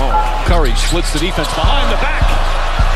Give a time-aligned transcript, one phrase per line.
[0.00, 2.24] Curry splits the defense behind the back.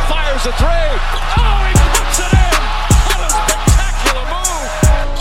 [0.08, 0.88] Fires a three.
[1.36, 2.56] Oh, he puts it in.
[3.12, 4.72] What a spectacular move.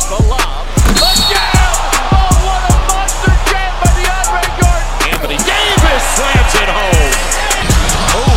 [0.08, 0.64] The lob.
[0.96, 1.76] The jam.
[2.08, 5.12] Oh, what a monster jam by DeAndre Jordan.
[5.12, 7.12] Anthony Davis slams it home.
[8.16, 8.33] Oh, oh.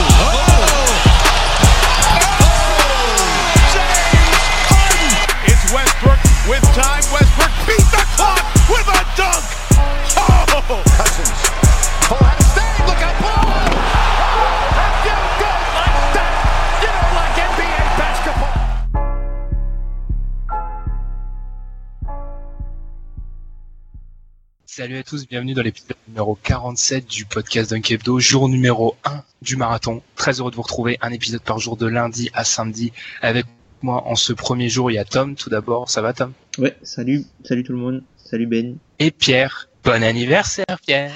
[24.76, 29.22] Salut à tous, bienvenue dans l'épisode numéro 47 du podcast Dunk Hebdo, jour numéro 1
[29.40, 30.02] du marathon.
[30.16, 32.92] Très heureux de vous retrouver, un épisode par jour de lundi à samedi.
[33.22, 33.46] Avec
[33.80, 35.88] moi en ce premier jour, il y a Tom tout d'abord.
[35.88, 36.34] Ça va Tom?
[36.58, 38.76] Ouais, salut, salut tout le monde, salut Ben.
[38.98, 39.70] Et Pierre.
[39.82, 41.14] Bon anniversaire Pierre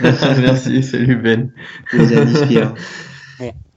[0.00, 1.52] merci, salut Ben.
[1.92, 2.74] Les amis Pierre.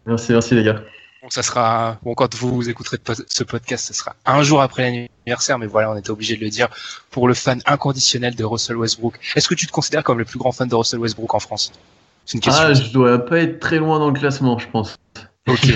[0.05, 0.85] Merci, merci les gars.
[1.27, 2.95] Bon, ça sera, bon, quand vous écouterez
[3.27, 6.49] ce podcast, ce sera un jour après l'anniversaire, mais voilà, on était obligé de le
[6.49, 6.69] dire
[7.11, 9.19] pour le fan inconditionnel de Russell Westbrook.
[9.35, 11.73] Est-ce que tu te considères comme le plus grand fan de Russell Westbrook en France?
[12.23, 12.63] C'est une question.
[12.65, 14.95] Ah, je dois pas être très loin dans le classement, je pense.
[15.49, 15.73] Ok.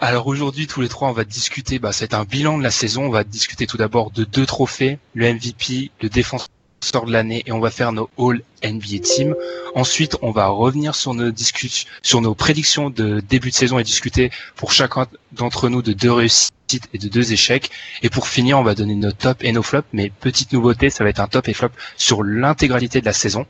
[0.00, 1.78] Alors aujourd'hui, tous les trois, on va discuter.
[1.78, 3.04] Bah, c'est un bilan de la saison.
[3.04, 6.48] On va discuter tout d'abord de deux trophées, le MVP, le défenseur
[6.92, 9.34] de l'année, et on va faire nos All NBA Team.
[9.74, 13.84] Ensuite, on va revenir sur nos discussions, sur nos prédictions de début de saison et
[13.84, 16.52] discuter pour chacun d'entre nous de deux réussites
[16.92, 17.70] et de deux échecs.
[18.02, 19.88] Et pour finir, on va donner nos tops et nos flops.
[19.92, 23.46] Mais petite nouveauté, ça va être un top et flop sur l'intégralité de la saison.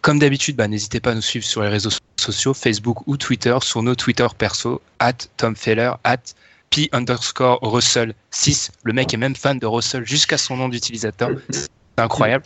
[0.00, 3.56] Comme d'habitude, bah, n'hésitez pas à nous suivre sur les réseaux sociaux, Facebook ou Twitter,
[3.62, 6.22] sur nos Twitter perso, at Tom Feller, at
[6.70, 8.72] P underscore Russell 6.
[8.82, 11.30] Le mec est même fan de Russell jusqu'à son nom d'utilisateur.
[11.96, 12.44] C'est incroyable.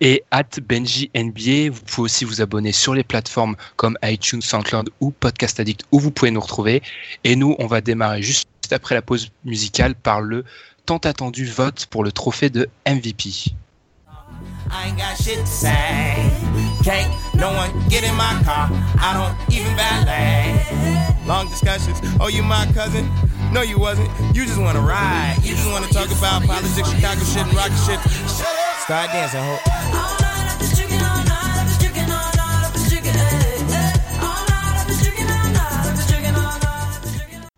[0.00, 1.70] Et at Benji NBA.
[1.72, 5.98] Vous pouvez aussi vous abonner sur les plateformes comme iTunes, SoundCloud ou Podcast Addict où
[5.98, 6.82] vous pouvez nous retrouver.
[7.24, 10.44] Et nous, on va démarrer juste après la pause musicale par le
[10.86, 13.52] tant attendu vote pour le trophée de MVP.
[14.70, 16.14] I ain't got shit to say.
[16.84, 18.70] Can't no one get in my car.
[18.98, 21.26] I don't even valet.
[21.26, 22.00] Long discussions.
[22.20, 23.10] Oh, you my cousin?
[23.52, 24.08] No, you wasn't.
[24.32, 25.36] You just wanna ride.
[25.42, 28.00] You just wanna talk about politics, Chicago shit, and shit.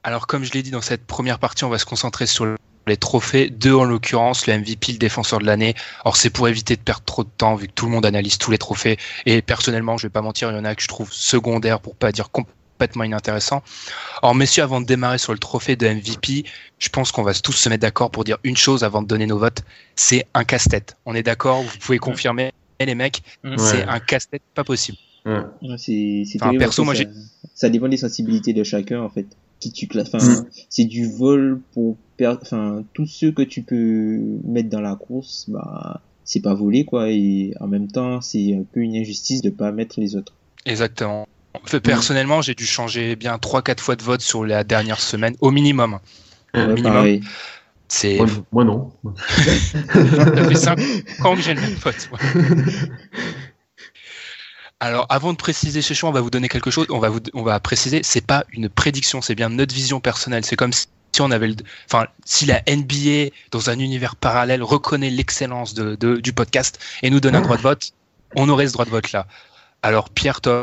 [0.02, 2.46] Alors, comme je l'ai dit dans cette première partie, on va se concentrer sur
[2.86, 5.74] les trophées, deux en l'occurrence, le MVP, le défenseur de l'année.
[6.04, 8.36] Alors, c'est pour éviter de perdre trop de temps, vu que tout le monde analyse
[8.36, 8.98] tous les trophées.
[9.24, 11.96] Et personnellement, je vais pas mentir, il y en a que je trouve secondaires, pour
[11.96, 12.61] pas dire complètement
[13.04, 13.62] inintéressant.
[14.22, 16.44] Alors, messieurs, avant de démarrer sur le trophée de MVP,
[16.78, 19.26] je pense qu'on va tous se mettre d'accord pour dire une chose avant de donner
[19.26, 19.62] nos votes.
[19.96, 20.96] C'est un casse-tête.
[21.06, 23.22] On est d'accord Vous pouvez confirmer, les mecs,
[23.56, 24.98] c'est un casse-tête pas possible.
[25.24, 25.34] Ouais.
[25.62, 27.04] Ouais, c'est c'est Enfin, perso, moi, ça,
[27.54, 29.26] ça dépend des sensibilités de chacun en fait.
[29.60, 30.16] Qui tu classes, Mm.
[30.16, 34.96] enfin, c'est du vol pour perdre, enfin, tous ceux que tu peux mettre dans la
[34.96, 39.40] course, bah, c'est pas volé quoi, et en même temps, c'est un peu une injustice
[39.40, 40.34] de pas mettre les autres.
[40.66, 41.28] Exactement.
[41.82, 45.98] Personnellement, j'ai dû changer bien 3-4 fois de vote sur la dernière semaine, au minimum.
[46.54, 46.92] Ouais, minimum.
[46.92, 47.22] pareil.
[47.88, 48.90] C'est, Moi, moi, non.
[49.14, 50.78] ça fait 5
[51.26, 52.08] ans que j'ai le même vote.
[54.80, 56.86] Alors, avant de préciser ce choix, on va vous donner quelque chose.
[56.90, 60.44] On va vous, on va préciser, c'est pas une prédiction, c'est bien notre vision personnelle.
[60.44, 60.86] C'est comme si
[61.20, 61.54] on avait, le,
[61.86, 67.10] enfin, si la NBA dans un univers parallèle reconnaît l'excellence de, de- du podcast et
[67.10, 67.92] nous donne un droit de vote,
[68.34, 69.26] on aurait ce droit de vote là.
[69.82, 70.62] Alors, Pierre, Tom,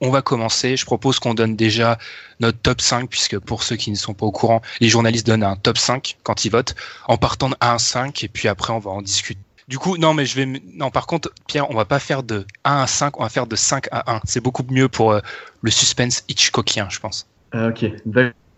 [0.00, 0.76] on va commencer.
[0.76, 1.98] Je propose qu'on donne déjà
[2.40, 5.42] notre top 5, puisque pour ceux qui ne sont pas au courant, les journalistes donnent
[5.42, 6.74] un top 5 quand ils votent,
[7.08, 9.96] en partant de 1 à 5, et puis après, on va en discuter Du coup,
[9.96, 10.60] non, mais je vais.
[10.74, 13.46] Non, par contre, Pierre, on va pas faire de 1 à 5, on va faire
[13.46, 14.20] de 5 à 1.
[14.24, 15.20] C'est beaucoup mieux pour euh,
[15.62, 17.26] le suspense Hitchcockien, je pense.
[17.52, 17.86] Ah, ok.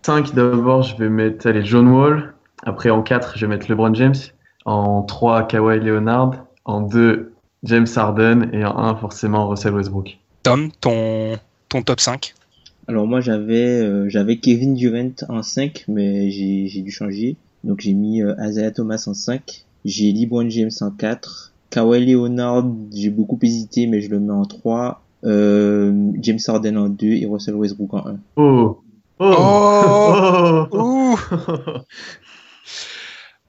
[0.03, 2.35] 5 d'abord, je vais mettre allez, John Wall.
[2.65, 4.15] Après, en 4, je vais mettre LeBron James.
[4.65, 6.33] En 3, Kawhi Leonard.
[6.65, 7.33] En 2,
[7.65, 8.51] James Harden.
[8.53, 10.19] Et en 1, forcément, Russell Westbrook.
[10.43, 11.39] Tom, ton,
[11.69, 12.35] ton top 5
[12.87, 17.37] Alors moi j'avais euh, j'avais Kevin Durant en 5 mais j'ai j'ai dû changer.
[17.65, 22.65] Donc j'ai mis euh, Isaiah Thomas en 5, j'ai LeBron James en 4, Kawhi Leonard,
[22.95, 27.27] j'ai beaucoup hésité mais je le mets en 3, euh, James Harden en 2 et
[27.27, 28.19] Russell Westbrook en 1.
[28.37, 28.81] Oh
[29.21, 31.19] Oh, Ouh.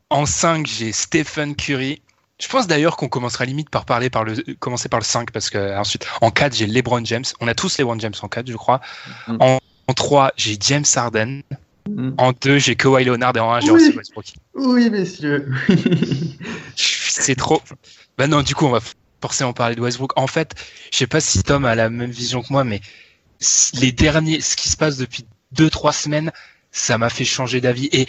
[0.09, 2.01] En 5, j'ai Stephen Curry.
[2.39, 5.49] Je pense d'ailleurs qu'on commencera limite par parler par le commencer par le 5 parce
[5.49, 7.25] que ensuite en 4 j'ai LeBron James.
[7.41, 8.79] On a tous LeBron James en 4 je crois.
[9.27, 9.37] Mm.
[9.39, 11.41] En, en 3 j'ai James Harden.
[11.89, 12.11] Mm.
[12.17, 13.93] En 2 j'ai Kawhi Leonard et en 1 j'ai Oui.
[13.95, 14.25] Westbrook.
[14.55, 15.51] Oui, messieurs.
[16.75, 17.61] C'est trop.
[18.17, 18.79] Bah non, du coup on va
[19.21, 20.17] forcément parler de Westbrook.
[20.17, 20.55] En fait,
[20.91, 22.79] je sais pas si Tom a la même vision que moi, mais
[23.73, 25.25] les derniers, ce qui se passe depuis
[25.55, 26.31] 2-3 semaines,
[26.71, 27.89] ça m'a fait changer d'avis.
[27.91, 28.07] Et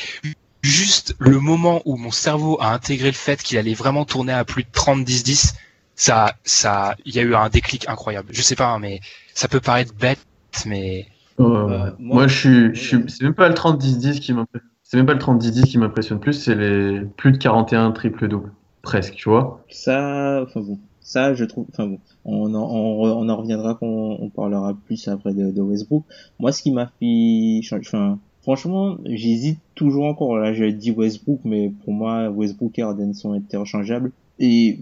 [0.63, 4.45] juste le moment où mon cerveau a intégré le fait qu'il allait vraiment tourner à
[4.45, 5.55] plus de 30-10-10,
[5.95, 8.29] ça, ça, il y a eu un déclic incroyable.
[8.33, 9.01] Je sais pas, hein, mais
[9.35, 10.19] ça peut paraître bête,
[10.67, 11.07] mais
[11.39, 14.69] Oh, Euh, moi- moi, je suis, je suis, c'est même pas le 30-10-10 qui m'impressionne.
[14.83, 18.53] C'est même pas le 30-10-10 qui m'impressionne plus, c'est les plus de 41 triple double.
[18.83, 19.65] Presque, tu vois.
[19.71, 23.87] Ça, enfin bon, ça je trouve, enfin bon, on en, on, on en reviendra quand
[23.87, 26.05] on parlera plus après de, de Westbrook.
[26.39, 28.19] Moi, ce qui m'a fait changer, enfin,
[28.51, 30.37] franchement, j'hésite toujours encore.
[30.37, 34.11] Là, je dis Westbrook, mais pour moi, Westbrook et Harden sont interchangeables.
[34.41, 34.81] Et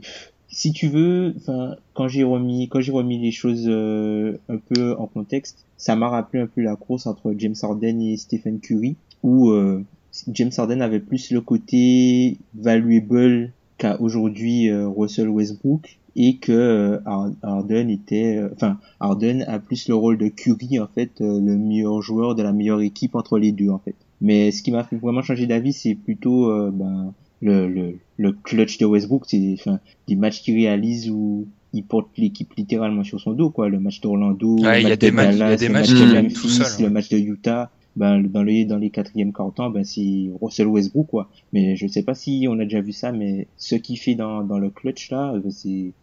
[0.49, 4.97] si tu veux, enfin, quand j'ai remis, quand j'ai remis les choses euh, un peu
[4.97, 8.97] en contexte, ça m'a rappelé un peu la course entre James Harden et Stephen Curry,
[9.23, 9.85] où euh,
[10.29, 16.99] James Harden avait plus le côté valuable qu'a aujourd'hui euh, Russell Westbrook et que euh,
[17.07, 21.41] Har- Harden était euh, enfin Harden a plus le rôle de Curry en fait euh,
[21.41, 23.95] le meilleur joueur de la meilleure équipe entre les deux en fait.
[24.21, 28.33] Mais ce qui m'a fait vraiment changer d'avis c'est plutôt euh, ben, le, le le
[28.33, 29.79] clutch de Westbrook c'est enfin
[30.09, 33.69] des matchs qu'il réalise où il porte l'équipe littéralement sur son dos quoi.
[33.69, 35.47] Le match d'Orlando Ouais, le il y a match des de matchs- il y a
[35.47, 38.65] Dallas, des le match de Memphis, tout seul, le match de Utah ben, dans les
[38.65, 41.31] dans les quatrièmes quarts-temps, ben c'est Russell Westbrook quoi.
[41.53, 44.43] Mais je sais pas si on a déjà vu ça, mais ce qu'il fait dans
[44.45, 45.95] dans le clutch là, ben, c'est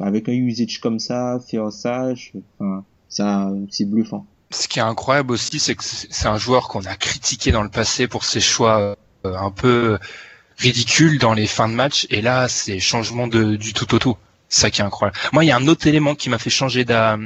[0.00, 4.26] avec un usage comme ça, faire ça, je- enfin ça c'est bluffant.
[4.52, 7.70] ce qui est incroyable aussi, c'est que c'est un joueur qu'on a critiqué dans le
[7.70, 8.78] passé pour ses choix
[9.26, 9.98] euh, un peu
[10.58, 14.16] ridicules dans les fins de match, et là, c'est changement de, du tout au tout.
[14.48, 15.18] Ça qui est incroyable.
[15.32, 17.18] Moi, il y a un autre élément qui m'a fait changer d'a-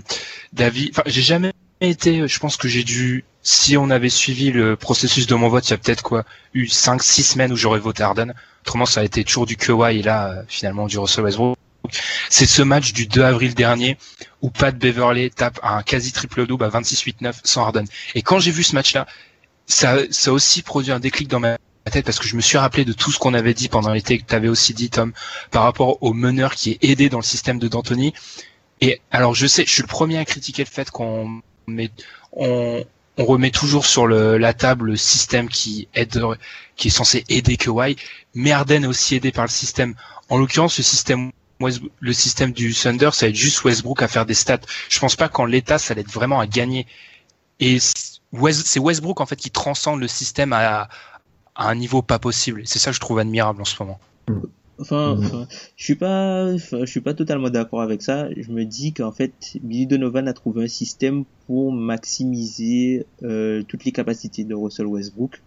[0.53, 0.89] d'avis.
[0.93, 5.29] Enfin, j'ai jamais été, je pense que j'ai dû, si on avait suivi le processus
[5.29, 8.03] de mon vote, il y a peut-être quoi, eu 5 six semaines où j'aurais voté
[8.03, 8.35] Harden.
[8.63, 11.57] Autrement, ça a été toujours du Kawhi et là, euh, finalement, du Russell Westbrook.
[12.29, 13.99] C'est ce match du 2 avril dernier
[14.43, 17.85] où Pat Beverley tape un quasi triple double à 26-8-9 sans Harden.
[18.17, 19.07] Et quand j'ai vu ce match-là,
[19.67, 21.57] ça, ça a aussi produit un déclic dans ma
[21.93, 24.19] tête parce que je me suis rappelé de tout ce qu'on avait dit pendant l'été,
[24.19, 25.13] que tu avais aussi dit, Tom,
[25.53, 28.13] par rapport au meneur qui est aidé dans le système de D'Antoni.
[28.81, 31.93] Et alors, je sais, je suis le premier à critiquer le fait qu'on met,
[32.33, 32.85] on,
[33.19, 36.23] on remet toujours sur la table le système qui aide,
[36.77, 37.97] qui est censé aider Kawhi,
[38.35, 39.95] mais Harden est aussi aidé par le système.
[40.29, 41.33] En l'occurrence, le système
[42.01, 44.61] le système du Thunder, ça va juste Westbrook à faire des stats.
[44.91, 46.87] Je pense pas qu'en l'état, ça va vraiment à gagner.
[47.61, 50.89] Et c'est Westbrook en fait qui transcende le système à,
[51.55, 52.63] à un niveau pas possible.
[52.67, 53.99] C'est ça que je trouve admirable en ce moment.
[54.79, 55.25] Enfin, Mhm.
[55.25, 58.29] enfin, je suis pas, enfin, je suis pas totalement d'accord avec ça.
[58.37, 63.85] Je me dis qu'en fait, Billy Donovan a trouvé un système pour maximiser euh, toutes
[63.85, 65.43] les capacités de Russell Westbrook.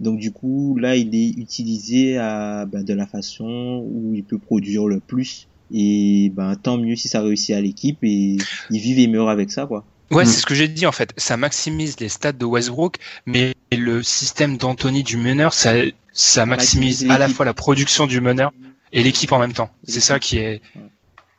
[0.00, 4.38] Donc du coup, là, il est utilisé à ben, de la façon où il peut
[4.38, 5.48] produire le plus.
[5.72, 8.36] Et ben tant mieux si ça réussit à l'équipe et
[8.70, 9.86] ils vivent et meurent avec ça, quoi.
[10.10, 11.12] Ouais, c'est ce que j'ai dit en fait.
[11.16, 15.72] Ça maximise les stats de Westbrook, mais le système d'Anthony du meneur, ça,
[16.12, 18.52] ça maximise à la fois la production du meneur
[18.94, 19.68] et l'équipe en même temps.
[19.84, 20.62] C'est ça qui est.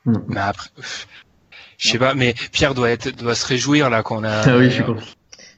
[0.05, 0.13] Mm.
[0.27, 0.69] Mais après,
[1.79, 2.13] je sais pas.
[2.13, 4.43] Mais Pierre doit être, doit se réjouir là qu'on a.
[4.47, 5.01] Ah oui, je suis content.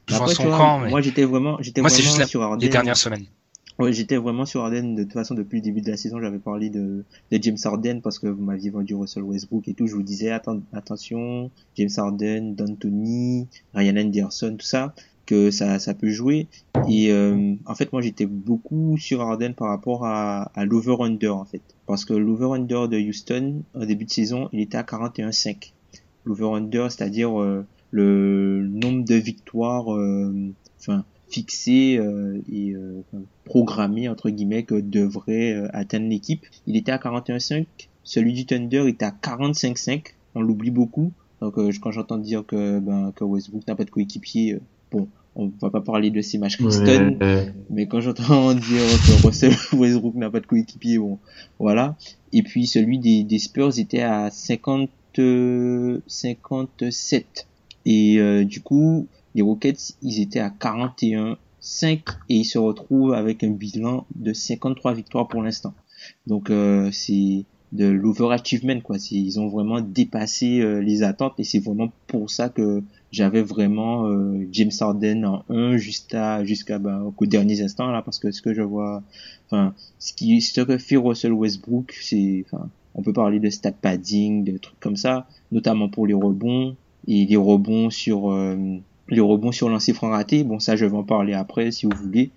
[0.08, 0.80] rejoint Après, son vois, camp.
[0.80, 0.90] Mais...
[0.90, 2.62] Moi, j'étais vraiment, j'étais Moi, vraiment c'est juste la- sur Harden.
[2.64, 3.26] les dernières semaines.
[3.80, 4.96] Ouais, j'étais vraiment sur Harden.
[4.96, 8.02] De toute façon, depuis le début de la saison, j'avais parlé de, de James Harden
[8.02, 9.86] parce que vous m'aviez vendu Russell Westbrook et tout.
[9.86, 14.96] Je vous disais, atten- attention, James Harden, D'Antoni, Ryan Anderson, tout ça,
[15.28, 16.48] que ça, ça peut jouer.
[16.90, 21.46] Et euh, en fait, moi, j'étais beaucoup sur Harden par rapport à, à l'over-under, en
[21.46, 21.62] fait.
[21.86, 25.74] Parce que l'over-under de Houston, au début de saison, il était à 41,5.
[26.26, 30.34] L'over-under, c'est-à-dire euh, le nombre de victoires, euh,
[30.80, 36.46] enfin, fixé euh, et euh, enfin, programmé entre guillemets que devrait euh, atteindre l'équipe.
[36.66, 37.66] Il était à 41,5
[38.04, 40.14] celui du Thunder était à 45-5.
[40.34, 41.12] On l'oublie beaucoup.
[41.42, 44.60] Donc quand j'entends dire que ben que Westbrook n'a pas de coéquipier,
[44.92, 47.18] bon, on va pas parler de ces matchs Kristen,
[47.70, 51.20] mais quand j'entends dire que Russell Westbrook n'a pas de coéquipier, bon,
[51.60, 51.96] voilà.
[52.34, 54.90] Et puis celui des, des Spurs était à 50
[56.08, 57.48] 57.
[57.86, 63.14] Et euh, du coup, les Rockets, ils étaient à 41 5 et ils se retrouvent
[63.14, 65.74] avec un bilan de 53 victoires pour l'instant.
[66.28, 68.98] Donc euh, c'est de l'overachievement quoi.
[69.12, 74.08] Ils ont vraiment dépassé euh, les attentes et c'est vraiment pour ça que j'avais vraiment
[74.08, 78.42] euh, James Harden en 1 jusqu'à jusqu'à bah, aux derniers instants là parce que ce
[78.42, 79.04] que je vois,
[79.48, 83.72] enfin ce qui ce que fait Russell Westbrook, c'est enfin on peut parler de stat
[83.72, 86.76] padding, de trucs comme ça, notamment pour les rebonds
[87.08, 88.32] et les rebonds sur
[89.10, 90.44] les rebonds sur lancer franc raté.
[90.44, 92.32] Bon, ça, je vais en parler après si vous voulez.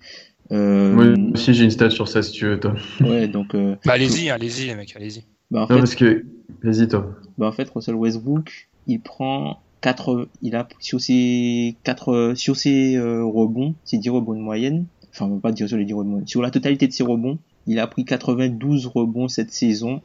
[0.51, 0.93] Euh...
[0.93, 2.75] Moi aussi, j'ai une stat sur ça si tu veux, toi.
[3.01, 3.55] Ouais, donc.
[3.55, 3.75] Euh...
[3.85, 5.23] Bah, allez-y, allez-y, les mecs, allez-y.
[5.49, 6.25] Bah, en non, parce que.
[6.63, 7.15] Vas-y, toi.
[7.37, 10.29] Bah, en fait, Russell Westbrook, il prend 4.
[10.41, 12.33] Il a sur ses 4.
[12.35, 14.85] Sur ses euh, rebonds, ses 10 rebonds de moyenne.
[15.11, 16.23] Enfin, pas dire sur les 10 rebonds.
[16.25, 20.01] Sur la totalité de ses rebonds, il a pris 92 rebonds cette saison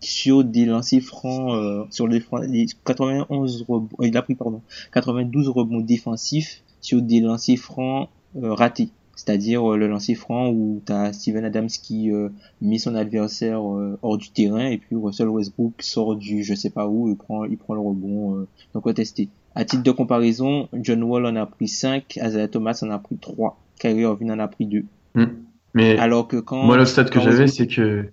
[0.00, 4.62] sur des lancers francs, euh, sur les, les 91 rebonds, euh, il a pris pardon,
[4.92, 8.90] 92 rebonds défensifs sur des lancers francs euh, ratés.
[9.24, 12.10] C'est-à-dire le lancer franc où tu as Steven Adams qui
[12.62, 16.88] met son adversaire hors du terrain et puis Russell Westbrook sort du je sais pas
[16.88, 18.46] où et prend, il prend le rebond.
[18.74, 19.28] donc on va tester.
[19.54, 23.16] À titre de comparaison, John Wall en a pris 5, Isaiah Thomas en a pris
[23.16, 24.84] 3, Kyrie Irving en a pris 2.
[25.14, 25.24] Hmm.
[25.74, 28.06] Mais alors que quand moi le stat que j'avais c'est que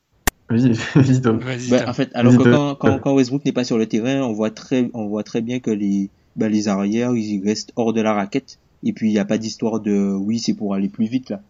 [0.50, 1.40] Vas-y, vas-y Tom.
[1.70, 4.34] Bah, en fait, alors que quand, quand, quand, Westbrook n'est pas sur le terrain, on
[4.34, 8.02] voit très, on voit très bien que les, bah, les arrières, ils restent hors de
[8.02, 8.60] la raquette.
[8.88, 11.42] Et puis, il n'y a pas d'histoire de, oui, c'est pour aller plus vite, là.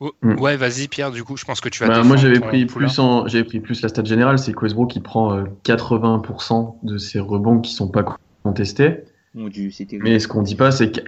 [0.00, 0.38] Oh, hmm.
[0.38, 2.98] Ouais, vas-y Pierre, du coup, je pense que tu vas bah, Moi, j'avais pris, plus
[3.00, 6.98] en, j'avais pris plus la stat générale, c'est que Westbrook, il prend 80% euh, de
[6.98, 8.98] ses rebonds qui sont pas contestés.
[9.34, 9.98] Mon Dieu, c'était...
[9.98, 11.00] Mais ce qu'on dit pas, c'est que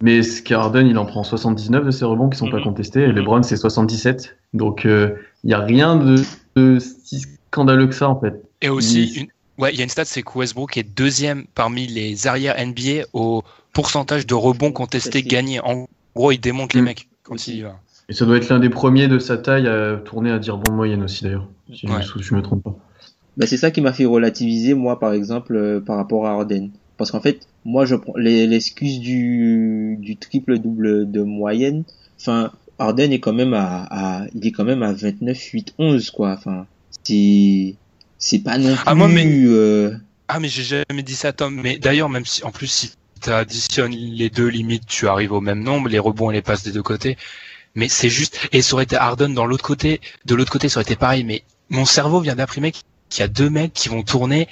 [0.00, 2.64] mais Harden, il en prend 79 de ses rebonds qui sont pas mhm.
[2.64, 3.16] contestés, et mhm.
[3.16, 4.36] LeBron, c'est 77.
[4.54, 8.40] Donc, il euh, n'y a rien de, si scandaleux que ça, en fait.
[8.62, 9.22] Et aussi.
[9.22, 9.26] Une...
[9.58, 13.06] ouais, il y a une stat, c'est que Westbrook est deuxième parmi les arrières NBA
[13.12, 15.60] au pourcentage de rebonds contestés gagnés.
[15.60, 16.84] En gros, il démonte les mm.
[16.84, 17.80] mecs quand il va.
[18.08, 20.72] Et ça doit être l'un des premiers de sa taille à tourner à dire bon
[20.72, 22.74] moyenne aussi, d'ailleurs, si je me trompe pas.
[23.36, 26.70] Bah, c'est ça qui m'a fait relativiser, moi, par exemple, euh, par rapport à Harden.
[26.96, 31.84] Parce qu'en fait, moi, je prends l'excuse du, du triple double de moyenne.
[32.18, 32.50] Enfin,
[32.80, 36.32] Arden est quand même à, à, il est quand même à 29, 8, 11, quoi.
[36.32, 36.66] Enfin,
[37.04, 37.76] c'est,
[38.18, 39.26] c'est pas non ah, plus, mais...
[39.26, 39.96] Euh...
[40.28, 41.60] Ah, mais j'ai jamais dit ça, Tom.
[41.62, 45.40] Mais d'ailleurs, même si, en plus, si tu additionnes les deux limites, tu arrives au
[45.40, 47.16] même nombre, les rebonds et les passes des deux côtés.
[47.74, 50.78] Mais c'est juste, et ça aurait été Harden dans l'autre côté, de l'autre côté, ça
[50.78, 54.02] aurait été pareil, mais mon cerveau vient d'imprimer qu'il y a deux mecs qui vont
[54.02, 54.48] tourner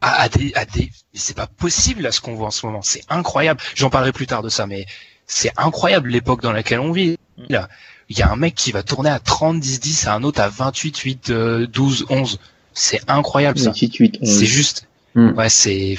[0.00, 2.82] à, des, à des, c'est pas possible là ce qu'on voit en ce moment.
[2.82, 3.60] C'est incroyable.
[3.74, 4.86] J'en parlerai plus tard de ça, mais
[5.26, 7.16] c'est incroyable l'époque dans laquelle on vit.
[7.48, 7.68] Là,
[8.08, 10.48] il y a un mec qui va tourner à 30, 10, 10, un autre à
[10.48, 12.38] 28, 8, 12, 11.
[12.74, 13.72] C'est incroyable ça.
[13.72, 14.86] C'est juste.
[15.14, 15.30] Hmm.
[15.30, 15.96] Ouais, c'est.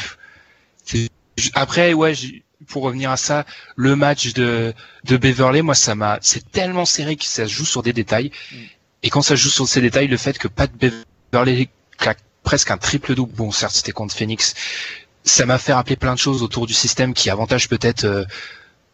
[1.54, 2.14] Après, ouais,
[2.68, 4.74] pour revenir à ça, le match de
[5.06, 8.32] de Beverly, moi ça m'a, c'est tellement serré que ça se joue sur des détails.
[9.04, 10.72] Et quand ça joue sur ces détails, le fait que Pat
[11.32, 13.34] Beverly claque presque un triple double.
[13.34, 14.54] Bon, certes, c'était contre Phoenix.
[15.24, 18.26] Ça m'a fait rappeler plein de choses autour du système qui avantage peut-être, euh,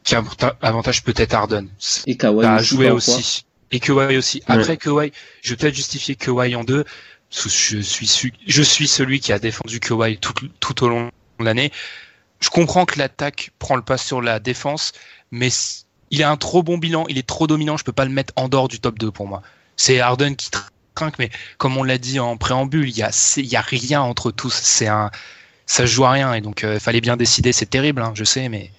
[0.03, 0.15] qui
[0.61, 1.67] avantage peut-être Harden.
[2.07, 3.45] Et Kawhi joué aussi.
[3.71, 4.41] Et Kawhi aussi.
[4.47, 5.11] Après Kawhi,
[5.41, 6.85] je vais peut-être justifier Kawhi en deux.
[7.31, 7.47] Je
[8.61, 11.71] suis, celui qui a défendu Kawhi tout, au long de l'année.
[12.39, 14.91] Je comprends que l'attaque prend le pas sur la défense,
[15.31, 15.49] mais
[16.09, 18.33] il a un trop bon bilan, il est trop dominant, je peux pas le mettre
[18.35, 19.41] en dehors du top 2 pour moi.
[19.77, 20.49] C'est Harden qui
[21.17, 23.03] mais comme on l'a dit en préambule, il y
[23.55, 24.53] a, rien entre tous.
[24.53, 25.09] C'est un,
[25.65, 27.51] ça joue à rien et donc il euh, fallait bien décider.
[27.51, 28.71] C'est terrible, hein, je sais, mais.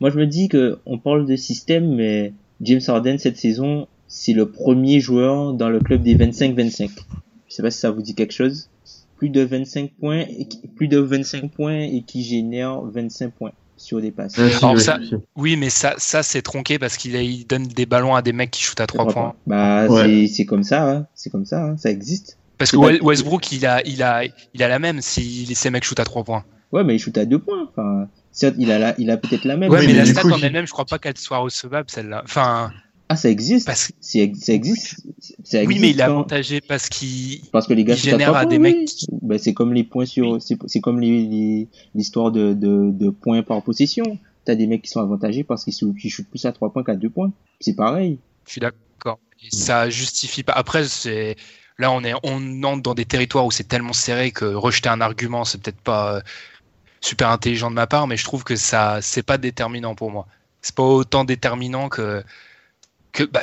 [0.00, 4.34] Moi je me dis que on parle de système, mais James Harden cette saison, c'est
[4.34, 6.90] le premier joueur dans le club des 25-25.
[7.54, 8.68] Je sais pas si ça vous dit quelque chose.
[9.16, 14.00] Plus de 25 points, et plus de 25 points et qui génère 25 points sur
[14.00, 14.34] des passes.
[14.34, 14.98] ça,
[15.36, 18.60] oui, mais ça, ça c'est tronqué parce qu'il donne des ballons à des mecs qui
[18.60, 19.34] shootent à 3 points.
[19.46, 19.86] Bah,
[20.26, 21.06] c'est comme ça, hein.
[21.14, 21.76] c'est comme ça, hein.
[21.76, 22.38] ça existe.
[22.58, 26.00] Parce que Westbrook, il a, il a, il a la même si ces mecs shootent
[26.00, 26.44] à 3 points.
[26.72, 27.68] Ouais, mais il shoot à 2 points.
[27.70, 28.08] Enfin,
[28.58, 29.70] il a, la, il a peut-être la même.
[29.70, 32.22] Ouais, mais, la stat en elle-même, je crois pas qu'elle soit recevable, celle-là.
[32.24, 32.72] Enfin.
[33.14, 33.66] Ah, ça existe.
[33.66, 33.92] Parce...
[34.00, 35.00] Ça existe.
[35.44, 35.68] Ça existe.
[35.68, 38.90] Oui, mais il est avantagé parce qu'il parce que les gars génère à des mecs.
[39.22, 43.62] Ben, c'est comme les points sur, c'est comme les l'histoire de, de, de points par
[43.62, 44.18] possession.
[44.44, 47.08] T'as des mecs qui sont avantagés parce qu'ils shootent plus à 3 points qu'à 2
[47.08, 47.32] points.
[47.60, 48.18] C'est pareil.
[48.46, 49.18] Je suis d'accord.
[49.50, 50.52] Ça justifie pas.
[50.52, 51.36] Après, c'est
[51.78, 55.00] Là, on est, on entre dans des territoires où c'est tellement serré que rejeter un
[55.00, 56.20] argument, c'est peut-être pas euh,
[57.00, 60.26] super intelligent de ma part, mais je trouve que ça, c'est pas déterminant pour moi.
[60.62, 62.22] C'est pas autant déterminant que,
[63.14, 63.40] que, bah,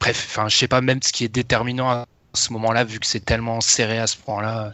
[0.00, 3.06] bref, enfin, je sais pas même ce qui est déterminant à ce moment-là, vu que
[3.06, 4.72] c'est tellement serré à ce point-là.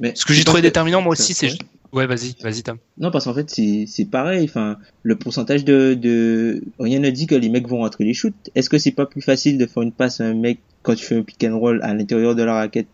[0.00, 1.52] Mais Ce que j'ai trouvé que- déterminant, moi aussi, c'est,
[1.92, 2.06] Ouais.
[2.06, 2.76] vas-y, vas-y, Tom.
[2.98, 4.44] Non, parce qu'en fait, c'est c'est pareil.
[4.44, 8.50] Enfin, le pourcentage de, de rien ne dit que les mecs vont rentrer les shoots.
[8.54, 11.04] Est-ce que c'est pas plus facile de faire une passe à un mec quand tu
[11.04, 12.88] fais un pick and roll à l'intérieur de la raquette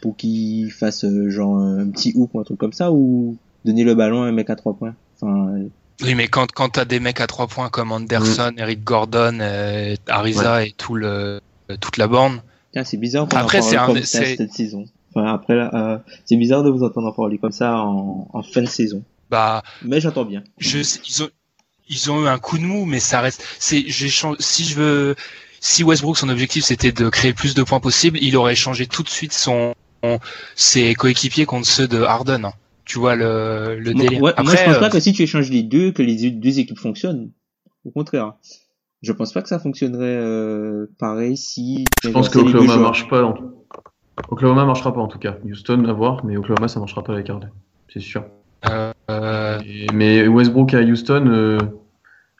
[0.00, 3.82] pour qu'il fasse euh, genre un petit hook ou un truc comme ça ou donner
[3.84, 4.94] le ballon à un mec à trois points?
[5.20, 5.54] Enfin,
[6.02, 9.94] Oui, mais quand, quand t'as des mecs à trois points comme Anderson, Eric Gordon, euh,
[10.08, 11.40] Ariza et tout le,
[11.80, 12.42] toute la borne,
[12.72, 14.86] tiens, c'est bizarre qu'on en Après, parle comme ça cette saison.
[15.14, 18.42] Enfin, après, là, euh, c'est bizarre de vous entendre en parler comme ça en, en
[18.42, 19.02] fin de saison.
[19.30, 20.42] bah, Mais j'entends bien.
[20.58, 21.28] je, ils ont,
[21.88, 24.76] ils ont eu un coup de mou, mais ça reste, c'est, j'ai changé, si je
[24.76, 25.16] veux,
[25.58, 28.86] si Westbrook, son objectif c'était de créer le plus de points possible, il aurait changé
[28.86, 29.74] tout de suite son,
[30.54, 32.52] ses coéquipiers contre ceux de Harden.
[32.90, 34.20] Tu vois le, le Moi, délire.
[34.22, 36.30] ouais, moi, Après, je pense euh, pas que si tu échanges les deux, que les
[36.32, 37.30] deux équipes fonctionnent.
[37.84, 38.34] Au contraire.
[39.00, 41.84] Je pense pas que ça fonctionnerait euh, pareil si.
[42.02, 42.86] Je pense que lançais les deux Oklahoma joueurs.
[42.88, 43.22] marche pas.
[43.22, 43.34] En...
[44.28, 45.36] Oklahoma marchera pas en tout cas.
[45.44, 47.50] Houston à voir, mais Oklahoma ça marchera pas avec Harden,
[47.92, 48.24] c'est sûr.
[48.66, 51.58] euh, euh, Et- mais Westbrook à Houston, euh,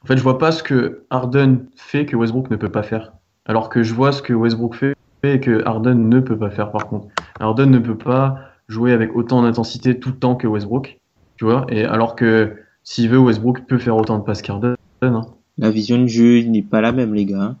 [0.03, 3.13] en fait je vois pas ce que Harden fait que Westbrook ne peut pas faire.
[3.45, 6.71] Alors que je vois ce que Westbrook fait et que Harden ne peut pas faire
[6.71, 7.07] par contre.
[7.39, 10.97] Harden ne peut pas jouer avec autant d'intensité tout le temps que Westbrook,
[11.37, 11.65] tu vois.
[11.69, 14.75] Et alors que s'il veut, Westbrook peut faire autant de passes qu'Harden.
[15.01, 15.21] hein.
[15.57, 17.55] La vision de jeu n'est pas la même, les gars.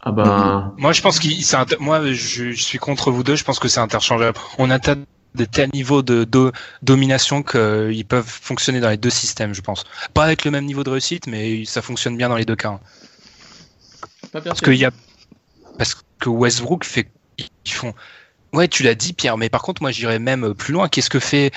[0.00, 3.34] Ah ben, Moi, je pense qu'il, inter- moi, je, je suis contre vous deux.
[3.34, 4.38] Je pense que c'est interchangeable.
[4.58, 4.96] On atteint
[5.34, 9.84] des tels niveaux de, do- domination qu'ils peuvent fonctionner dans les deux systèmes, je pense.
[10.14, 12.70] Pas avec le même niveau de réussite, mais ça fonctionne bien dans les deux cas.
[12.70, 12.80] hein.
[14.32, 14.90] Parce que y a,
[15.78, 17.92] parce que Westbrook fait, ils font.
[18.56, 19.36] Ouais, tu l'as dit, Pierre.
[19.36, 20.88] Mais par contre, moi, j'irais même plus loin.
[20.88, 21.50] Qu'est-ce que fait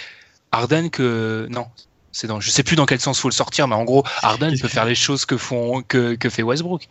[0.51, 1.65] Harden que non
[2.11, 2.39] C'est dans.
[2.39, 4.85] Je sais plus dans quel sens faut le sortir, mais en gros, Harden peut faire
[4.85, 6.87] les choses que font que que fait Westbrook.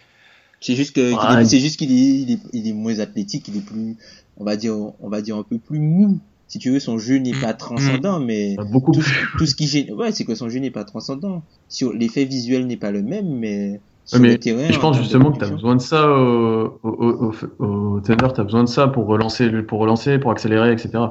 [0.60, 1.42] C'est juste que, qu'il Ouais.
[1.42, 3.96] est- c'est juste qu'il est, il est, il est moins athlétique, il est plus,
[4.38, 6.18] on va dire, on va dire un peu plus mou.
[6.48, 7.40] Si tu veux, son jeu n'est Mm.
[7.40, 9.04] pas transcendant, mais beaucoup tout,
[9.36, 11.42] tout ce qui gêne, ouais, c'est que son jeu n'est pas transcendant.
[11.68, 14.70] Sur l'effet visuel n'est pas le même, mais sur mais le terrain.
[14.70, 18.00] je en pense de justement que tu as besoin de ça au, au, au, au,
[18.00, 21.04] tu as besoin de ça pour relancer, pour relancer, pour accélérer, etc.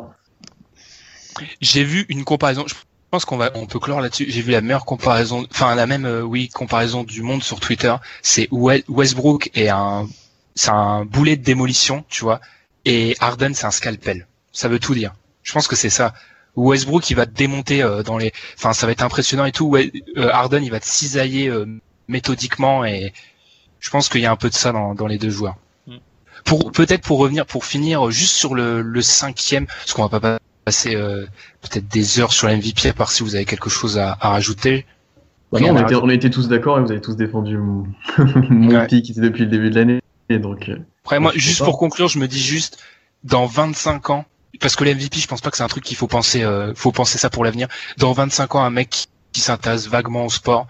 [1.62, 2.66] J'ai vu une comparaison.
[2.68, 2.74] Je
[3.12, 4.26] pense qu'on va, on peut clore là-dessus.
[4.30, 7.94] J'ai vu la meilleure comparaison, enfin la même, euh, oui, comparaison du monde sur Twitter.
[8.22, 10.08] C'est We- Westbrook est un,
[10.56, 12.42] c'est un boulet de démolition, tu vois,
[12.86, 14.28] et Harden c'est un scalpel.
[14.52, 15.14] Ça veut tout dire.
[15.44, 16.14] Je pense que c'est ça.
[16.56, 19.68] Westbrook il va te démonter euh, dans les, enfin ça va être impressionnant et tout.
[19.68, 21.68] Ouais, euh, Harden il va te cisailler euh,
[22.08, 23.14] méthodiquement et
[23.80, 25.56] je pense qu'il y a un peu de ça dans, dans les deux joueurs.
[25.88, 25.98] Mm.
[26.46, 30.40] Pour peut-être pour revenir, pour finir juste sur le, le cinquième, parce qu'on va pas
[30.66, 31.26] passer euh,
[31.62, 34.30] peut-être des heures sur la MVP à part si vous avez quelque chose à, à
[34.30, 34.86] rajouter.
[35.52, 37.88] Bah non, on était, on était tous d'accord et vous avez tous défendu mon,
[38.50, 38.88] mon Ouais.
[38.88, 40.02] pic depuis le début de l'année.
[40.30, 41.66] Et donc, euh, Après moi, juste pas.
[41.66, 42.80] pour conclure, je me dis juste
[43.24, 44.26] dans 25 ans,
[44.60, 46.74] parce que la MVP, je pense pas que c'est un truc qu'il faut penser, euh,
[46.76, 47.70] faut penser ça pour l'avenir.
[47.98, 50.68] Dans 25 ans, un mec qui, qui s'intéresse vaguement au sport,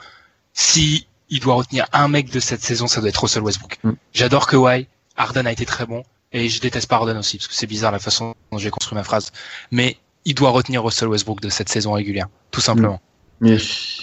[0.53, 3.79] si il doit retenir un mec de cette saison, ça doit être Russell Westbrook.
[3.83, 3.91] Mm.
[4.13, 7.53] J'adore Kawhi, Harden a été très bon, et je déteste pas Harden aussi parce que
[7.55, 9.31] c'est bizarre la façon dont j'ai construit ma phrase.
[9.71, 12.99] Mais il doit retenir Russell Westbrook de cette saison régulière, tout simplement.
[13.39, 13.57] mais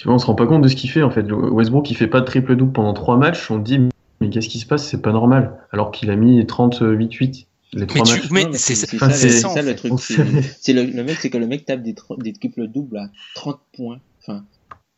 [0.05, 1.23] on se rend pas compte de ce qu'il fait en fait.
[1.31, 3.49] Westbrook, il fait pas de triple double pendant trois matchs.
[3.51, 3.79] On dit,
[4.21, 4.87] mais qu'est-ce qui se passe?
[4.87, 5.57] C'est pas normal.
[5.71, 8.29] Alors qu'il a mis 38-8 les Mais, trois matchs.
[8.31, 9.09] mais mais c'est ça,
[9.49, 9.93] ça, le truc.
[9.99, 13.59] C'est- le, le mec, c'est que le mec tape des, des triples doubles à 30
[13.75, 13.99] points.
[14.21, 14.43] Enfin,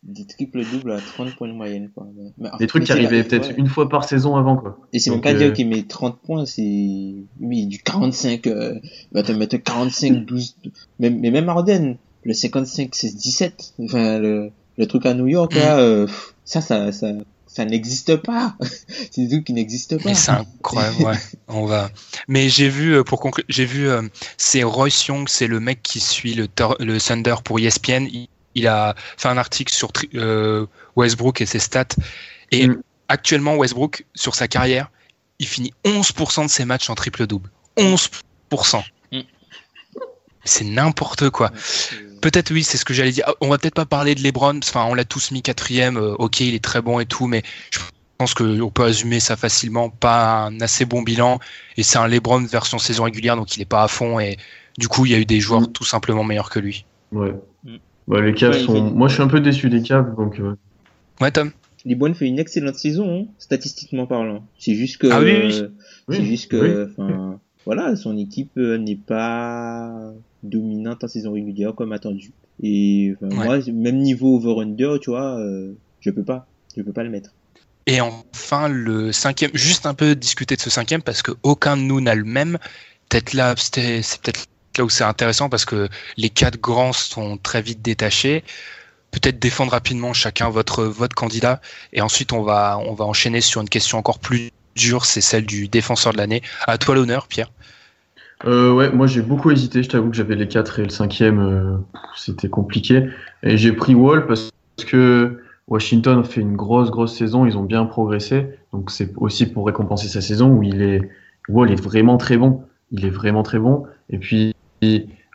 [0.04, 2.08] des triples doubles à 30 points de moyenne, quoi.
[2.16, 3.56] Mais- mais en Des trucs qui c'est arrivaient peut-être ouais.
[3.58, 4.80] une fois par saison avant quoi.
[4.94, 8.48] Et c'est même Donc, pas euh, dire qu'il met 30 points, c'est, oui, du 45,
[8.48, 10.56] euh, il va te mettre 45, 12,
[11.00, 15.54] même, mais même Arden, le 55, 16, 17, enfin, le, le truc à New York,
[15.56, 16.08] là, euh,
[16.46, 17.12] ça, ça, ça,
[17.48, 18.56] ça n'existe pas.
[19.12, 20.10] c'est des trucs qui n'existent pas.
[20.10, 21.16] Mais c'est incroyable, ouais.
[21.48, 21.90] On va.
[22.28, 24.04] Mais j'ai vu euh, pour conclure, j'ai vu euh,
[24.38, 28.06] c'est Royce Young, c'est le mec qui suit le, Thunder pour ESPN.
[28.12, 30.66] Il, il a fait un article sur euh,
[30.96, 31.96] Westbrook et ses stats.
[32.52, 32.82] Et Mm.
[33.10, 34.90] actuellement, Westbrook sur sa carrière,
[35.40, 37.50] il finit 11% de ses matchs en triple double.
[37.78, 38.84] 11%.
[39.12, 39.20] Mm.
[40.44, 41.52] C'est n'importe quoi.
[42.22, 43.26] Peut-être oui, c'est ce que j'allais dire.
[43.28, 44.58] Ah, On va peut-être pas parler de LeBron.
[44.64, 45.98] Enfin, on l'a tous mis quatrième.
[45.98, 47.80] euh, ok, il est très bon et tout, mais je
[48.18, 49.90] pense que on peut assumer ça facilement.
[49.90, 51.40] Pas un assez bon bilan.
[51.76, 54.20] Et c'est un LeBron version saison régulière, donc il est pas à fond.
[54.20, 54.38] Et
[54.78, 55.72] du coup, il y a eu des joueurs Mm.
[55.74, 56.86] tout simplement meilleurs que lui.
[57.12, 57.34] Ouais.
[57.64, 57.76] Mm.
[58.08, 58.74] Bah, les Cavs Ouais, sont.
[58.90, 60.40] fait- Moi, je suis un peu déçu des Cavs, donc.
[60.40, 60.56] euh,
[61.20, 61.52] Ouais, Tom.
[61.86, 64.48] LeBron fait une excellente saison, hein, statistiquement parlant.
[64.60, 65.60] C'est juste que, Ah oui, oui.
[65.62, 65.70] euh,
[66.08, 71.74] Oui, c'est juste que, enfin, voilà, son équipe euh, n'est pas dominante en saison régulière
[71.76, 72.34] comme attendu.
[72.62, 73.34] Et Ouais.
[73.36, 76.48] moi, même niveau over-under, tu vois, euh, je peux pas.
[76.76, 77.32] Je peux pas le mettre.
[77.88, 81.82] Et enfin, le cinquième, juste un peu discuter de ce cinquième parce que aucun de
[81.84, 82.58] nous n'a le même.
[83.10, 84.46] Peut-être là, c'est peut-être
[84.78, 88.44] là où c'est intéressant parce que les quatre grands sont très vite détachés.
[89.12, 91.62] Peut-être défendre rapidement chacun votre votre candidat
[91.94, 95.46] et ensuite on va on va enchaîner sur une question encore plus dure, c'est celle
[95.46, 96.42] du défenseur de l'année.
[96.66, 97.52] À toi l'honneur, Pierre.
[98.46, 99.84] Euh, ouais, moi j'ai beaucoup hésité.
[99.84, 101.78] Je t'avoue que j'avais les 4 et le cinquième, euh,
[102.16, 103.10] c'était compliqué.
[103.44, 104.52] Et j'ai pris Wall parce
[104.86, 107.46] que Washington fait une grosse, grosse saison.
[107.46, 108.48] Ils ont bien progressé.
[108.72, 111.02] Donc c'est aussi pour récompenser sa saison où il est,
[111.50, 112.64] Wall est vraiment très bon.
[112.92, 113.86] Il est vraiment très bon.
[114.10, 114.54] Et puis,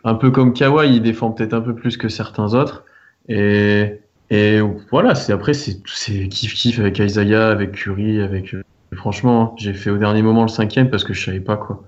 [0.05, 2.85] un peu comme Kawhi, il défend peut-être un peu plus que certains autres.
[3.29, 4.01] Et,
[4.31, 8.55] et voilà, c'est après, c'est kiff-kiff avec Isaiah, avec Curry, avec.
[8.55, 8.63] euh,
[8.95, 11.83] franchement, j'ai fait au dernier moment le cinquième parce que je savais pas quoi.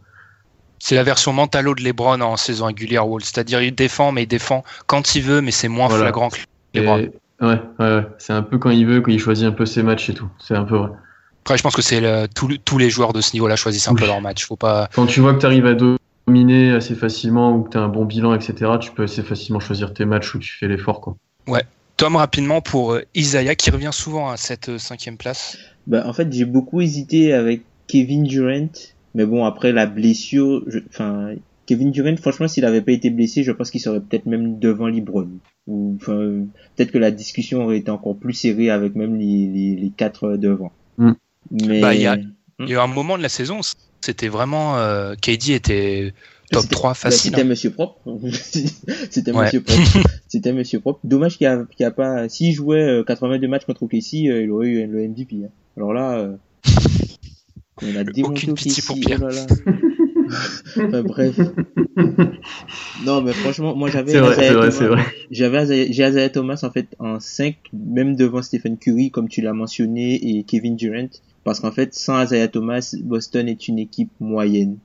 [0.79, 4.27] C'est la version mentalo de LeBron en saison régulière Wall, c'est-à-dire il défend mais il
[4.27, 6.05] défend quand il veut mais c'est moins Voilà.
[6.05, 6.37] flagrant que
[6.75, 6.97] Et- LeBron.
[6.99, 8.07] ouais, ouais, ouais.
[8.19, 10.29] c'est un peu quand il veut, quand il choisit un peu ses matchs et tout.
[10.39, 10.91] C'est un peu vrai.
[11.45, 14.03] Après je pense que c'est le- tous les joueurs de ce niveau-là choisissent un peu
[14.03, 14.09] Oui.
[14.09, 15.75] leur match, faut pas Quand tu vois que tu arrives à
[16.27, 19.61] dominer assez facilement ou que tu as un bon bilan, etc., tu peux assez facilement
[19.61, 21.01] choisir tes matchs où tu fais l'effort.
[21.01, 21.17] quoi.
[21.97, 25.57] Tom, rapidement, pour euh, Isaiah, qui revient souvent à cette euh, cinquième place.
[25.87, 28.67] Bah, en fait, j'ai beaucoup hésité avec Kevin Durant,
[29.15, 31.35] mais bon, après la blessure, je- enfin,
[31.67, 34.89] Kevin Durant, franchement, s'il avait pas été blessé, je pense qu'il serait peut-être même devant
[34.89, 35.29] LeBron.
[35.69, 36.17] Ou, enfin,
[36.75, 40.37] peut-être que la discussion aurait été encore plus serrée avec même les, les, les quatre
[40.37, 40.73] devant.
[40.99, 41.13] Mm.
[41.53, 42.17] Mais Bah, il y a-
[42.59, 43.61] Il y a eu un moment de la saison,
[44.05, 44.77] c'était vraiment...
[44.79, 46.13] euh, KD était
[46.53, 47.31] top C'était- 3 bah, facile.
[47.31, 47.45] C'était hein.
[47.45, 48.01] Monsieur Propre.
[49.11, 49.45] c'était Ouais.
[49.45, 49.83] Monsieur Propre.
[50.29, 51.01] C'était Monsieur Propre.
[51.05, 52.29] Dommage qu'il y a, a pas.
[52.29, 53.97] S'il jouait euh, 82 matchs contre OKC,
[54.29, 55.37] euh, il aurait eu le MVP.
[55.45, 55.49] hein.
[55.77, 56.37] Alors là, euh,
[57.83, 59.21] on a démonté Aucune pitié OKC, pour Pierre.
[59.23, 59.47] oh là là.
[60.87, 61.39] enfin, bref.
[63.05, 64.13] Non, mais franchement, moi j'avais.
[65.31, 69.53] J'avais j'ai Isaiah Thomas en fait en 5, même devant Stephen Curry, comme tu l'as
[69.53, 71.09] mentionné, et Kevin Durant.
[71.45, 74.79] Parce qu'en fait, sans Isaiah Thomas, Boston est une équipe moyenne.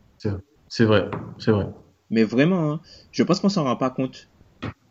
[0.68, 1.68] C'est vrai, c'est vrai.
[2.12, 4.30] Mais vraiment, hein, je pense qu'on s'en rend pas compte.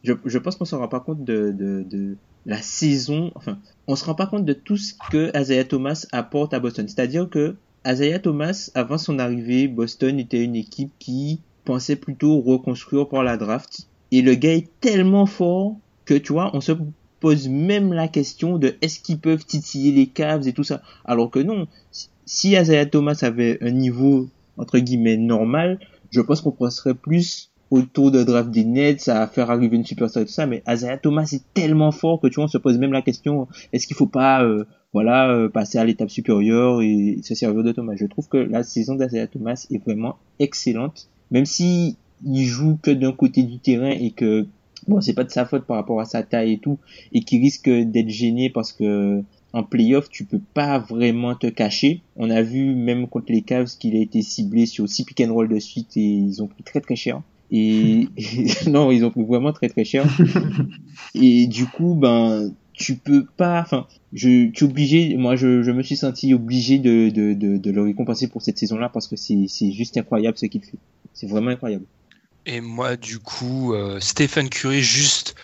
[0.03, 3.31] Je, je pense qu'on s'en rend pas compte de, de, de la saison.
[3.35, 6.89] Enfin, on se rend pas compte de tout ce que Isaiah Thomas apporte à Boston.
[6.89, 13.09] C'est-à-dire que Isaiah Thomas, avant son arrivée, Boston était une équipe qui pensait plutôt reconstruire
[13.09, 13.89] par la draft.
[14.11, 15.77] Et le gars est tellement fort
[16.07, 16.73] que, tu vois, on se
[17.21, 20.83] pose même la question de est-ce qu'ils peuvent titiller les Cavs et tout ça.
[21.05, 21.67] Alors que non,
[22.27, 25.79] si- Isaiah Thomas avait un niveau, entre guillemets, normal,
[26.11, 30.23] je pense qu'on penserait plus autour de draft des Nets à faire arriver une superstar
[30.23, 32.79] et tout ça, mais Isaiah Thomas est tellement fort que tu vois, on se pose
[32.79, 37.19] même la question, est-ce qu'il faut pas, euh, voilà, euh, passer à l'étape supérieure et
[37.23, 37.93] se servir de Thomas.
[37.97, 42.91] Je trouve que la saison d'Isaiah Thomas est vraiment excellente, même si il joue que
[42.91, 44.47] d'un côté du terrain et que
[44.87, 46.79] bon, c'est pas de sa faute par rapport à sa taille et tout,
[47.13, 52.03] et qui risque d'être gêné parce que en playoff, tu peux pas vraiment te cacher.
[52.17, 55.33] On a vu même contre les Cavs qu'il a été ciblé sur 6 pick and
[55.33, 57.23] roll de suite et ils ont pris très très cher.
[57.51, 58.09] Et
[58.67, 60.07] non, ils ont pris vraiment très très cher.
[61.15, 65.73] et du coup, ben tu peux pas, enfin, je, tu es obligé, moi je, je
[65.73, 69.17] me suis senti obligé de, de, de, de le récompenser pour cette saison-là parce que
[69.17, 70.79] c'est, c'est juste incroyable ce qu'il fait.
[71.13, 71.85] C'est vraiment incroyable.
[72.49, 75.35] Et moi, du coup, euh, Stephen Curry, juste,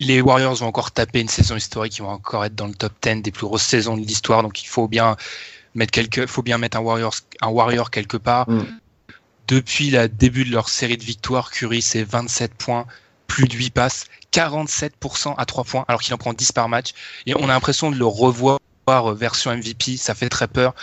[0.00, 2.94] les Warriors vont encore taper une saison historique, ils vont encore être dans le top
[3.02, 5.18] 10 des plus grosses saisons de l'histoire, donc il faut bien
[5.74, 8.48] mettre quelque, faut bien mettre un Warriors, un Warrior quelque part.
[8.48, 8.64] Mm.
[9.48, 12.86] Depuis le début de leur série de victoires, Curry, c'est 27 points,
[13.26, 16.94] plus de 8 passes, 47% à 3 points, alors qu'il en prend 10 par match.
[17.26, 20.74] Et on a l'impression de le revoir euh, version MVP, ça fait très peur.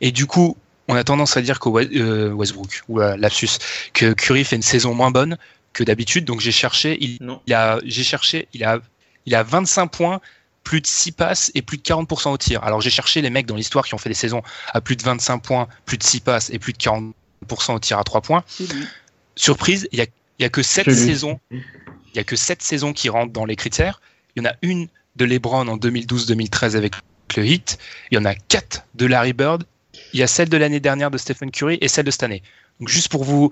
[0.00, 0.56] Et du coup,
[0.88, 3.58] on a tendance à dire que euh, Westbrook, ou euh, lapsus,
[3.92, 5.38] que Curry fait une saison moins bonne
[5.72, 6.24] que d'habitude.
[6.24, 7.18] Donc j'ai cherché, il,
[7.52, 8.80] a, j'ai cherché, il a,
[9.26, 10.20] il a 25 points,
[10.64, 12.62] plus de 6 passes et plus de 40% au tir.
[12.62, 14.42] Alors j'ai cherché les mecs dans l'histoire qui ont fait des saisons
[14.72, 17.12] à plus de 25 points, plus de 6 passes et plus de 40%
[17.74, 18.44] au tir à 3 points.
[19.36, 20.06] Surprise, il y a,
[20.38, 20.96] il y a que 7 Que lui.
[20.96, 21.62] saisons, il
[22.14, 24.00] y a que 7 saisons qui rentrent dans les critères.
[24.36, 26.94] Il y en a une de LeBron en 2012-2013 avec
[27.36, 27.78] le Heat.
[28.10, 29.64] Il y en a 4 de Larry Bird.
[30.12, 32.42] Il y a celle de l'année dernière de Stephen Curry et celle de cette année.
[32.80, 33.50] Donc juste pour vous,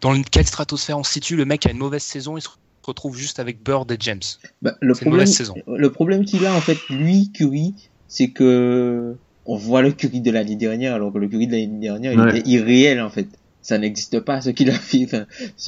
[0.00, 2.48] dans quelle stratosphère on se situe, le mec a une mauvaise saison, il se
[2.84, 4.20] retrouve juste avec Bird et James.
[4.62, 5.54] Bah, le C'est une problème, mauvaise saison.
[5.66, 7.74] le problème qu'il a en fait, lui, Curry,
[8.06, 11.80] c'est que on voit le Curry de l'année dernière, alors que le Curry de l'année
[11.80, 12.38] dernière, il Ouais.
[12.38, 13.26] était irréel en fait.
[13.62, 15.04] Ça n'existe pas ce qu'il a fait.
[15.04, 15.26] Enfin,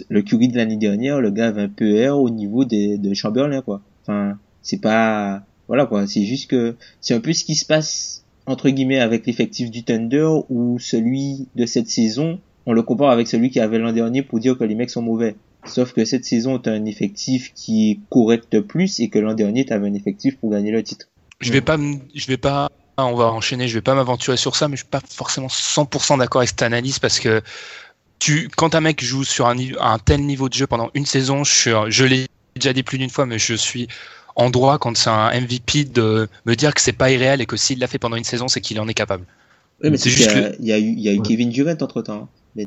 [0.09, 3.61] le Curry de l'année dernière, le gars avait un PR au niveau des, de Chamberlain
[3.62, 3.83] quoi.
[4.03, 6.07] Enfin, c'est pas, voilà quoi.
[6.07, 9.85] C'est juste que c'est un peu ce qui se passe entre guillemets avec l'effectif du
[9.85, 14.23] Thunder ou celui de cette saison on le compare avec celui qui avait l'an dernier
[14.23, 15.37] pour dire que les mecs sont mauvais.
[15.65, 19.65] Sauf que cette saison, tu un effectif qui est correct plus et que l'an dernier,
[19.65, 21.07] tu avais un effectif pour gagner le titre.
[21.41, 24.83] Je vais vais pas, on va enchaîner, je vais pas m'aventurer sur ça, mais je
[24.83, 27.43] suis pas forcément 100% d'accord avec cette analyse parce que
[28.19, 32.05] tu, quand un mec joue sur un, tel niveau de jeu pendant une saison, je
[32.05, 33.89] l'ai déjà dit plus d'une fois, mais je suis
[34.37, 37.57] en droit quand c'est un MVP de me dire que c'est pas irréel et que
[37.57, 39.25] s'il l'a fait pendant une saison, c'est qu'il en est capable.
[39.83, 42.03] Oui, mais c'est juste qu'il y, a eu, il y a eu Kevin Durant entre
[42.03, 42.29] temps.
[42.59, 42.64] Hein,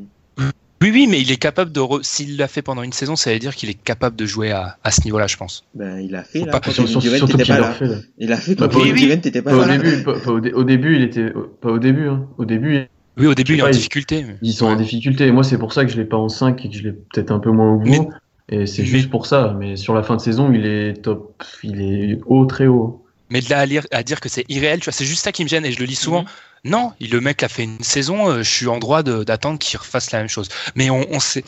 [0.81, 1.81] oui, oui, mais il est capable de.
[2.01, 4.77] S'il l'a fait pendant une saison, ça veut dire qu'il est capable de jouer à,
[4.83, 5.63] à ce niveau-là, je pense.
[5.75, 6.51] Ben, il a fait là.
[6.51, 6.59] Pas...
[6.59, 7.71] Quand sur, Durant pas là.
[7.71, 7.95] Fait, là.
[8.17, 9.75] Il a fait quand bah, Kevin Durant pas, pas là.
[9.75, 11.31] Au début, pas, pas au, au, début, il était.
[11.61, 12.27] Pas au début, hein.
[12.37, 12.87] Au début.
[13.17, 14.25] Oui, au début, il est en difficulté.
[14.41, 15.27] Ils sont en difficulté.
[15.27, 16.91] Et moi, c'est pour ça que je l'ai pas en 5 et que je l'ai
[16.91, 18.09] peut-être un peu moins au bout.
[18.49, 19.55] Et c'est juste pour ça.
[19.57, 21.43] Mais sur la fin de saison, il est top.
[21.63, 23.05] Il est haut, très haut.
[23.29, 25.31] Mais de là à, lire, à dire que c'est irréel, tu vois, c'est juste ça
[25.31, 26.21] qui me gêne et je le lis souvent.
[26.23, 26.27] Mm-hmm.
[26.65, 30.11] Non, le mec a fait une saison, euh, je suis en droit d'attendre qu'il refasse
[30.11, 30.47] la même chose.
[30.75, 31.43] Mais on, on, sait,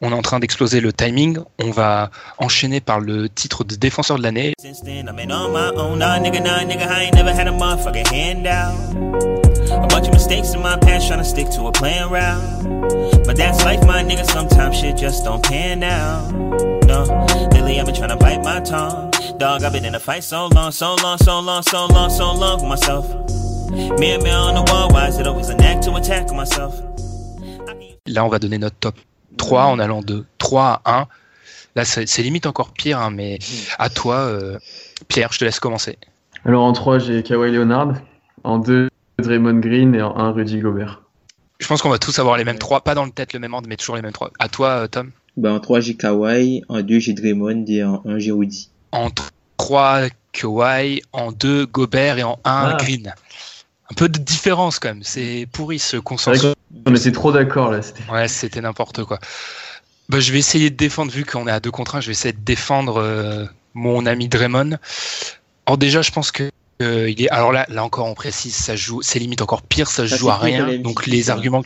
[0.00, 1.38] on est en train d'exploser le timing.
[1.62, 4.54] On va enchaîner par le titre de défenseur de l'année.
[9.70, 13.24] A bunch of mistakes in my past trying to stick to a plan route.
[13.24, 14.24] But that's life, my nigga.
[14.24, 16.32] Sometimes shit just don't pan out.
[16.86, 17.04] No,
[17.52, 19.10] lately I've been trying to bite my tongue.
[19.38, 22.32] Dog, I've been in a fight so long, so long, so long, so long, so
[22.32, 23.06] long with myself.
[23.98, 26.74] Me and me on the wall, why is it always an act to attack myself?
[28.06, 28.94] Là, on va donner notre top
[29.36, 31.06] 3 en allant de 3 à 1.
[31.74, 33.38] Là, c'est limite encore pire, hein, mais
[33.78, 34.58] à toi, euh,
[35.08, 35.98] Pierre, je te laisse commencer.
[36.44, 37.94] Alors en 3, j'ai Kawhi Leonard.
[38.44, 41.02] En 2, Draymond Green et en 1, Rudy Gobert.
[41.58, 43.54] Je pense qu'on va tous avoir les mêmes 3, pas dans le tête le même
[43.54, 44.30] ordre, mais toujours les mêmes 3.
[44.38, 46.62] À toi, euh, Tom ben, En 3, j'ai Kawhi.
[46.68, 48.70] En 2, j'ai Draymond et en 1, j'ai Rudy.
[48.92, 49.08] En
[49.56, 50.02] 3,
[50.32, 51.02] Kawhi.
[51.12, 52.76] En 2, Gobert et en 1, ah.
[52.78, 53.14] Green.
[53.90, 55.02] Un peu de différence quand même.
[55.02, 56.42] C'est pourri ce consensus.
[56.44, 57.80] Non, mais c'est trop d'accord là.
[58.12, 59.18] Ouais, c'était n'importe quoi.
[60.08, 62.12] Bah, je vais essayer de défendre, vu qu'on est à deux contre 1, je vais
[62.12, 64.78] essayer de défendre euh, mon ami Draymond.
[65.66, 66.50] Alors déjà, je pense que
[66.82, 67.30] euh, il est.
[67.30, 70.30] Alors là, là encore, on précise, ça joue, c'est limite encore pire, ça, ça joue
[70.30, 70.78] à rien.
[70.78, 71.62] Donc les arguments,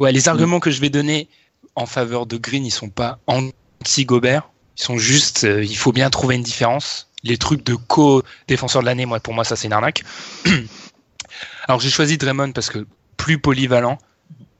[0.00, 1.28] ouais, les arguments que je vais donner
[1.76, 5.92] en faveur de Green, ils sont pas anti Gobert, ils sont juste, euh, il faut
[5.92, 7.08] bien trouver une différence.
[7.24, 10.02] Les trucs de co-défenseur de l'année, moi, pour moi, ça c'est une arnaque.
[11.68, 13.98] alors j'ai choisi Draymond parce que plus polyvalent.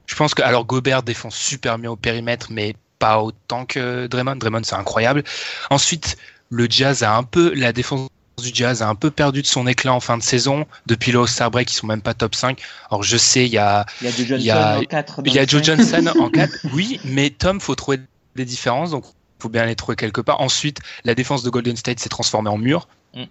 [0.06, 4.36] Je pense que alors Gobert défend super bien au périmètre, mais pas autant que Draymond.
[4.36, 5.24] Draymond, c'est incroyable.
[5.70, 6.16] Ensuite,
[6.50, 8.08] le Jazz a un peu la défense
[8.42, 10.66] du Jazz a un peu perdu de son éclat en fin de saison.
[10.86, 12.60] Depuis le All-Star Break, ils sont même pas top 5.
[12.90, 15.20] Alors je sais, il y a, il y a Joe Johnson en 4.
[15.24, 16.52] Il y a Joe Johnson en 4.
[16.72, 18.00] Oui, mais Tom, faut trouver
[18.36, 19.04] des différences, donc
[19.38, 20.40] faut bien les trouver quelque part.
[20.40, 22.88] Ensuite, la défense de Golden State s'est transformée en mur.
[23.14, 23.24] Mm.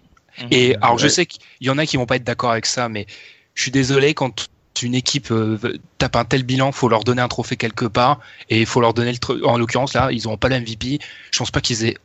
[0.51, 2.89] Et alors je sais qu'il y en a qui vont pas être d'accord avec ça,
[2.89, 3.05] mais
[3.53, 4.47] je suis désolé quand
[4.81, 5.57] une équipe euh,
[5.97, 8.19] tape un tel bilan, faut leur donner un trophée quelque part
[8.49, 10.99] et il faut leur donner le en l'occurrence là, ils n'auront pas le MVP.
[11.31, 11.97] Je pense pas qu'ils aient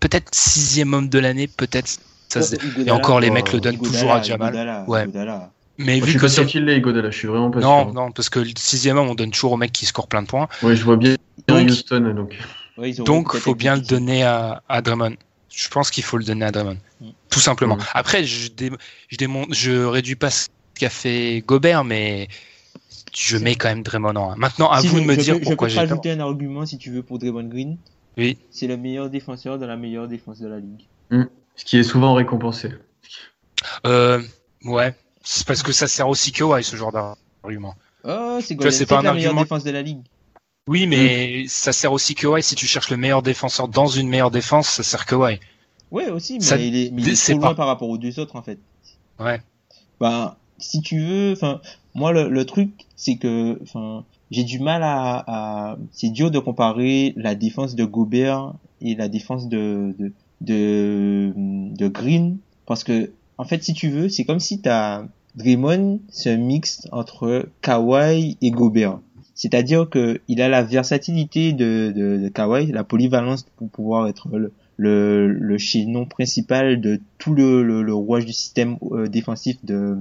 [0.00, 2.00] peut-être sixième homme de l'année, peut-être
[2.84, 4.84] et encore, les mecs le donnent toujours à Jamal.
[4.86, 5.06] ouais.
[5.76, 7.94] Mais vu je suis pas sûr qu'il l'ait, Godala, je suis vraiment pas non, sûr.
[7.94, 10.28] Non, parce que le sixième homme, on donne toujours au mec qui score plein de
[10.28, 10.48] points.
[10.62, 11.16] Oui, je vois bien
[11.48, 12.36] donc, Houston, donc.
[13.04, 15.16] donc, il faut bien le donner à, à Drummond.
[15.50, 16.78] Je pense qu'il faut le donner à Drummond.
[17.00, 17.08] Mm.
[17.28, 17.76] Tout simplement.
[17.76, 17.84] Mm.
[17.94, 18.70] Après, je, dé,
[19.08, 20.46] je, démonte, je réduis pas ce
[20.78, 22.28] qu'a fait Gobert, mais
[23.16, 24.36] je mets quand même Draymond en 1.
[24.36, 25.74] Maintenant, à si vous je, de me je dire peux, pourquoi j'ai.
[25.76, 27.78] Je peux rajouter un argument si tu veux pour Draymond Green.
[28.16, 28.38] Oui.
[28.50, 30.86] C'est le meilleur défenseur de la meilleure défense de la ligue.
[31.10, 31.24] Mm.
[31.56, 32.70] Ce qui est souvent récompensé.
[33.86, 34.20] Euh,
[34.64, 37.74] ouais, c'est parce que ça sert aussi que ce genre d'argument.
[38.04, 40.02] Oh, c'est c'est pas un la meilleure défense de la ligue.
[40.66, 44.30] Oui, mais ça sert aussi que si tu cherches le meilleur défenseur dans une meilleure
[44.30, 47.66] défense, ça sert que Ouais, aussi, mais il est, mais il est trop loin par
[47.66, 48.58] rapport aux deux autres en fait.
[49.20, 49.40] Ouais.
[50.00, 51.60] Bah, si tu veux, enfin,
[51.94, 55.76] moi le, le truc, c'est que, enfin, j'ai du mal à, à...
[55.92, 60.12] c'est dur de comparer la défense de Gobert et la défense de, de,
[60.44, 65.04] de, de Green parce que en fait si tu veux c'est comme si t'as
[65.36, 69.00] Draymond c'est un mix entre Kawhi et Gobert.
[69.34, 74.28] C'est-à-dire que il a la versatilité de, de, de Kawhi la polyvalence pour pouvoir être
[74.28, 79.56] le, le, le chaînon principal de tout le, le, le rouage du système euh, défensif
[79.64, 79.96] de,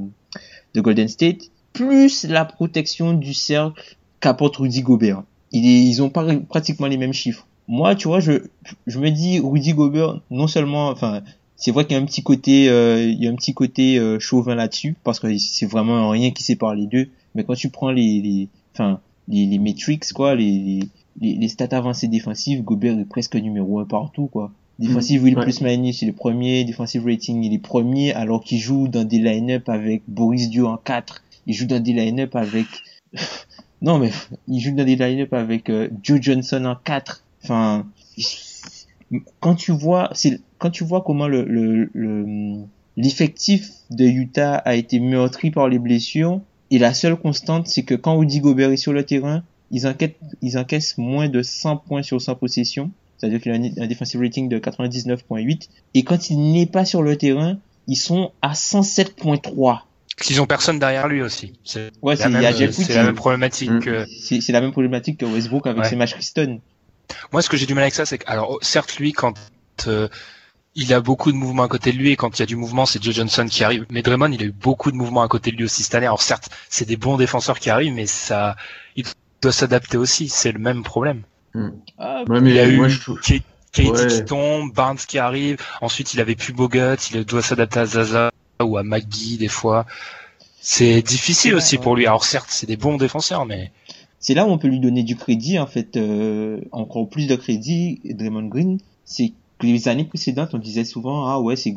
[0.76, 5.24] de Golden State plus la protection du cercle qu'apporte Rudy Gobert.
[5.52, 8.34] Ils, ils ont pas pratiquement les mêmes chiffres moi, tu vois, je,
[8.88, 11.22] je me dis Rudy Gobert, non seulement, enfin,
[11.56, 13.98] c'est vrai qu'il y a un petit côté, euh, il y a un petit côté
[13.98, 17.10] euh, chauvin là-dessus, parce que c'est vraiment rien qui sépare les deux.
[17.36, 20.82] Mais quand tu prends les, les, enfin, les, les metrics, quoi, les,
[21.22, 24.52] les, les stats avancées défensives, Gobert est presque numéro un partout, quoi.
[24.80, 26.64] Defensive mmh, plus minus, il est premier.
[26.66, 30.78] Defensive rating, il est premier, alors qu'il joue dans des line-up avec Boris Dio en
[30.78, 31.24] 4.
[31.46, 32.68] Il joue dans des line-up avec
[33.82, 34.12] Non, mais
[34.48, 37.24] il joue dans des line-up avec euh, Joe Johnson en 4.
[37.44, 37.86] Enfin,
[39.40, 42.56] quand tu vois, c'est quand tu vois comment le le, le
[42.98, 47.96] l'effectif de Utah a été meurtri par les blessures et la seule constante c'est que
[47.96, 52.04] quand Rudy Gobert est sur le terrain, ils enquêtent, ils encaissent moins de 100 points
[52.04, 56.52] sur 100 possessions, c'est-à-dire qu'il a un, un defensive rating de 99.8 et quand il
[56.54, 59.80] n'est pas sur le terrain, ils sont à 107.3.
[60.16, 61.54] Qu'ils ont personne derrière lui aussi.
[61.64, 62.98] C'est Ouais, la c'est il y a même- Jeff c'est Green.
[62.98, 63.80] la même problématique Mm.
[63.80, 65.90] que C'est c'est la même problématique que Westbrook avec Ouais.
[65.90, 66.60] ses matchs Houston.
[67.32, 69.34] Moi, ce que j'ai du mal avec ça, c'est que, alors, certes, lui, quand
[69.88, 70.08] euh,
[70.76, 72.56] il a beaucoup de mouvements à côté de lui, et quand il y a du
[72.56, 73.86] mouvement, c'est Joe Johnson qui arrive.
[73.90, 76.06] Mais Draymond, il a eu beaucoup de mouvements à côté de lui aussi cette année.
[76.08, 78.56] Alors, certes, c'est des bons défenseurs qui arrivent, mais ça,
[78.96, 79.06] il
[79.42, 80.30] doit s'adapter aussi.
[80.30, 81.22] C'est le même problème.
[82.00, 83.20] Ah, Ouais, mais il a eu moi, je trouve.
[83.20, 84.08] K- KD Ouais.
[84.08, 85.58] qui tombe, Barnes qui arrive.
[85.82, 86.96] Ensuite, il avait plus Bogut.
[87.14, 89.86] Il doit s'adapter à Zaza ou à McGee des fois.
[90.62, 91.82] C'est difficile Ouais, aussi ouais.
[91.84, 92.08] pour lui.
[92.08, 93.72] Alors, certes, c'est des bons défenseurs, mais
[94.24, 97.36] c'est là où on peut lui donner du crédit en fait euh, encore plus de
[97.36, 101.76] crédit Draymond Green c'est que les années précédentes on disait souvent ah ouais c'est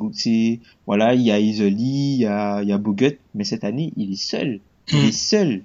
[0.86, 3.92] voilà il y a Easley il y a il y a Bogut mais cette année
[3.96, 4.60] il est seul
[4.92, 5.62] il est seul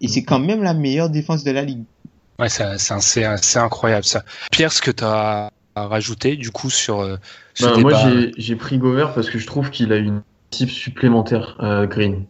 [0.00, 1.82] et c'est quand même la meilleure défense de la ligue
[2.38, 4.24] Ouais, c'est c'est c'est c'est incroyable ça.
[4.50, 7.16] Pierre, ce que tu as rajouté du coup sur euh,
[7.54, 7.90] ce Bah, débat.
[7.90, 11.86] moi, j'ai- j'ai pris Gobert parce que je trouve qu'il a une type supplémentaire, euh,
[11.86, 12.24] Green.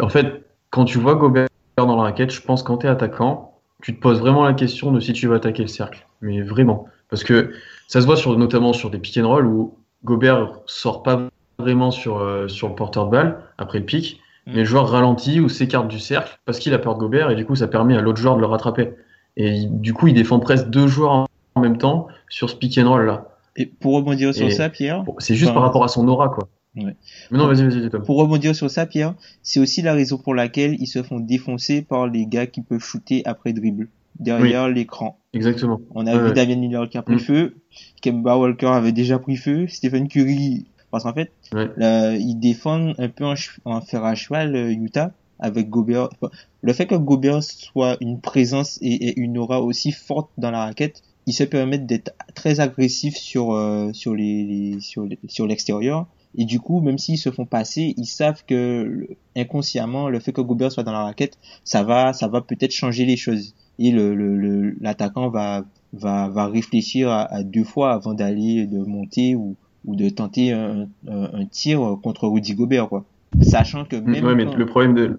[0.00, 1.46] En fait, quand tu vois Gobert
[1.86, 4.52] dans la raquette, je pense que quand tu es attaquant, tu te poses vraiment la
[4.52, 6.06] question de si tu vas attaquer le cercle.
[6.20, 6.86] Mais vraiment.
[7.08, 7.52] Parce que
[7.88, 11.22] ça se voit sur, notamment sur des pick and roll où Gobert sort pas
[11.58, 14.50] vraiment sur, euh, sur le porteur de balle après le pick, Mm.
[14.52, 17.34] mais le joueur ralentit ou s'écarte du cercle parce qu'il a peur de Gobert et
[17.34, 18.94] du coup ça permet à l'autre joueur de le rattraper.
[19.36, 22.88] Et du coup, il défend presque deux joueurs en- même temps sur ce pick and
[22.88, 23.26] roll là.
[23.56, 26.30] et pour rebondir sur Et- ça Pierre c'est juste Enfin, par rapport à son aura,
[26.30, 26.48] quoi.
[26.76, 26.94] Ouais.
[27.32, 30.76] Mais non, vas-y, vas-y, pour rebondir sur ça Pierre c'est aussi la raison pour laquelle
[30.78, 33.88] ils se font défoncer par les gars qui peuvent shooter après dribble
[34.20, 35.80] derrière l'écran Exactement.
[35.94, 36.32] On a Ouais, vu ouais.
[36.32, 37.20] Damien Lillard qui a pris Mm.
[37.20, 37.54] feu,
[38.02, 41.32] Kemba Walker avait déjà pris feu, Stephen Curry, parce qu'en fait,
[41.76, 43.24] là, ils défendent un peu
[43.64, 46.08] en, fer à cheval euh, Utah avec Gobert.
[46.20, 46.30] Enfin,
[46.62, 50.64] Le fait que Gobert soit une présence et, et une aura aussi forte dans la
[50.66, 55.46] raquette, ils se permettent d'être très agressifs sur euh, sur les, les- sur les- sur
[55.46, 56.06] l'extérieur.
[56.36, 60.40] Et du coup, même s'ils se font passer, ils savent que inconsciemment, le fait que
[60.40, 63.54] Gobert soit dans la raquette, ça va ça va peut-être changer les choses.
[63.78, 68.66] Et le le- le- l'attaquant va va, va réfléchir à, à deux fois avant d'aller
[68.66, 73.04] de monter ou, ou de tenter un, un, un tir contre Rudy Gobert quoi.
[73.42, 75.18] Sachant que même ouais, mais quand, le problème de.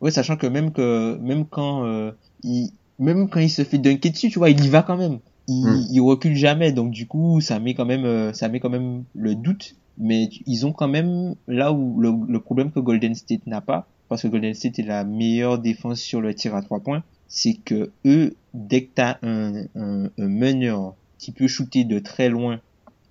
[0.00, 4.12] ouais, sachant que même que même quand euh, il même quand il se fait dunker
[4.12, 5.18] dessus, tu vois, il y va quand même.
[5.48, 5.86] Il, Mm.
[5.90, 9.04] il recule jamais, donc du coup, ça met quand même euh, ça met quand même
[9.14, 9.74] le doute.
[9.98, 13.86] Mais ils ont quand même là où le, le problème que Golden State n'a pas,
[14.08, 17.54] parce que Golden State est la meilleure défense sur le tir à trois points, c'est
[17.54, 22.60] que eux, dès que t'as un, un, un meneur qui peut shooter de très loin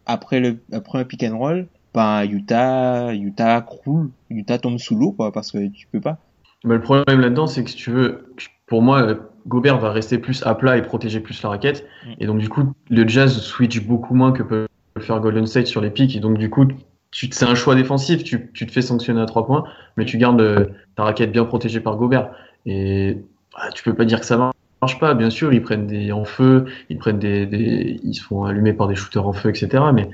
[0.05, 5.11] après le après un pick and roll, ben Utah Utah croule, Utah tombe sous l'eau
[5.11, 6.17] quoi, parce que tu peux pas.
[6.63, 8.33] Mais le problème là-dedans, c'est que si tu veux,
[8.67, 9.15] pour moi,
[9.47, 11.85] Gobert va rester plus à plat et protéger plus la raquette.
[12.05, 12.11] Mm.
[12.19, 14.67] Et donc, du coup, le Jazz switch beaucoup moins que peut
[14.99, 16.15] faire Golden State sur les pics.
[16.15, 16.67] Et donc, du coup,
[17.11, 18.23] c'est un choix défensif.
[18.23, 19.63] Tu, te fais sanctionner à trois points,
[19.97, 22.31] mais tu gardes euh, ta raquette bien protégée par Gobert.
[22.65, 23.17] Et
[23.53, 24.51] bah, tu peux pas dire que ça
[24.81, 25.13] marche pas.
[25.13, 28.87] Bien sûr, ils prennent des en feu, ils prennent des, ils se font allumer par
[28.87, 29.83] des shooters en feu, etc.
[29.93, 30.09] Mais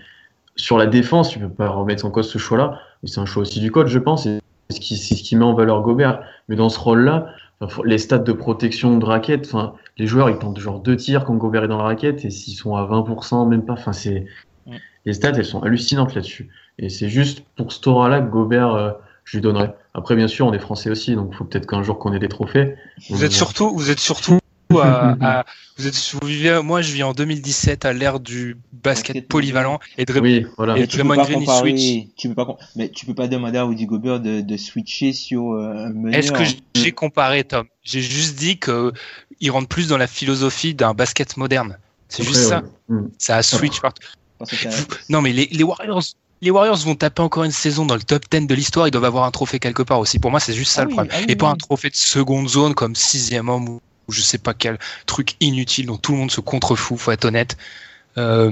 [0.55, 2.79] sur la défense, tu peux pas remettre en cause ce choix-là.
[3.03, 4.23] C'est un choix aussi du coach, je pense.
[4.23, 6.21] C'est ce qui, ce qui met en valeur Gobert.
[6.49, 7.27] Mais dans ce rôle-là,
[7.85, 9.51] les stats de protection de raquette,
[9.97, 12.55] les joueurs, ils tentent genre deux tirs quand Gobert est dans la raquette, et s'ils
[12.55, 14.25] sont à 20%, même pas, c'est,
[14.67, 14.77] Ouais.
[15.05, 16.49] les stats, elles sont hallucinantes là-dessus.
[16.79, 18.91] Et c'est juste pour ce aura-là que Gobert, euh,
[19.23, 19.73] je lui donnerais.
[19.93, 22.29] Après, bien sûr, on est français aussi, donc faut peut-être qu'un jour qu'on ait des
[22.29, 22.75] trophées.
[23.09, 23.37] Vous êtes bon.
[23.37, 24.39] surtout, vous êtes surtout
[24.77, 25.45] à, à-
[25.77, 30.03] vous êtes, vous vivez, moi je vis en 2017 à l'ère du basket polyvalent et
[30.05, 30.77] Dray- Oui, voilà.
[30.77, 32.07] Et tu peux Draymond pas Green, il comparer, switch.
[32.17, 35.51] tu peux pas, mais tu peux pas demander à Rudy Gobert de, de switcher sur
[35.53, 36.19] euh, un meneur.
[36.19, 36.43] Est-ce que
[36.75, 37.65] j'ai comparé, Tom?
[37.83, 38.91] J'ai juste dit que
[39.39, 41.77] il rentre plus dans la philosophie d'un basket moderne.
[42.09, 42.61] C'est juste ça.
[42.89, 42.95] ouais.
[42.97, 43.09] Mm.
[43.17, 44.07] Ça a switch partout.
[45.09, 46.03] Non, mais les, les Warriors,
[46.41, 48.87] les Warriors vont taper encore une saison dans le top 10 de l'histoire.
[48.87, 50.19] Ils doivent avoir un trophée quelque part aussi.
[50.19, 51.13] Pour moi, c'est juste ça Ah le oui, problème.
[51.15, 54.37] ah oui, Et pas un trophée de seconde zone comme sixième homme ou, je sais
[54.37, 56.97] pas quel truc inutile dont tout le monde se contrefout.
[56.97, 57.57] Faut être honnête.
[58.17, 58.51] Euh,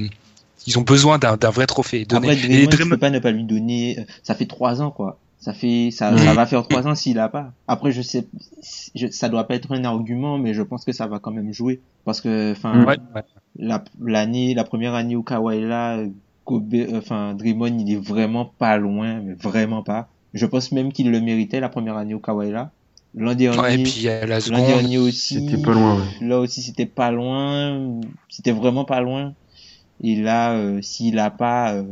[0.67, 2.05] ils ont besoin d'un vrai trophée.
[2.05, 3.99] Donner- Après, et Draymond, tu Draymond- peux pas ne pas lui donner.
[3.99, 5.19] euh, Ça fait trois ans, quoi.
[5.39, 7.51] Ça fait, ça, ça va faire trois ans s'il a pas.
[7.67, 8.25] Après, je sais,
[8.95, 11.53] je, ça doit pas être un argument, mais je pense que ça va quand même
[11.53, 12.83] jouer parce que, enfin.
[12.83, 13.23] Ouais, ouais.
[13.57, 16.03] la l'année, la première année où Kawhi est là,
[16.45, 20.09] Gobert- euh, enfin, Draymond, il est vraiment pas loin, mais vraiment pas.
[20.33, 22.71] Je pense même qu'il le méritait la première année où Kawhi est là.
[23.13, 25.35] L'an dernier, Ouais, et puis à la l'an dernier aussi.
[25.35, 26.27] C'était pas loin, ouais.
[26.27, 28.01] Là aussi, c'était pas loin.
[28.29, 29.33] C'était vraiment pas loin.
[30.03, 31.83] Et là, euh, s'il a pas, euh,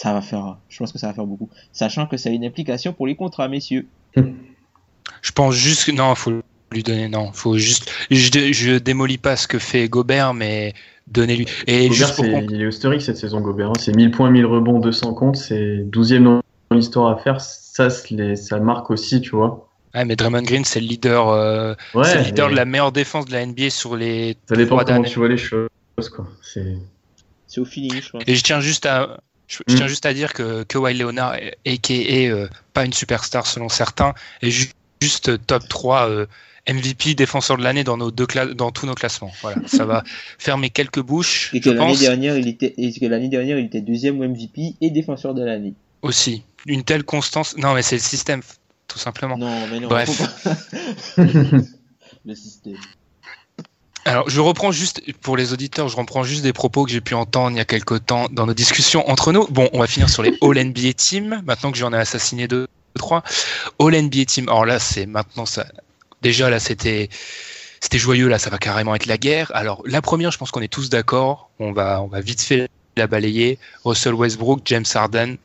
[0.00, 0.56] ça va faire.
[0.70, 1.50] Je pense que ça va faire beaucoup.
[1.72, 3.86] Sachant que ça a une implication pour les contrats, messieurs.
[4.16, 6.32] je pense juste que non, faut
[6.72, 7.90] lui donner non, faut juste.
[8.10, 10.72] Je, je démolis pas ce que fait Gobert, mais
[11.06, 11.46] donnez-lui.
[11.66, 13.70] Et Gobert, juste pour c'est- con- il est historique cette saison, Gobert.
[13.70, 13.78] hein.
[13.78, 15.36] C'est 1000 points, 1000 rebonds, 200 comptes.
[15.36, 16.40] C'est 12e dans
[16.76, 17.40] l'histoire à faire.
[17.40, 19.68] Ça, les- ça marque aussi, tu vois.
[19.94, 22.64] Ouais, mais Draymond Green, c'est le leader, euh, Ouais, c'est le leader mais de la
[22.64, 25.68] meilleure défense de la NBA sur les ça dépend trois comment tu vois les choses,
[26.14, 26.26] quoi.
[26.42, 26.76] C'est...
[27.46, 28.22] C'est au feeling, je pense.
[28.28, 29.18] Et je tiens juste à,
[29.50, 29.76] je, je Mm.
[29.76, 31.34] tiens juste à dire que Kawhi Leonard,
[31.66, 34.70] aka euh, pas une superstar selon certains, est ju-
[35.02, 36.26] juste top 3 euh,
[36.68, 39.32] MVP défenseur de l'année dans nos deux dans tous nos classements.
[39.42, 40.04] Voilà, ça va
[40.38, 41.50] fermer quelques bouches.
[41.52, 44.90] Et que l'année dernière, il était, et que l'année dernière, il était deuxième MVP et
[44.90, 45.74] défenseur de l'année.
[46.02, 47.56] aussi une telle constance.
[47.56, 48.42] Non, mais c'est le système,
[48.86, 49.36] tout simplement.
[49.38, 49.88] Non, mais non.
[49.88, 50.10] Bref.
[51.16, 52.76] le système.
[54.06, 57.14] Alors, je reprends juste, pour les auditeurs, je reprends juste des propos que j'ai pu
[57.14, 59.46] entendre il y a quelque temps dans nos discussions entre nous.
[59.48, 62.66] Bon, on va finir sur les All NBA Team, maintenant que j'en ai assassiné deux,
[62.94, 63.22] trois.
[63.78, 65.66] All NBA Team, alors là, c'est maintenant ça.
[66.22, 67.10] Déjà, là, c'était,
[67.80, 69.50] c'était joyeux, là, ça va carrément être la guerre.
[69.54, 71.50] Alors, la première, je pense qu'on est tous d'accord.
[71.58, 73.58] On va, on va vite fait la balayer.
[73.84, 75.36] Russell Westbrook, James Harden,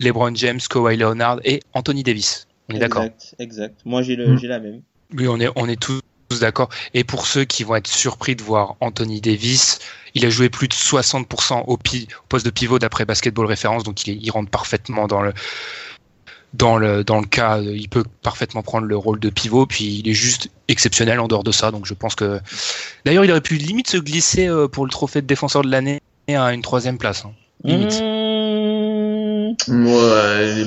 [0.00, 2.46] LeBron James, Kawhi Leonard et Anthony Davis.
[2.68, 3.04] On est d'accord.
[3.04, 3.80] Exact, exact.
[3.84, 4.38] Moi, j'ai le, Mm.
[4.38, 4.82] j'ai la même.
[5.16, 6.68] Oui, on est, on est tous, tous d'accord.
[6.94, 9.78] Et pour ceux qui vont être surpris de voir Anthony Davis,
[10.14, 13.82] il a joué plus de 60% au, pi- au poste de pivot d'après Basketball Référence,
[13.84, 15.32] donc il, est- il rentre parfaitement dans le,
[16.54, 19.98] dans le, dans le cas, euh, il peut parfaitement prendre le rôle de pivot, puis
[19.98, 22.40] il est juste exceptionnel en dehors de ça, donc je pense que.
[23.04, 26.00] D'ailleurs, il aurait pu limite se glisser euh, pour le trophée de défenseur de l'année
[26.28, 27.24] à une troisième place.
[27.26, 27.32] hein.
[27.64, 28.00] Limite.
[29.68, 29.86] Mmh.
[29.86, 30.66] Ouais,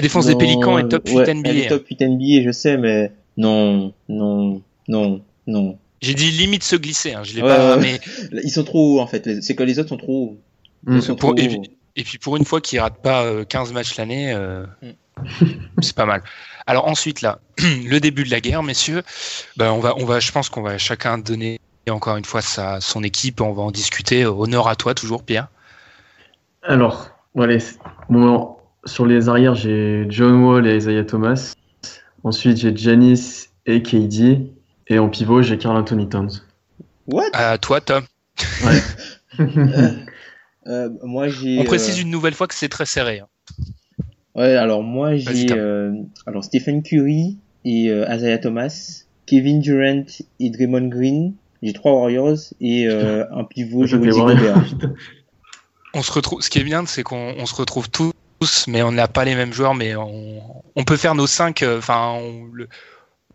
[0.00, 1.48] défenses Non, des Pélicans est top 8 ouais, NBA.
[1.50, 1.68] Elle est hein.
[1.68, 5.78] top 8 NBA, je sais, mais non, non, non, non.
[6.02, 7.82] J'ai dit limite se glisser, hein, je l'ai Ouais, pas, ouais.
[8.32, 9.42] mais Ils sont trop hauts, en fait.
[9.42, 10.38] C'est que les autres sont trop hauts.
[10.86, 11.00] Mm.
[11.00, 11.44] sont Pour- trop
[11.96, 14.90] et, puis pour une fois qu'il rate pas euh, 15 matchs l'année, euh, Mm.
[15.82, 16.22] c'est pas mal.
[16.66, 19.02] Alors ensuite là, le début de la guerre, messieurs.
[19.58, 21.58] Ben on va, on va, je pense qu'on va chacun donner
[21.90, 23.40] encore une fois sa, son équipe.
[23.42, 24.24] On va en discuter.
[24.24, 25.48] Honneur à toi toujours, Pierre.
[26.62, 27.56] Alors, voilà,
[28.08, 31.52] bon, sur les arrières, j'ai John Wall et Isaiah Thomas.
[32.24, 34.52] Ensuite, j'ai Giannis et KD.
[34.88, 36.42] Et en pivot, j'ai Carl Anthony Towns.
[37.06, 37.30] What?
[37.32, 38.04] À toi, Tom.
[40.66, 41.58] Euh, Moi, j'ai.
[41.58, 43.20] On précise euh, une nouvelle fois que c'est très serré.
[43.20, 43.26] hein.
[44.34, 45.50] Ouais, alors moi, j'ai.
[45.50, 45.92] Euh,
[46.26, 49.04] Alors, Stephen Curry et euh, Isaiah Thomas.
[49.26, 50.04] Kevin Durant
[50.38, 51.34] et Draymond Green.
[51.62, 53.86] J'ai trois Warriors et euh, un pivot.
[53.86, 54.64] Gobert.
[55.94, 56.42] On se retrouve.
[56.42, 58.12] Ce qui est bien, c'est qu'on on se retrouve tous,
[58.68, 60.40] mais on n'a pas les mêmes joueurs, mais on,
[60.76, 61.62] on peut faire nos cinq.
[61.62, 62.18] euh, Enfin,
[62.52, 62.68] le,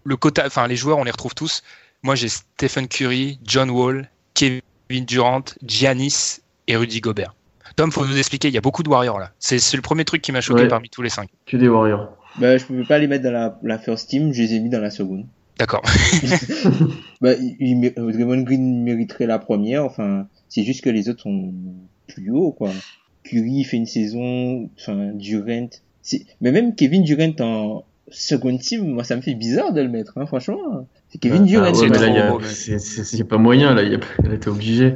[0.04, 0.44] le quota.
[0.46, 1.64] Enfin, les joueurs, on les retrouve tous.
[2.04, 4.62] Moi, j'ai Stephen Curry, John Wall, Kevin
[5.08, 7.34] Durant, Giannis et Rudy Gobert.
[7.76, 8.48] Tom, faut nous expliquer.
[8.48, 9.32] Il y a beaucoup de Warriors là.
[9.40, 10.68] C'est c'est le premier truc qui m'a choqué Ouais.
[10.68, 11.30] parmi tous les cinq.
[11.46, 12.16] Que des Warriors.
[12.38, 14.70] Bah, je pouvais pas les mettre dans la, la first team, je les ai mis
[14.70, 15.26] dans la seconde.
[15.58, 15.82] D'accord.
[17.22, 21.54] Bah, il, Draymond Green mériterait la première, enfin, c'est juste que les autres sont
[22.08, 22.72] plus hauts, quoi.
[23.24, 25.70] Curry fait une saison, enfin, Durant,
[26.42, 30.14] mais même Kevin Durant en second team, moi, ça me fait bizarre de le mettre,
[30.18, 30.88] hein, franchement.
[31.10, 32.80] C'est Kevin Ah, Durant, ouais, c'est mais c'est là, il y a- trop, mais- c'est-
[32.80, 33.84] c'est c'est pas moyen, là.
[33.84, 34.00] il
[34.40, 34.96] t'es obligé.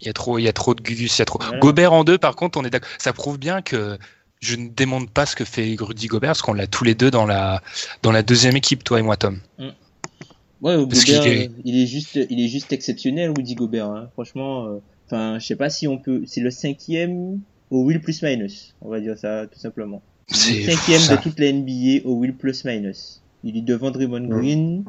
[0.00, 1.38] Il y a trop, il y a trop de Gugus, il y a trop.
[1.42, 1.58] Voilà.
[1.58, 2.88] Gobert en deux, par contre, on est d'accord.
[2.98, 3.98] Ça prouve bien que
[4.40, 7.10] je ne démonte pas ce que fait Rudy Gobert, parce qu'on l'a tous les deux
[7.10, 7.62] dans la
[8.02, 9.40] dans la deuxième équipe, toi et moi, Tom.
[10.62, 13.86] Ouais, Parce Gobert, qu'il est- euh, il est juste, il est juste exceptionnel, Rudy Gobert,
[13.90, 14.08] hein.
[14.14, 17.40] franchement, euh, enfin, je sais pas si on peut, c'est le cinquième
[17.70, 20.02] au will plus minus, on va dire ça, tout simplement.
[20.28, 23.22] C'est Le cinquième de toute la NBA au will plus minus.
[23.44, 24.38] Il est devant Draymond Ouais.
[24.40, 24.84] Green,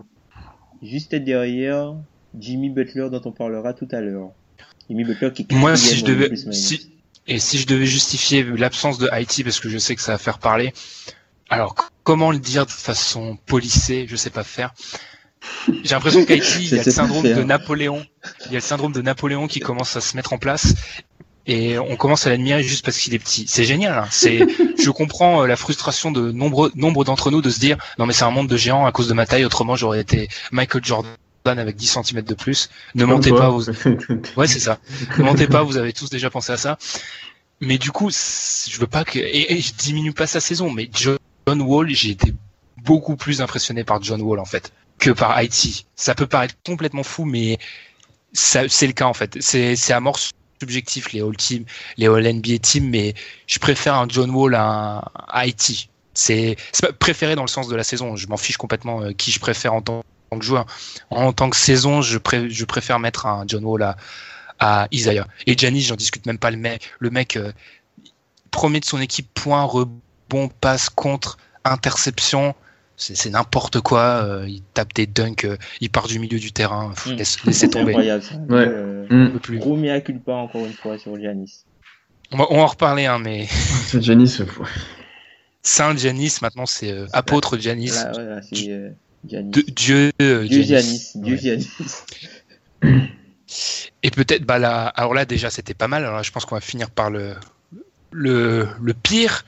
[0.81, 1.93] juste derrière
[2.39, 4.31] Jimmy Butler dont on parlera tout à l'heure.
[4.89, 6.67] Jimmy Butler qui est Moi, si je devais, plus minus.
[6.67, 6.91] si,
[7.27, 10.17] et si je devais justifier l'absence de Haïti, parce que je sais que ça va
[10.17, 10.73] faire parler.
[11.49, 14.73] Alors, comment le dire de façon polissée Je sais pas faire.
[15.67, 18.05] J'ai l'impression qu'Haïti, il y a le syndrome de Napoléon.
[18.45, 20.73] Il y a le syndrome de Napoléon qui commence à se mettre en place.
[21.47, 23.45] Et on commence à l'admirer juste parce qu'il est petit.
[23.47, 23.97] C'est génial.
[23.97, 24.07] Hein.
[24.11, 24.45] C'est,
[24.77, 28.13] je comprends euh, la frustration de nombreux, nombre d'entre nous de se dire, non mais
[28.13, 29.45] c'est un monde de géants à cause de ma taille.
[29.45, 32.69] Autrement, j'aurais été Michael Jordan avec 10 cm de plus.
[32.95, 33.63] Ne mentez pas, vous,
[34.35, 34.79] Ouais, c'est ça.
[35.17, 36.77] Ne mentez pas, vous avez tous déjà pensé à ça.
[37.61, 40.89] Mais du coup, je veux pas que et, et je diminue pas sa saison, mais
[40.93, 41.17] John
[41.61, 42.33] Wall, j'ai été
[42.83, 45.85] beaucoup plus impressionné par John Wall en fait que par Haïti.
[45.95, 47.57] Ça peut paraître complètement fou, mais
[48.33, 49.37] ça, c'est le cas en fait.
[49.39, 50.19] C'est c'est à mort
[50.61, 51.65] subjectif les All Team,
[51.97, 53.13] les All NBA Team, mais
[53.47, 55.89] je préfère un John Wall à un Haïti.
[56.13, 58.15] C'est pas préféré dans le sens de la saison.
[58.15, 60.65] Je m'en fiche complètement euh, qui je préfère en tant que joueur.
[61.11, 63.97] En tant que saison, je, pré- je préfère mettre un John Wall à,
[64.59, 65.27] à Isaiah.
[65.45, 66.49] Et Giannis, j'en discute même pas.
[66.49, 67.51] Le mec, le mec euh,
[68.49, 72.55] premier de son équipe, point, rebond, passe, contre, interception.
[72.99, 74.01] C'est c'est n'importe quoi.
[74.25, 76.89] euh, il tape des dunks, euh, il part du milieu du terrain.
[76.95, 77.13] Pff, Mm.
[77.15, 77.91] laisse- laissez C'est tomber.
[77.91, 78.23] incroyable.
[78.49, 78.65] Ouais.
[78.67, 79.59] Euh, plus.
[79.59, 81.63] Gros mea culpa encore une fois sur Giannis.
[82.31, 83.45] On va, on va en reparler, hein, mais
[83.85, 84.43] C'est Janice.
[84.43, 84.63] faut-
[85.63, 87.89] Saint Giannis, maintenant c'est euh, apôtre Giannis.
[87.91, 88.89] Là, ouais, là, c'est euh,
[89.27, 89.51] Giannis.
[89.51, 91.11] De- Dieu, euh, Dieu Giannis.
[91.11, 91.11] Giannis.
[91.15, 91.39] Dieu Ouais.
[91.39, 91.69] Giannis.
[94.03, 96.03] Et peut-être, bah là, alors là déjà c'était pas mal.
[96.03, 97.33] Alors là, je pense qu'on va finir par le
[98.11, 99.45] le, le pire.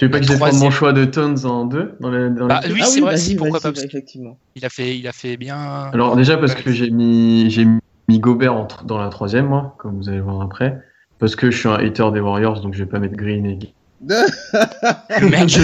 [0.00, 2.46] Tu veux pas que je défende mon choix de Tones en deux dans les, dans
[2.46, 3.68] les- Bah, oui, Ah c'est vrai, vas-y, si, pourquoi pas.
[3.68, 4.38] effectivement.
[4.56, 5.90] Il a fait, il a fait bien.
[5.92, 9.98] Alors déjà parce que j'ai mis j'ai mis Gobert en dans la troisième moi, comme
[9.98, 10.80] vous allez voir après.
[11.18, 13.58] Parce que je suis un hater des Warriors, donc je vais pas mettre Green et
[14.08, 15.54] le mec,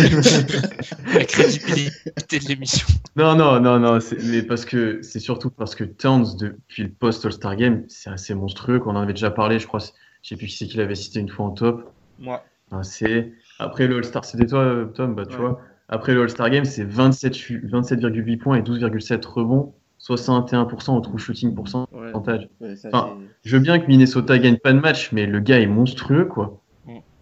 [1.14, 2.86] la crédibilité de l'émission.
[3.16, 7.56] Non, non, non, non, mais parce que c'est surtout parce que Towns, depuis le post-All-Star
[7.56, 10.58] Game, c'est assez monstrueux, qu'on en avait déjà parlé, je crois, je sais plus qui
[10.58, 11.90] c'est qui l'avait cité une fois en top.
[12.18, 12.44] Moi.
[12.70, 13.32] Enfin, c'est...
[13.58, 15.40] Après le All-Star, c'était toi, Tom, bah, tu Ouais.
[15.40, 15.60] vois.
[15.88, 21.18] Après le All-Star Game, c'est 27 ch- 27,8 points et 12,7 rebonds, 61% au true
[21.18, 22.48] shooting pourcentage.
[22.60, 25.60] ouais, ça, Enfin, Je veux bien que Minnesota gagne pas de match, mais le gars
[25.60, 26.60] est monstrueux, quoi.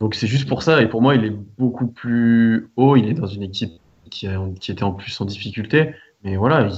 [0.01, 2.97] Donc c'est juste pour ça, et pour moi, il est beaucoup plus haut.
[2.97, 3.73] Il est dans une équipe
[4.11, 6.69] qui, a- qui était en plus en difficulté, mais voilà,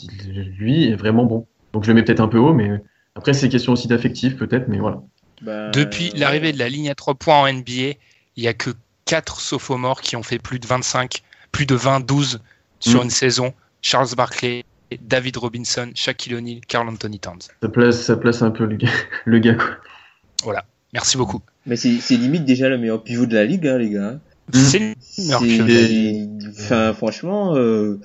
[0.00, 1.46] il- il- lui est vraiment bon.
[1.72, 2.82] Donc je le mets peut-être un peu haut, mais
[3.14, 5.02] après c'est question aussi d'affectif peut-être, mais voilà.
[5.42, 7.96] bah, Depuis l'arrivée de la ligne à 3 points en NBA,
[8.36, 8.70] il y a que
[9.08, 12.38] 4 sophomores qui ont fait plus de 25, plus de 20-12
[12.78, 13.04] sur Mm.
[13.04, 13.54] une saison.
[13.80, 14.64] Charles Barkley,
[15.00, 17.38] David Robinson, Shaquille O'Neal, Carl Anthony Towns.
[17.62, 18.88] Ça place, ça place un peu le gars,
[19.24, 20.62] le gars quoi.
[20.92, 21.40] Merci beaucoup.
[21.66, 24.18] Mais c'est limite déjà le meilleur pivot de la ligue, hein, les gars.
[24.54, 26.28] C'est le meilleur C'est-.
[26.62, 28.00] Enfin, franchement, euh,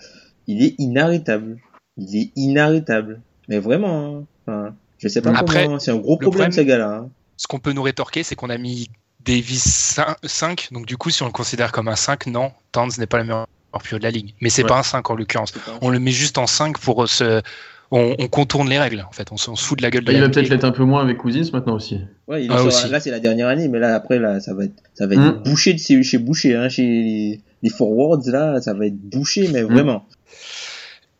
[0.48, 1.58] il est inarrêtable.
[1.98, 3.22] Il est inarrêtable.
[3.50, 4.24] Mais vraiment, hein.
[4.46, 5.80] Enfin, je sais pas Après, comment.
[5.80, 6.96] C'est un gros problème, problème- ce gars-là.
[7.04, 7.10] hein.
[7.38, 8.90] Ce qu'on peut nous rétorquer, c'est qu'on a mis
[9.26, 13.06] Davis 5, donc du coup, si on le considère comme un 5, non, Towns n'est
[13.08, 13.48] pas le meilleur
[13.84, 14.34] pivot de la ligue.
[14.42, 14.68] Mais c'est Ouais.
[14.70, 15.54] pas un 5 en l'occurrence.
[15.82, 17.42] On le met juste en 5 pour se.
[17.96, 19.32] On, on contourne les règles, en fait.
[19.32, 20.72] On se, on se fout de la gueule de il la va peut-être l'être un
[20.72, 22.00] peu moins avec Cousins maintenant aussi.
[22.28, 22.90] Ouais, il est Ah, sur- aussi.
[22.90, 25.22] là c'est la dernière année, mais là après là ça va être ça va être
[25.22, 25.44] Mm.
[25.44, 29.48] bouché de chez, chez bouché hein, chez les, les forwards là, ça va être bouché
[29.50, 30.08] mais vraiment.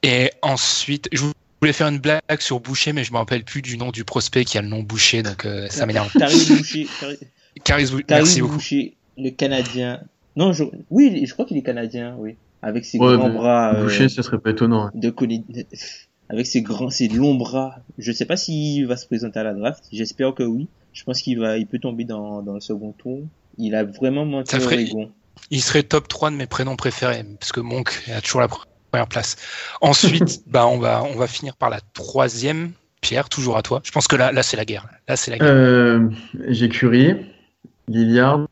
[0.02, 1.22] Et ensuite, je
[1.62, 4.44] voulais faire une blague sur Boucher, mais je me rappelle plus du nom du prospect
[4.44, 6.12] qui a le nom Boucher, donc euh, ça m'énerve.
[6.18, 6.88] Karim Boucher,
[7.64, 8.54] Caris, Bou- Karim merci beaucoup.
[8.56, 10.02] Boucher, le Canadien.
[10.36, 13.84] Non, je, oui, je crois qu'il est Canadien, oui, avec ses Ouais, grands bras euh,
[13.84, 14.86] Boucher, ça serait pas étonnant.
[14.88, 14.92] hein.
[14.96, 15.14] de
[16.30, 17.76] avec ses grands, ses longs bras.
[17.98, 19.84] Je sais pas s'il va se présenter à la draft.
[19.92, 20.68] J'espère que oui.
[20.94, 23.20] Je pense qu'il va, il peut tomber dans, dans le second tour.
[23.58, 25.12] Il a vraiment monté Ça ferait- Oregon.
[25.52, 28.48] Il serait top 3 de mes prénoms préférés, parce que Monk a toujours la
[28.92, 29.36] première place.
[29.82, 32.72] Ensuite, bah, on, va, on va finir par la troisième.
[33.02, 33.82] Pierre, toujours à toi.
[33.84, 34.88] Je pense que là, là c'est la guerre.
[35.10, 35.48] Là, c'est la guerre.
[35.50, 36.08] Euh,
[36.48, 37.16] j'ai Curry,
[37.88, 38.48] Lillard,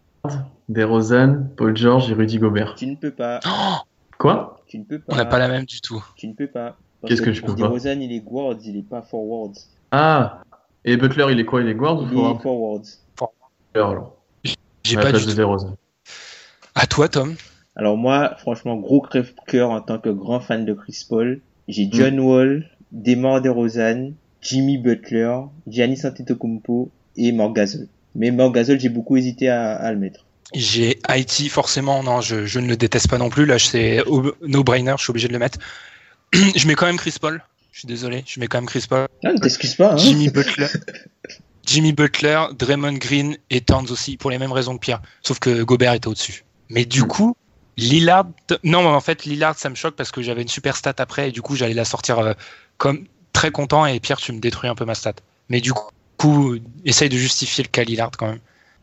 [0.69, 2.75] DeRozan, Paul George et Rudy Gobert.
[2.75, 3.39] Tu ne peux pas.
[3.47, 3.77] Oh,
[4.17, 4.61] Quoi?
[4.67, 5.13] Tu ne peux pas.
[5.13, 6.03] on n'a pas la même du tout.
[6.15, 6.77] Tu ne peux pas.
[7.05, 9.53] Qu'est-ce que je peux pas DeRozan, il est guard, il est pas forward.
[9.91, 10.41] Ah
[10.85, 11.61] Et Butler, il est quoi?
[11.61, 13.33] Il est guard ou Il est forward forward.
[13.73, 14.17] Butler, alors.
[14.83, 15.35] J'ai pas du de tout.
[15.35, 15.75] DeRozan.
[16.75, 17.35] À toi, Tom.
[17.75, 21.41] Alors moi, franchement, gros crève-cœur en tant que grand fan de Chris Paul.
[21.67, 21.93] J'ai Mm.
[21.93, 24.11] John Wall, Demar DeRozan,
[24.41, 27.87] Jimmy Butler, Giannis Antetokounmpo et Marc Gasol.
[28.15, 30.25] Mais Marc Gasol, j'ai beaucoup hésité à, à le mettre.
[30.53, 32.03] J'ai Haïti, forcément.
[32.03, 33.45] Non, je, je ne le déteste pas non plus.
[33.45, 34.03] Là, c'est
[34.41, 34.95] no-brainer.
[34.97, 35.59] Je suis obligé de le mettre.
[36.33, 37.41] je mets quand même Chris Paul.
[37.71, 38.23] Je suis désolé.
[38.27, 39.07] Je mets quand même Chris Paul.
[39.23, 39.97] Ah, ne t'excuse pas, hein.
[39.97, 40.67] Jimmy Butler.
[41.65, 45.01] Jimmy Butler, Draymond Green et Towns aussi, pour les mêmes raisons que Pierre.
[45.21, 46.43] Sauf que Gobert était au-dessus.
[46.69, 47.35] Mais du coup,
[47.77, 48.27] Lillard.
[48.63, 51.29] Non, mais en fait, Lillard, ça me choque parce que j'avais une super stat après
[51.29, 52.33] et du coup, j'allais la sortir euh,
[52.77, 55.13] comme très content et Pierre, tu me détruis un peu ma stat.
[55.49, 55.89] Mais du coup,
[56.85, 58.39] essaye de justifier le cas Lillard quand même.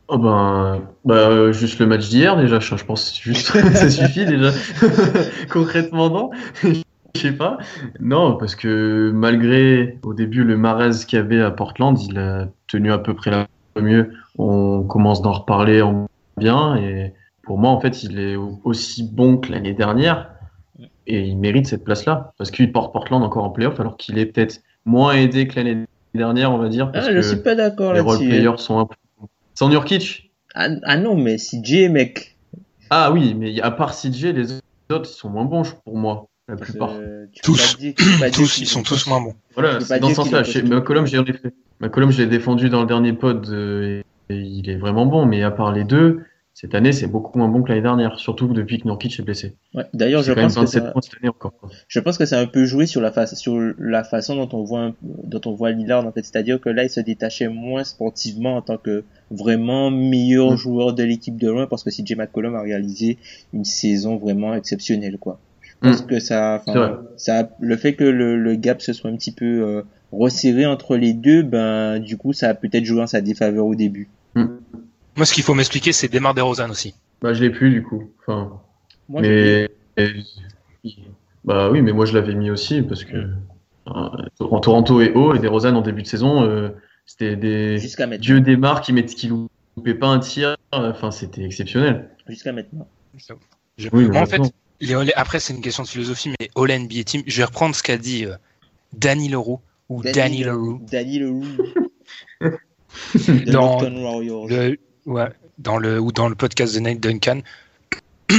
[0.08, 4.52] Oh ben, bah, euh, juste le match d'hier déjà, je, pense juste ça suffit déjà.
[5.50, 6.30] Concrètement, non.
[7.14, 7.58] Je sais pas.
[8.00, 12.48] Non, parce que malgré au début le Marez qu'il y avait à Portland, il a
[12.68, 13.46] tenu à peu près la
[13.80, 14.12] mieux.
[14.36, 17.12] On commence d'en reparler en bien et
[17.42, 20.30] pour moi en fait il est au- aussi bon que l'année dernière
[21.06, 24.26] et il mérite cette place-là parce qu'il porte Portland encore en playoff alors qu'il est
[24.26, 25.84] peut-être moins aidé que l'année
[26.18, 28.26] dernière on va dire parce Ah, je que suis pas d'accord les role là-dessus.
[28.26, 28.42] hein.
[28.42, 28.94] players sont un peu.
[29.54, 30.30] Sans Nurkic.
[30.54, 32.36] Ah, ah non, mais si J mec.
[32.90, 34.52] Ah oui, mais à part CJ, les
[34.90, 36.92] autres, ils sont moins bons je- pour moi, la plupart.
[37.00, 37.76] Euh, Tous.
[37.78, 37.94] dire-
[38.60, 39.34] ils sont ont- tous moins bons.
[39.54, 40.42] Voilà, c'est dans ce sens-là.
[40.64, 41.52] McCollum, j'ai en effet.
[41.80, 45.26] McCollum, je l'ai défendu dans le dernier pod euh, et, et il est vraiment bon,
[45.26, 46.24] mais à part les deux,
[46.60, 49.54] cette année, c'est beaucoup moins bon que l'année dernière, surtout depuis que Nurkic est blessé.
[49.74, 49.84] Ouais.
[49.94, 51.52] D'ailleurs, je pense que 27 ça- encore.
[51.86, 54.80] Je pense que c'est un peu joué sur la sur la façon dont on voit,
[54.80, 56.24] un- dont on voit Lillard en fait.
[56.24, 60.56] C'est-à-dire que là, il se détachait moins sportivement en tant que vraiment meilleur Mm.
[60.56, 63.18] joueur de l'équipe de loin parce que CJ McCollum a réalisé
[63.52, 65.38] une saison vraiment exceptionnelle, quoi.
[65.62, 66.06] Je pense Mm.
[66.06, 69.44] que ça, enfin, ça, le fait que le, le gap se soit un petit peu
[69.62, 73.64] euh, resserré entre les deux, ben, du coup, ça a peut-être joué en sa défaveur
[73.64, 74.08] au début.
[75.18, 76.94] Moi, ce qu'il faut m'expliquer, c'est Demar DeRozan aussi.
[77.20, 78.10] Bah, je l'ai plus du coup.
[78.20, 78.58] Enfin,
[79.08, 79.68] Moi, mais
[81.44, 83.26] bah oui, mais moi je l'avais mis aussi parce que
[83.86, 86.68] en Toronto est haut et des Rosanne en début de saison, euh,
[87.06, 87.78] c'était des
[88.20, 89.28] dieux des marques qui mettent qui
[89.76, 90.56] loupaient pas un tir.
[90.72, 92.10] Enfin, c'était exceptionnel.
[92.28, 92.86] Jusqu'à maintenant.
[93.76, 94.50] Je- Oui, Moi, en fait, honnêtement.
[94.80, 97.74] les All- après, c'est une question de philosophie, mais All NBA Team, je vais reprendre
[97.74, 98.34] ce qu'a dit euh,
[98.92, 100.80] Danny Leroux ou Danny, Leroux.
[100.92, 101.42] Danny Leroux.
[103.46, 103.80] Dans.
[103.80, 104.78] Le,
[105.08, 105.28] ouais,
[105.58, 107.40] dans le, ou dans le podcast de Nate Duncan,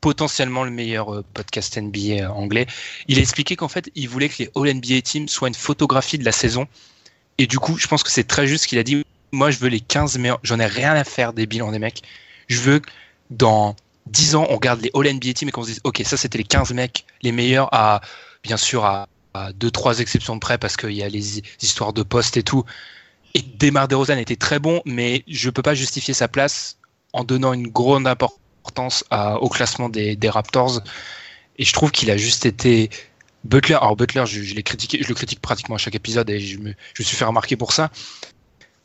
[0.00, 2.66] potentiellement le meilleur euh, podcast NBA euh, anglais.
[3.08, 6.18] Il a expliqué qu'en fait, il voulait que les All NBA Teams soient une photographie
[6.18, 6.66] de la saison.
[7.38, 9.04] Et du coup, je pense que c'est très juste qu'il a dit.
[9.32, 10.40] Moi, je veux les 15 meilleurs.
[10.42, 12.02] J'en ai rien à faire des bilans des mecs.
[12.48, 12.90] Je veux que
[13.30, 16.16] dans 10 ans, on regarde les All NBA Teams et qu'on se dise, OK, ça,
[16.16, 18.00] c'était les 15 mecs, les meilleurs à,
[18.42, 21.42] bien sûr, à, à deux, trois exceptions de près parce qu'il y a les hi-
[21.62, 22.64] histoires de poste et tout.
[23.34, 26.76] Et Demar DeRozan était très bon, mais je peux pas justifier sa place
[27.12, 30.80] en donnant une grande importance à- au classement des, des Raptors.
[31.58, 32.90] Et je trouve qu'il a juste été
[33.44, 33.74] Butler.
[33.76, 36.58] Alors Butler, je, je l'ai critiqué, je le critique pratiquement à chaque épisode et je
[36.58, 37.90] me, je me suis fait remarquer pour ça.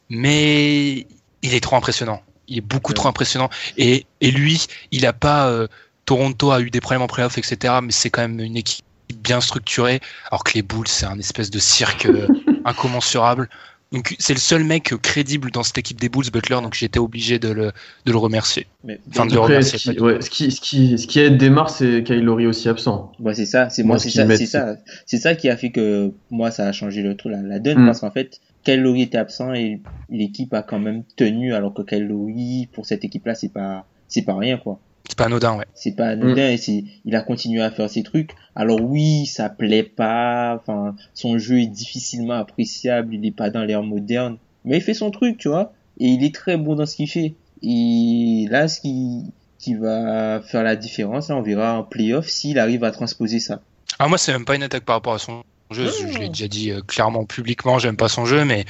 [0.09, 1.05] Mais
[1.41, 2.21] il est trop impressionnant.
[2.47, 2.95] Il est beaucoup Ouais.
[2.95, 3.49] trop impressionnant.
[3.77, 5.47] Et, et lui, il a pas.
[5.49, 5.67] euh,
[6.05, 7.79] Toronto a eu des problèmes en playoff, etc.
[7.83, 9.99] Mais c'est quand même une équipe bien structurée.
[10.31, 12.27] Alors que les Bulls, c'est un espèce de cirque euh,
[12.65, 13.49] incommensurable.
[13.93, 16.55] Donc c'est le seul mec crédible dans cette équipe des Bulls, Butler.
[16.61, 17.71] Donc j'étais obligé de le,
[18.05, 18.67] de le remercier.
[18.83, 19.95] Mais, Enfin, de le Après, ce remercier.
[19.95, 23.11] qui, ouais, ce qui, ce qui, ce qui aide Demar, c'est Kyle Lowry aussi absent.
[23.19, 24.75] Ouais, c'est ça, c'est Moi, moi, ce c'est ça, c'est ça,
[25.05, 27.83] c'est ça qui a fait que moi ça a changé le truc, la, la donne,
[27.83, 27.85] Mm.
[27.85, 31.81] parce qu'en fait, Kyle Lowry était absent et l'équipe a quand même tenu, alors que
[31.81, 34.79] Kyle Lowry pour cette équipe-là c'est pas, c'est pas rien quoi,
[35.09, 35.65] C'est pas anodin, ouais.
[35.73, 38.31] c'est pas anodin et c'est, il a continué à faire ses trucs.
[38.55, 43.63] Alors oui, ça plaît pas, enfin, son jeu est difficilement appréciable, il est pas dans
[43.63, 46.85] l'ère moderne, mais il fait son truc, tu vois, et il est très bon dans
[46.85, 47.35] ce qu'il fait.
[47.63, 49.23] Et là, ce qui,
[49.59, 53.61] qui va faire la différence, là, on verra en playoff s'il arrive à transposer ça.
[53.99, 55.87] Ah, moi, c'est même pas une attaque par rapport à son jeu.
[55.87, 58.65] Je, je l'ai déjà dit euh, clairement publiquement, j'aime pas son jeu, mais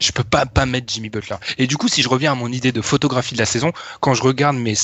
[0.00, 1.36] je peux pas pas mettre Jimmy Butler.
[1.58, 4.14] Et du coup, si je reviens à mon idée de photographie de la saison, quand
[4.14, 4.74] je regarde mes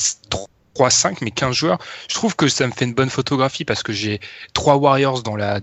[0.75, 3.81] 3, 5, mes 15 joueurs, je trouve que ça me fait une bonne photographie parce
[3.81, 4.19] que j'ai
[4.53, 5.61] trois Warriors dans la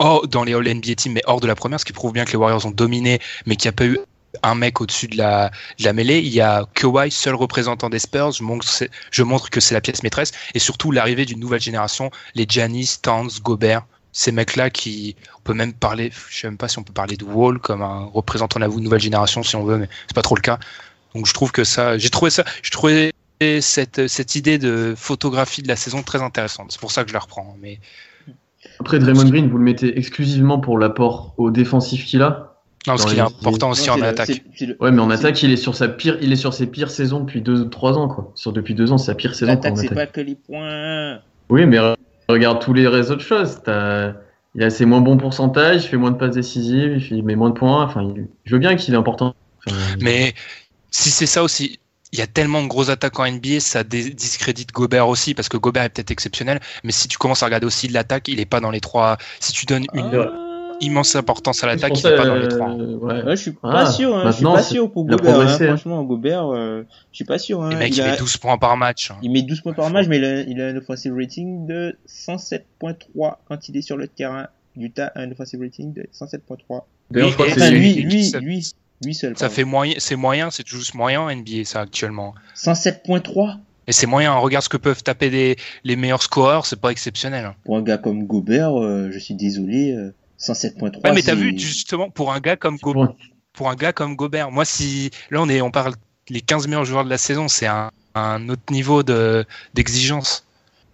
[0.00, 2.24] hors- dans les All NBA Team, mais hors de la première, ce qui prouve bien
[2.24, 3.98] que les Warriors ont dominé, mais qu'il n'y a pas eu
[4.42, 6.18] un mec au-dessus de la, de la mêlée.
[6.18, 8.32] Il y a Kawhi, seul représentant des Spurs.
[8.32, 8.66] Je montre,
[9.10, 10.32] je montre que c'est la pièce maîtresse.
[10.54, 13.82] Et surtout, l'arrivée d'une nouvelle génération, les Giannis, Towns, Gobert.
[14.12, 17.16] Ces mecs-là qui, on peut même parler, je sais même pas si on peut parler
[17.16, 20.22] de Wall comme un représentant de la nouvelle génération si on veut, mais c'est pas
[20.22, 20.58] trop le cas.
[21.14, 23.12] Donc je trouve que ça, j'ai trouvé ça, je trouvais
[23.60, 26.66] cette, cette idée de photographie de la saison très intéressante.
[26.70, 27.56] C'est pour ça que je la reprends.
[27.60, 27.80] Mais
[28.78, 32.54] Après, Draymond Green, vous le mettez exclusivement pour l'apport au défensif qu'il a.
[32.86, 34.42] non, parce qu'il est les- important aussi Non, en attaque.
[34.60, 36.90] le- Ouais, mais en attaque, il est sur sa pire, il est sur ses pires
[36.90, 38.30] saisons depuis deux, trois ans, quoi.
[38.34, 41.18] Sur depuis deux ans, c'est sa pire saison L'attaque, c'est pas que les points.
[41.48, 41.96] Oui, mais re-
[42.28, 43.60] regarde tous les réseaux de choses.
[43.64, 44.14] T'as-
[44.56, 47.50] Il a ses moins bons pourcentages, il fait moins de passes décisives, il met moins
[47.50, 47.84] de points.
[47.84, 49.34] Enfin, il- je veux bien qu'il est important.
[49.64, 50.34] Enfin, Mais
[50.90, 51.78] si c'est ça aussi,
[52.12, 55.56] il y a tellement de gros attaques en NBA, ça discrédite Gobert aussi, parce que
[55.56, 58.46] Gobert est peut-être exceptionnel, mais si tu commences à regarder aussi de l'attaque, il est
[58.46, 59.16] pas dans les trois.
[59.38, 60.76] Si tu donnes une Ah.
[60.80, 62.68] immense importance à l'attaque, il est ça, pas dans les euh, trois.
[62.74, 63.22] ouais.
[63.22, 65.38] Ouais, je suis Ah, pas sûr, hein, je suis pas sûr pour Gobert.
[65.40, 66.82] Hein, franchement, Gobert, euh,
[67.12, 67.62] je suis pas sûr.
[67.62, 69.10] Hein, Le mec, il, il, a, met 12 points par match.
[69.10, 69.16] hein.
[69.22, 71.96] il met 12 points par match, mais il a, il a un offensive rating de
[72.08, 74.48] 107.3 quand il est sur le terrain.
[74.76, 76.82] Utah a un offensive rating de 107.3.
[77.10, 78.70] D'ailleurs, je crois que c'est lui, lui, lui,
[79.04, 79.36] lui seul.
[79.38, 82.34] Ça fait moyen, c'est moyen, c'est juste moyen en NBA ça actuellement.
[82.56, 86.90] 107.3 Et c'est moyen, regarde ce que peuvent taper les, les meilleurs scoreurs, c'est pas
[86.90, 87.44] exceptionnel.
[87.44, 87.54] hein.
[87.64, 89.92] pour un gars comme Gobert, euh, je suis désolé.
[89.92, 91.02] euh, 107.3.
[91.04, 93.08] Ouais, mais t'as c'est- vu justement pour un gars comme Go- Ouais.
[93.52, 95.94] pour un gars comme Gobert, moi si là on est on parle
[96.30, 99.44] les 15 meilleurs joueurs de la saison, c'est un, un autre niveau de
[99.74, 100.44] d'exigence.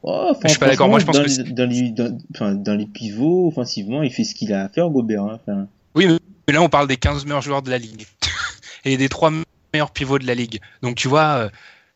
[0.02, 2.54] Oh, Je suis pas d'accord, moi, je pense dans que les, dans, les, dans, enfin,
[2.54, 5.24] dans les pivots, offensivement, il fait ce qu'il a à faire, Gobert.
[5.48, 5.66] Hein.
[5.96, 8.07] Oui, mais mais là on parle des 15 meilleurs joueurs de la ligue
[8.84, 9.30] et des trois
[9.72, 10.61] meilleurs pivots de la ligue.
[10.82, 11.49] Donc tu vois, euh,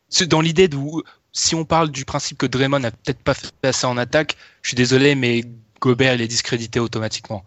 [0.08, 3.50] c'est dans l'idée d'où si on parle du principe que Draymond a peut-être pas fait
[3.62, 5.44] assez en attaque, je suis désolé, mais
[5.80, 7.44] Gobert il est discrédité automatiquement.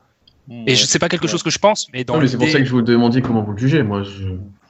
[0.67, 1.29] Et je sais pas quelque Ouais.
[1.29, 3.53] chose que je pense, mais dans c'est pour ça que je vous demandais comment vous
[3.53, 3.81] le jugez.
[3.81, 4.27] Moi, je...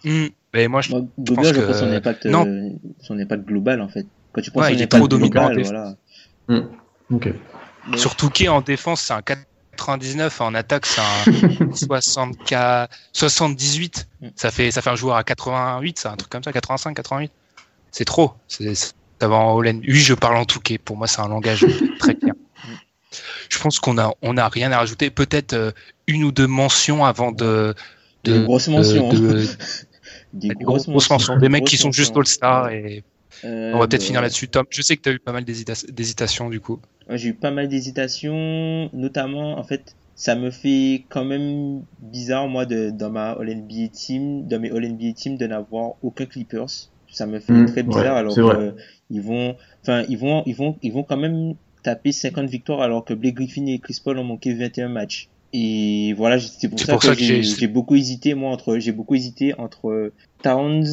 [0.08, 0.28] Hmm.
[0.54, 2.46] Mais moi, je, Moi, Gobert, pense je pense que son impact, non.
[2.46, 2.70] euh,
[3.02, 4.06] son impact global, en fait.
[4.34, 5.96] Quand tu prends Ouais, il est trop dominant en global, défense.
[6.48, 6.68] voilà.
[7.10, 7.30] Ok.
[7.90, 9.24] Mais- sur Touquet en défense, c'est un
[9.78, 14.08] 99, en attaque, c'est un 64, 78.
[14.22, 14.28] Mm.
[14.36, 17.32] Ça fait, ça fait un joueur à 88, c'est un truc comme ça, 85, 88.
[17.92, 18.34] C'est trop.
[18.48, 19.82] C'est, ça va en Holland.
[19.88, 20.78] Oui, je parle en Touquet.
[20.78, 21.66] Pour moi, c'est un langage
[22.00, 22.34] très clair.
[23.50, 25.10] Je pense qu'on a, on a rien à rajouter.
[25.12, 25.72] Peut-être euh,
[26.08, 27.76] une ou deux mentions avant de,
[28.24, 29.10] de, Des grosses mentions.
[29.10, 29.48] de- de-
[30.34, 31.38] Des des grosses mentions.
[31.38, 33.04] Des mecs qui sont juste All-Star et
[33.44, 34.48] on va peut-être finir là-dessus.
[34.50, 36.80] Tom, je sais que tu as eu pas mal d'hésita- d'hésitations du coup.
[37.08, 42.48] Ouais, J'ai eu pas mal d'hésitations, notamment en fait, ça me fait quand même bizarre
[42.48, 46.26] moi de dans ma All NBA team, dans mes All NBA team de n'avoir aucun
[46.26, 46.70] Clippers.
[47.12, 48.56] Ça me fait Mm, très bizarre ouais, alors vrai.
[48.56, 48.72] euh,
[49.10, 53.06] ils vont, enfin ils vont, ils vont, ils vont quand même taper 50 victoires alors
[53.06, 55.30] que Blake Griffin et Chris Paul ont manqué 21 matchs.
[55.52, 58.92] Et voilà, c'est pour, ça, pour que, ça que j'ai beaucoup hésité moi entre, j'ai
[58.92, 60.86] beaucoup hésité entre Towns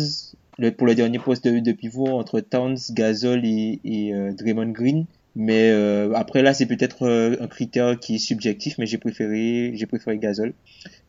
[0.61, 4.71] le, pour le dernier poste de, de pivot entre Towns, Gasol et, et euh, Draymond
[4.71, 5.07] Green.
[5.37, 9.73] Mais euh, après là, c'est peut-être euh, un critère qui est subjectif, mais j'ai préféré,
[9.75, 10.53] j'ai préféré Gasol.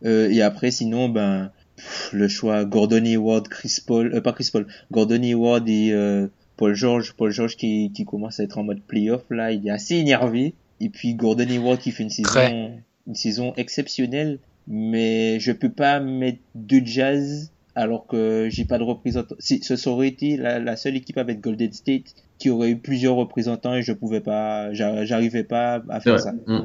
[0.05, 4.49] Euh, et après, sinon, ben pff, le choix Gordon Hayward, Chris Paul, euh, pas Chris
[4.51, 8.63] Paul, Gordon Hayward et euh, Paul George, Paul George qui, qui commence à être en
[8.63, 10.53] mode playoff là, il est assez énervé.
[10.79, 12.83] Et puis Gordon Hayward qui fait une saison, Très.
[13.07, 18.83] une saison exceptionnelle, mais je peux pas mettre deux Jazz alors que j'ai pas de
[18.83, 19.35] représentant.
[19.39, 23.15] Si, ce aurait été la, la seule équipe avec Golden State qui aurait eu plusieurs
[23.15, 26.33] représentants et je pouvais pas, j'a- j'arrivais pas à faire ça.
[26.47, 26.61] Mm.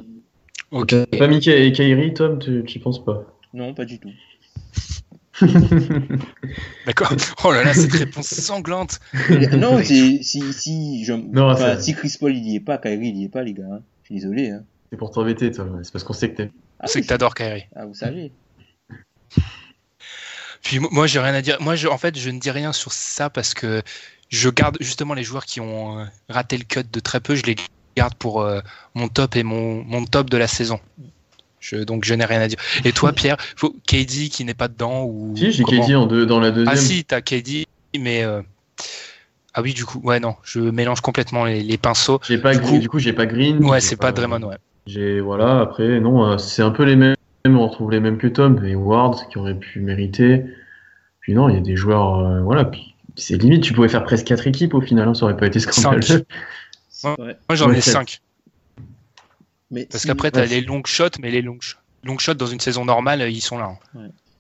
[0.73, 0.95] Ok.
[1.19, 3.25] Pas mis Ky- Kyrie, Tom, tu tu y penses pas?
[3.55, 4.11] Non, pas du tout.
[6.87, 7.13] D'accord.
[7.45, 8.99] Oh là là, cette réponse sanglante.
[9.57, 13.09] non, si, si, je, Non, enfin, c'est- si Chris Paul il y est pas, Kyrie
[13.11, 13.65] il y est pas, les gars.
[13.71, 13.81] hein.
[14.03, 14.51] Je suis désolé.
[14.51, 14.63] Hein.
[14.91, 15.81] C'est pour t'embêter, Tom.
[15.83, 16.51] C'est parce qu'on sait que t'es.
[16.81, 17.65] Ah, C'est oui, que t'adores Kyrie.
[17.75, 18.33] ah, vous savez.
[20.67, 21.57] Puis mo- moi, j'ai rien à dire.
[21.61, 23.83] Moi, je, en fait, je ne dis rien sur ça parce que
[24.31, 27.37] je garde justement les joueurs qui ont euh, raté le cut de très peu.
[27.37, 27.55] Je les
[27.97, 28.61] garde pour euh,
[28.95, 30.81] mon top et mon, mon top de la saison.
[31.61, 32.59] Je, donc, je n'ai rien à dire.
[32.85, 36.27] Et toi, Pierre, faut, KD qui n'est pas dedans ou Si, j'ai KD en deux,
[36.27, 36.75] dans la deuxième.
[36.75, 37.65] Ah si, t'as KD,
[37.97, 38.43] mais euh,
[39.55, 42.19] ah oui, du coup, ouais, non, je mélange complètement les, les pinceaux.
[42.27, 43.65] J'ai pas Du Green, coup- du coup, j'ai pas Green.
[43.65, 44.57] Ouais, c'est pas Draymond, ouais.
[44.87, 45.61] J'ai voilà.
[45.61, 47.16] Après, non, c'est un peu les mêmes.
[47.55, 50.45] On retrouve les mêmes que Tom et Ward qui auraient pu mériter.
[51.21, 52.65] Puis non, il y a des joueurs, euh, voilà.
[52.65, 55.07] Puis c'est limite, tu pouvais faire presque quatre équipes au final.
[55.09, 56.25] hein, ça aurait pas été scandaleux.
[57.05, 57.17] Moi,
[57.53, 57.93] j'en Ouais, ai sept.
[57.95, 58.21] 5.
[59.71, 60.47] Mais Parce si- qu'après, t'as ouais.
[60.47, 63.59] les long shots, mais les long, sh- long shots dans une saison normale, ils sont
[63.59, 63.73] là.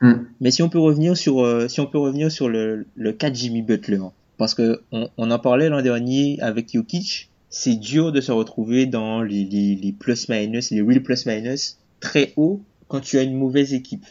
[0.02, 0.20] hein.
[0.40, 3.30] Mais si on peut revenir sur, euh, si on peut revenir sur le, le cas
[3.30, 4.00] de Jimmy Butler,
[4.36, 8.86] parce que on, on en parlait l'an dernier avec Jokic, c'est dur de se retrouver
[8.86, 13.74] dans les, les, les plus-minus, les real plus-minus très haut quand tu as une mauvaise
[13.74, 14.04] équipe.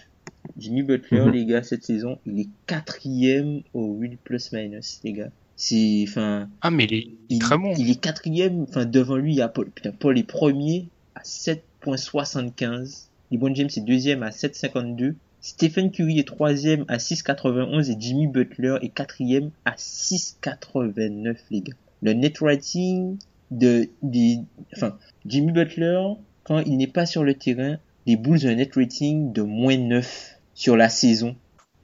[0.57, 1.31] Jimmy Butler, Mhm.
[1.31, 5.29] les gars, cette saison, il est quatrième au real plus-minus, les gars.
[5.57, 7.73] C'est, enfin, Ah, mais il est il, très bon.
[7.77, 11.23] il est quatrième, enfin devant lui il y a Paul, putain, Paul est premier à
[11.23, 18.27] 7.75, LeBron James est deuxième à 7.52, Stephen Curry est troisième à 6.91 et Jimmy
[18.27, 21.73] Butler est quatrième à 6.89 les gars.
[22.01, 23.17] Le net rating
[23.51, 24.39] de, des,
[24.75, 26.01] enfin Jimmy Butler
[26.43, 29.77] quand il n'est pas sur le terrain, les Bulls ont un net rating de moins
[29.77, 31.35] 9 sur la saison,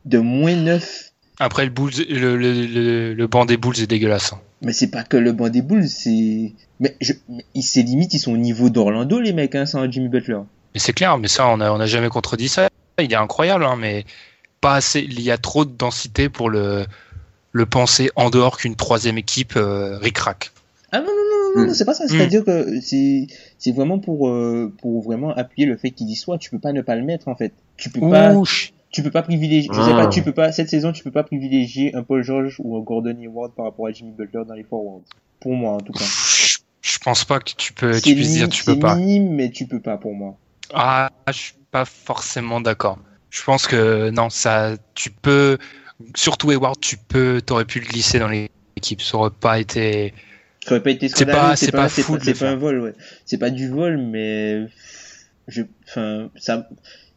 [0.06, 4.34] de moins 9 Après, le, Bulls, le, le, le, le banc des Bulls est dégueulasse.
[4.34, 4.40] hein.
[4.62, 6.54] Mais c'est pas que le banc des Bulls, c'est.
[6.80, 7.14] Mais, je...
[7.30, 10.40] mais c'est limite, ils sont au niveau d'Orlando, les mecs, hein, sans Jimmy Butler.
[10.74, 12.70] Mais c'est clair, mais ça, on a, on a jamais contredit ça.
[13.00, 14.06] Il est incroyable, hein, mais
[14.62, 15.00] pas assez.
[15.02, 16.86] Il y a trop de densité pour le,
[17.52, 20.52] le penser en dehors qu'une troisième équipe euh, ric-rac.
[20.92, 21.08] Ah non,
[21.56, 21.74] non, non, non, non, Mm.
[21.76, 22.08] c'est pas ça.
[22.08, 23.28] C'est-à-dire que c'est,
[23.58, 26.38] c'est vraiment pour, euh, pour vraiment appuyer le fait qu'il y soit.
[26.38, 27.54] Tu peux pas ne pas le mettre, en fait.
[27.78, 28.34] Tu peux pas,
[28.92, 30.06] tu peux pas privilégier, je sais Ah.
[30.06, 32.82] pas, tu peux pas, cette saison, tu peux pas privilégier un Paul George ou un
[32.82, 35.02] Gordon Hayward par rapport à Jimmy Butler dans les forwards.
[35.40, 36.06] Pour moi, en tout cas.
[36.82, 38.96] je, pense pas que tu peux, C'est tu puisses dire tu peux c'est pas.
[38.96, 40.38] minime, mais tu peux pas pour moi.
[40.74, 43.00] Ah, je suis pas forcément d'accord.
[43.30, 45.58] Je pense que non, ça, tu peux,
[46.16, 49.02] surtout Edward, tu peux, t'aurais pu le glisser dans l'équipe.
[49.02, 50.14] Ça aurait pas été.
[50.64, 52.94] Ça aurait pas été C'est pas- c'est c'est pas, un vol, ouais.
[53.26, 54.68] C'est pas du vol, mais
[55.48, 56.70] je, enfin, ça,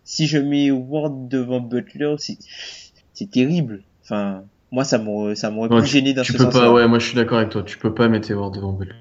[0.02, 2.38] si je mets Ward devant Butler, c'est,
[3.12, 3.82] c'est terrible.
[4.02, 6.98] Enfin, moi, ça m'aurait, ça m'aurait plus gêné dans Tu ce peux pas, ouais, moi
[6.98, 7.62] je suis d'accord avec toi.
[7.62, 8.94] Tu peux pas mettre Ward devant Butler.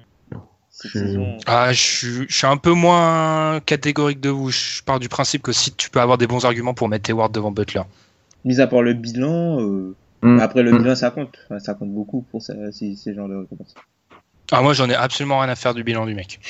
[0.70, 4.50] Saison- Ah, je suis, je suis un peu moins catégorique de vous.
[4.50, 7.32] Je pars du principe que si tu peux avoir des bons arguments pour mettre Edward
[7.32, 7.82] devant Butler.
[8.44, 10.40] Mis à part le bilan, euh, Mm.
[10.40, 10.78] après le Mm.
[10.78, 11.38] bilan, ça compte.
[11.44, 13.74] Enfin, ça compte beaucoup pour ça, ces, ces genres de récompenses.
[14.52, 16.40] Ah, moi, j'en ai absolument rien à faire du bilan du mec.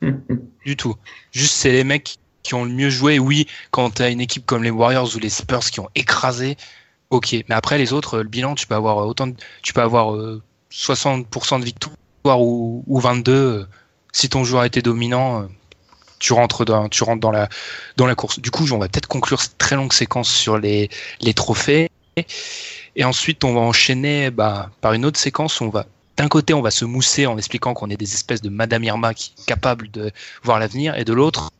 [0.64, 0.94] du tout.
[1.32, 3.18] Juste, c'est les mecs qui ont le mieux joué.
[3.18, 6.56] Oui, quand t'as une équipe comme les Warriors ou les Spurs qui ont écrasé,
[7.10, 7.32] ok.
[7.48, 10.42] Mais après, les autres, le bilan, tu peux avoir autant, de, tu peux avoir euh,
[10.72, 13.32] 60% de victoire ou, ou 22.
[13.32, 13.66] euh,
[14.12, 15.46] si ton joueur était dominant, euh,
[16.18, 17.48] tu rentres dans, tu rentres dans la,
[17.96, 18.40] dans la course.
[18.40, 20.88] Du coup, on va peut-être conclure cette très longue séquence sur les,
[21.20, 21.90] les trophées.
[22.96, 25.84] Et ensuite, on va enchaîner bah, par une autre séquence où on va,
[26.16, 29.12] d'un côté, on va se mousser en expliquant qu'on est des espèces de Madame Irma
[29.14, 30.10] qui est capable de
[30.42, 31.50] voir l'avenir, et de l'autre,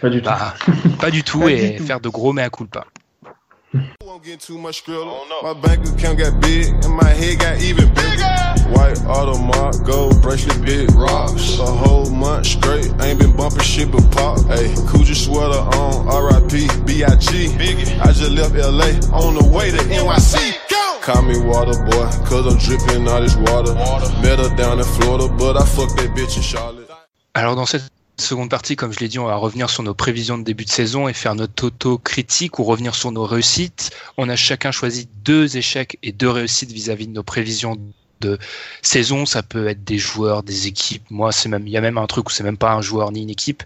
[0.00, 0.24] Pas du tout.
[0.26, 0.54] bah,
[0.98, 1.86] pas du tout, Pas du et tout.
[1.86, 2.84] faire de gros mea culpa.
[4.12, 5.24] Won't get too much skrilla.
[5.42, 8.28] My bank account got big and my head got even bigger.
[8.68, 11.58] White Audemars, gold bracelet, big rocks.
[11.58, 14.36] A whole month straight, ain't been bumping shit but pop.
[14.52, 16.68] Hey, Coogee sweater on, R.I.P.
[16.84, 17.56] B.I.G.
[18.00, 18.90] I just left L.A.
[19.16, 20.58] on the way to NYC.
[21.00, 23.72] Call me water boy, cause I'm dripping all this water.
[24.20, 26.90] Met her down in Florida, but I fucked that bitch in Charlotte.
[27.34, 30.38] Alors dans cette seconde partie, comme je l'ai dit, on va revenir sur nos prévisions
[30.38, 33.90] de début de saison et faire notre auto-critique ou revenir sur nos réussites.
[34.16, 37.76] On a chacun choisi deux échecs et deux réussites vis-à-vis de nos prévisions
[38.20, 38.38] de
[38.82, 39.26] saison.
[39.26, 41.04] Ça peut être des joueurs, des équipes.
[41.10, 43.12] Moi, c'est même, il y a même un truc où c'est même pas un joueur
[43.12, 43.62] ni une équipe.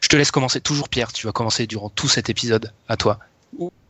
[0.00, 0.60] Je te laisse commencer.
[0.60, 2.72] Toujours Pierre, tu vas commencer durant tout cet épisode.
[2.88, 3.18] À toi.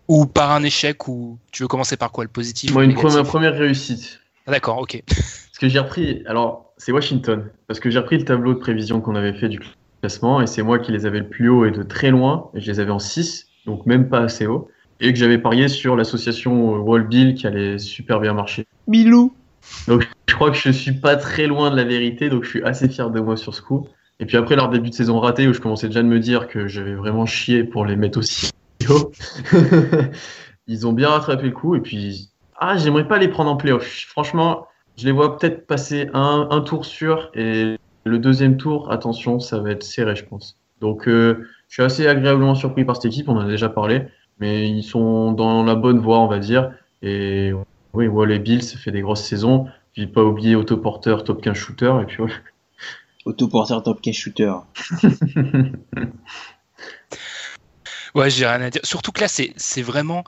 [0.09, 3.23] Ou, par un échec ou tu veux commencer par quoi le positif Moi, une première,
[3.23, 4.21] première réussite.
[4.47, 5.03] Ah, D'accord, ok.
[5.07, 9.01] Parce que j'ai repris, alors c'est Washington, parce que j'ai repris le tableau de prévision
[9.01, 9.61] qu'on avait fait du
[10.03, 12.61] classement, et c'est moi qui les avais le plus haut et de très loin, et
[12.61, 15.95] je les avais en 6, donc même pas assez haut, et que j'avais parié sur
[15.95, 18.67] l'association Wall Bill qui allait super bien marcher.
[18.89, 19.33] Bilou.
[19.87, 22.63] Donc je crois que je suis pas très loin de la vérité, donc je suis
[22.65, 23.87] assez fier de moi sur ce coup.
[24.19, 26.49] Et puis après leur début de saison raté, où je commençais déjà de me dire
[26.49, 28.51] que j'avais vraiment chié pour les mettre aussi
[28.91, 29.13] haut,
[30.67, 33.87] ils ont bien rattrapé le coup, et puis ah j'aimerais pas les prendre en playoff.
[34.09, 39.41] Franchement, je les vois peut-être passer un, un tour sûr et le deuxième tour, attention,
[39.41, 40.59] ça va être serré, je pense.
[40.81, 44.03] Donc, euh, je suis assez agréablement surpris par cette équipe, on en a déjà parlé,
[44.41, 46.73] mais ils sont dans la bonne voie, on va dire.
[47.03, 47.53] Et
[47.93, 49.67] oui, Wall et Bill, ça fait des grosses saisons.
[49.93, 52.35] Puis pas oublier autoporteur, top 15 shooter, et puis voilà.
[53.25, 54.53] Autoporteur top 15 shooter.
[58.15, 58.83] Ouais, j'ai rien à dire.
[58.85, 60.25] Surtout que là, c'est c'est vraiment.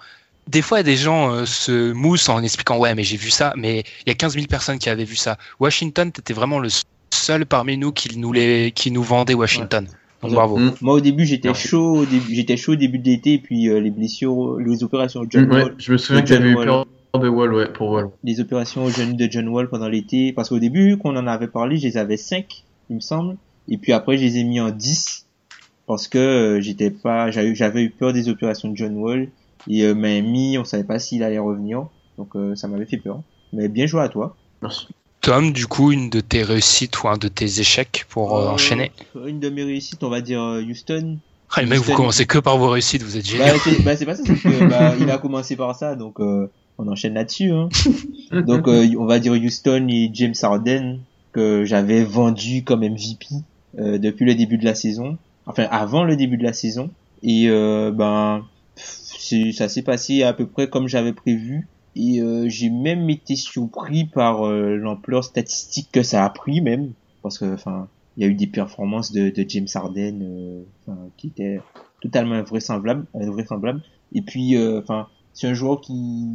[0.47, 3.81] Des fois, des gens euh, se moussent en expliquant Ouais, mais j'ai vu ça, mais
[4.07, 5.39] il y a 15 000 personnes qui avaient vu ça.
[5.61, 6.68] Washington, t'étais vraiment le
[7.15, 9.87] seul parmi nous qui nous, les, qui nous vendait Washington.
[10.23, 10.37] Donc Ouais.
[10.37, 10.57] bravo.
[10.59, 10.75] Mm.
[10.81, 13.69] Moi au début j'étais chaud, au début j'étais chaud au début de l'été, et puis
[13.69, 16.49] euh, les blessures, les opérations de John Mm, ouais, Wall, je me souviens que j'avais
[16.49, 18.11] eu John peur de Wall, ouais, pour Wall.
[18.25, 21.47] les opérations au genou de John Wall pendant l'été, parce qu'au début qu'on en avait
[21.49, 23.37] parlé, je les avais 5, il me semble,
[23.69, 25.27] et puis après je les ai mis en 10
[25.87, 29.29] parce que euh, j'étais pas, j'avais j'avais eu peur des opérations de John Wall
[29.69, 31.87] et euh, Miami, on savait pas s'il allait revenir,
[32.17, 33.21] donc euh, ça m'avait fait peur.
[33.53, 34.37] Mais bien joué à toi.
[34.62, 34.89] Merci.
[35.25, 38.51] Tom, du coup, une de tes réussites ou un de tes échecs pour euh, Euh,
[38.51, 38.93] enchaîner?
[39.27, 41.16] Une de mes réussites, on va dire euh, Houston.
[41.51, 43.45] ah, Les mecs, vous commencez que par vos réussites, vous êtes géniaux.
[43.45, 46.20] Bah, c'est bah, c'est pas ça, c'est que bah, il a commencé par ça, donc
[46.20, 47.53] euh, on enchaîne là-dessus.
[47.53, 47.70] Hein.
[48.33, 50.99] Donc euh, on va dire Houston et James Harden
[51.33, 53.29] que j'avais vendu comme MVP
[53.79, 55.16] euh, depuis le début de la saison,
[55.47, 56.91] enfin avant le début de la saison.
[57.22, 58.45] Et ben
[58.77, 61.66] ça s'est passé à peu près comme j'avais prévu.
[61.97, 66.93] Et euh, j'ai même été surpris par euh, l'ampleur statistique que ça a pris même,
[67.23, 71.29] parce que enfin il y a eu des performances de, de James Harden euh, qui
[71.29, 71.61] étaient
[72.01, 73.07] totalement invraisemblables.
[74.13, 76.29] Et puis euh, enfin c'est un joueur qui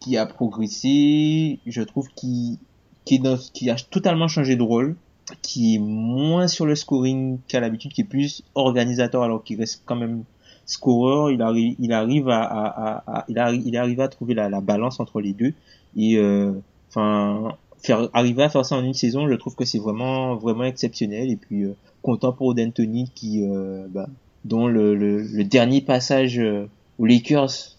[0.00, 2.58] qui a progressé, je trouve qui
[3.04, 4.96] qui est dans qui a totalement changé de rôle,
[5.42, 9.82] qui est moins sur le scoring qu'à l'habitude, qui est plus organisateur alors qu'il reste
[9.84, 10.24] quand même
[10.66, 14.48] scoreur, il arrive il arrive à, à, à, il arrive il arrive à trouver la,
[14.48, 15.54] la balance entre les deux.
[15.96, 16.52] Et euh,
[16.90, 20.64] enfin faire arriver à faire ça en une saison, je trouve que c'est vraiment vraiment
[20.64, 21.30] exceptionnel.
[21.30, 24.08] Et puis euh, content pour D'Antoni qui euh, bah,
[24.44, 26.40] dont le, le, le dernier passage
[26.98, 27.76] aux Lakers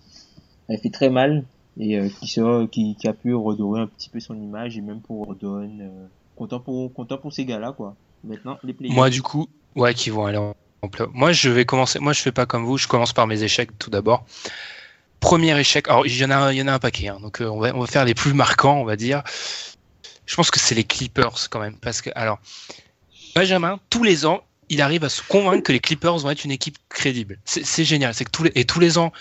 [0.69, 1.45] a fait très mal
[1.79, 4.81] et euh, qui, sera, qui, qui a pu redorer un petit peu son image et
[4.81, 7.95] même pour Don euh, content pour content pour ces gars là quoi.
[8.23, 10.55] Maintenant les playoffs Moi, du coup, ouais, qui vont aller en.
[11.13, 11.99] Moi, je vais commencer.
[11.99, 12.77] Moi, je fais pas comme vous.
[12.77, 14.25] Je commence par mes échecs tout d'abord.
[15.19, 15.87] Premier échec.
[15.87, 17.07] Alors, il y en a, il y en a un paquet.
[17.07, 17.19] hein.
[17.21, 19.23] donc, euh, on va, faire les plus marquants, on va dire.
[20.25, 22.39] Je pense que c'est les Clippers quand même, parce que alors,
[23.33, 26.51] Benjamin, tous les ans, il arrive à se convaincre que les Clippers vont être une
[26.51, 27.39] équipe crédible.
[27.45, 28.13] C'est génial.
[28.13, 29.11] C'est que tous les et tous les ans,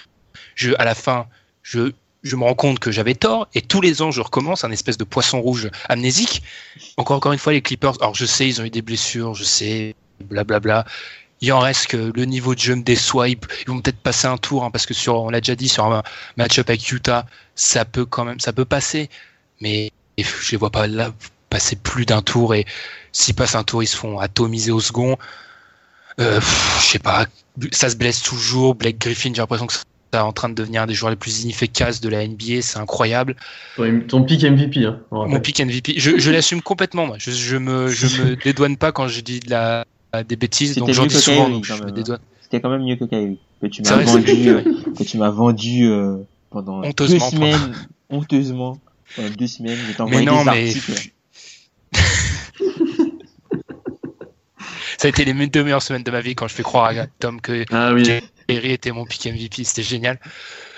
[0.79, 1.27] à la fin,
[1.63, 1.93] je
[2.23, 4.99] je me rends compte que j'avais tort et tous les ans je recommence un espèce
[4.99, 6.43] de poisson rouge amnésique.
[6.97, 7.95] Encore encore une fois les Clippers.
[8.01, 10.85] Alors je sais ils ont eu des blessures, je sais blablabla.
[11.41, 13.29] Il en reste que le niveau de jeu me déçoit.
[13.29, 15.85] Ils vont peut-être passer un tour hein, parce que sur on l'a déjà dit sur
[15.85, 16.03] un
[16.37, 19.11] match-up avec Utah, ça peut quand même ça peut passer,
[19.61, 21.13] mais je les vois pas là
[21.51, 22.65] passer plus d'un tour et
[23.13, 25.19] s'ils passent un tour ils se font atomiser au second.
[26.19, 27.27] Euh, pff, je sais pas,
[27.73, 28.75] ça se blesse toujours.
[28.75, 29.83] Blake Griffin, j'ai l'impression que ça
[30.15, 33.37] en train de devenir un des joueurs les plus inefficaces de la NBA, c'est incroyable.
[33.77, 37.07] Ton, ton pick MVP, hein, on Mon pick MVP, je, je l'assume complètement.
[37.07, 37.17] Moi.
[37.19, 39.85] Je, je me, je me dédouane pas quand je dis de la,
[40.27, 42.21] des bêtises, donc j'en mieux dis que souvent, donc je me dédouane.
[42.41, 44.63] C'était quand même mieux que Kyrie, que tu m'as vendu, euh,
[44.97, 46.17] que tu m'as vendu euh,
[46.51, 47.75] pendant deux Honteusement, semaines,
[48.09, 48.79] honteusement,
[49.17, 51.11] pendant deux semaines, je t'ai Mais envoyé non, des mais articles.
[54.99, 57.07] ça a été les deux meilleures semaines de ma vie quand je fais croire à
[57.19, 58.05] Tom que Ah oui.
[58.49, 60.21] Kyrie était mon pick MVP, c'était génial.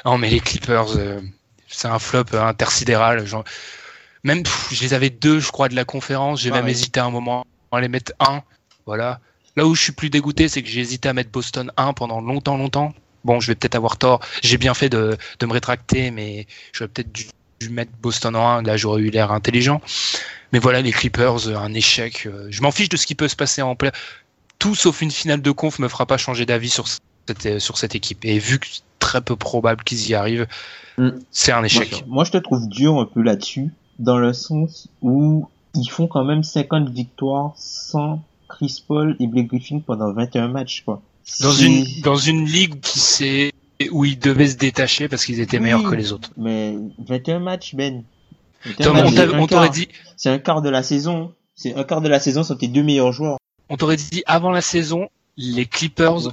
[0.05, 1.21] Non, mais les Clippers, euh,
[1.69, 3.27] c'est un flop euh, intersidéral.
[3.27, 3.45] Genre,
[4.25, 6.41] même, pff, je les avais deux, je crois, de la conférence.
[6.41, 8.43] J'ai même hésité à un moment à les mettre un.
[8.89, 9.21] Voilà.
[9.55, 12.23] Là où je suis plus dégoûté, c'est que j'ai hésité à mettre Boston 1 pendant
[12.23, 12.95] longtemps, longtemps.
[13.25, 14.21] Bon, je vais peut-être avoir tort.
[14.43, 17.27] J'ai bien fait de, de me rétracter, mais j'aurais peut-être dû,
[17.61, 18.63] dû mettre Boston en 1.
[18.63, 19.83] Là, j'aurais eu l'air intelligent.
[20.55, 22.25] Mais voilà, les Clippers, euh, un échec.
[22.27, 23.93] Euh, Je m'en fiche de ce qui peut se passer en play.
[24.59, 27.77] Tout sauf une finale de conf me fera pas changer d'avis sur cette, euh, sur
[27.77, 28.25] cette équipe.
[28.25, 30.47] Et vu que c'est très peu probable qu'ils y arrivent,
[30.99, 31.11] Mm.
[31.31, 31.93] c'est un échec.
[31.93, 33.71] Moi, moi, je te trouve dur un peu là-dessus,
[34.01, 39.49] dans le sens où ils font quand même 50 victoires sans Chris Paul et Blake
[39.49, 41.03] Griffin pendant 21 matchs, quoi.
[41.41, 43.53] Dans une, dans une ligue qui s'est,
[43.91, 46.31] où ils devaient se détacher parce qu'ils étaient meilleurs que les autres.
[46.37, 46.75] Mais
[47.07, 48.03] 21 matchs, Ben.
[48.65, 49.71] 21 Tom, matchs, on t'aurait quart.
[49.71, 51.33] dit, C'est un quart de la saison.
[51.55, 53.37] C'est un quart de la saison sont tes deux meilleurs joueurs.
[53.69, 56.33] on t'aurait dit avant la saison, les Clippers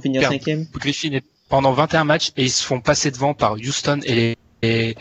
[0.74, 4.36] Griffin est- pendant 21 matchs et ils se font passer devant par Houston et les,
[4.62, 4.96] et,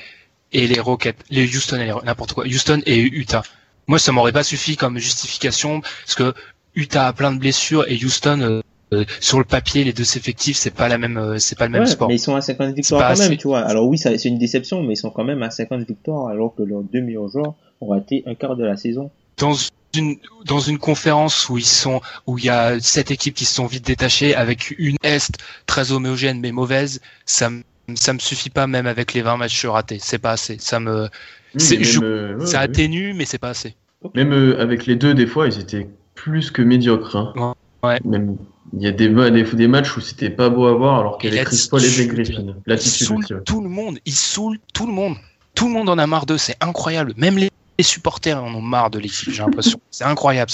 [0.51, 3.41] et les Rockets, les Houston et les, n'importe quoi, Houston et Utah.
[3.88, 6.34] Moi, ça m'aurait pas suffi comme justification parce que
[6.76, 8.61] Utah a plein de blessures et Houston, euh,
[8.93, 11.71] euh, sur le papier, les deux effectifs, c'est pas la même, euh, c'est pas le
[11.71, 12.07] même Ouais, sport.
[12.07, 13.30] mais ils sont à 50 pas victoires quand assez.
[13.30, 13.61] même, tu vois.
[13.61, 16.63] Alors oui, c'est une déception, mais ils sont quand même à 50 victoires alors que
[16.63, 19.09] leurs deux meilleurs joueurs ont raté un quart de la saison.
[19.38, 19.53] dans
[19.97, 23.55] une dans une conférence où ils sont où il y a sept équipes qui se
[23.55, 25.32] sont vite détachées avec une est
[25.67, 27.63] très homogène mais mauvaise ça me
[27.95, 31.07] ça me suffit pas même avec les 20 matchs ratés c'est pas assez ça me
[31.55, 33.76] Oui, je- euh, ouais, ça atténue mais c'est pas assez
[34.15, 35.88] Même euh, avec les deux, des fois, ils étaient
[36.26, 37.15] plus que médiocres.
[37.15, 37.53] Hein.
[37.84, 37.99] Ouais.
[38.03, 38.38] Même,
[38.73, 41.43] il y a des, des, des matchs où c'était pas beau à voir alors avait
[41.43, 42.55] Chris Paul et Griffin.
[42.65, 43.41] L'attitude aussi, ouais.
[43.45, 45.15] tout le monde ils saoulent tout le monde
[45.53, 48.89] tout le monde en a marre d'eux c'est incroyable même les, supporters en ont marre
[48.89, 50.51] de l'équipe j'ai l'impression c'est incroyable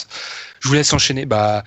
[0.60, 1.64] je vous laisse enchaîner bah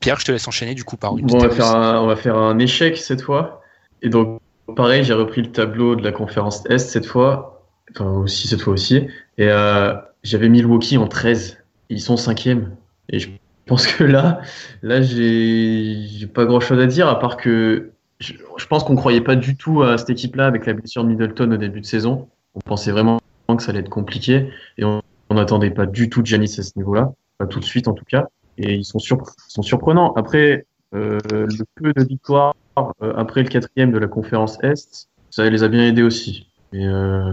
[0.00, 2.06] Pierre je te laisse enchaîner du coup par une Bon, on va, faire un, on
[2.06, 3.62] va faire un échec cette fois.
[4.02, 4.40] Et donc,
[4.76, 7.64] pareil, j'ai repris le tableau de la conférence Est cette fois.
[7.90, 9.08] Enfin, aussi, cette fois aussi.
[9.38, 11.58] Et euh, j'avais Milwaukee en 13.
[11.88, 12.76] Ils sont cinquième.
[13.10, 13.30] Et je
[13.66, 14.40] pense que là,
[14.82, 17.90] là, j'ai pas grand chose à dire, à part que
[18.20, 21.08] je, je pense qu'on croyait pas du tout à cette équipe-là avec la blessure de
[21.08, 22.28] Middleton au début de saison.
[22.54, 23.20] On pensait vraiment
[23.56, 24.50] que ça allait être compliqué.
[24.76, 27.12] Et on n'attendait pas du tout de à ce niveau-là.
[27.38, 28.26] Pas tout de suite, en tout cas.
[28.58, 30.12] Et ils sont, surp- ils sont surprenants.
[30.14, 32.54] Après, euh, le peu de victoires
[33.02, 36.50] euh, après le quatrième de la conférence Est, ça les a bien aidés aussi.
[36.72, 37.32] Mais euh,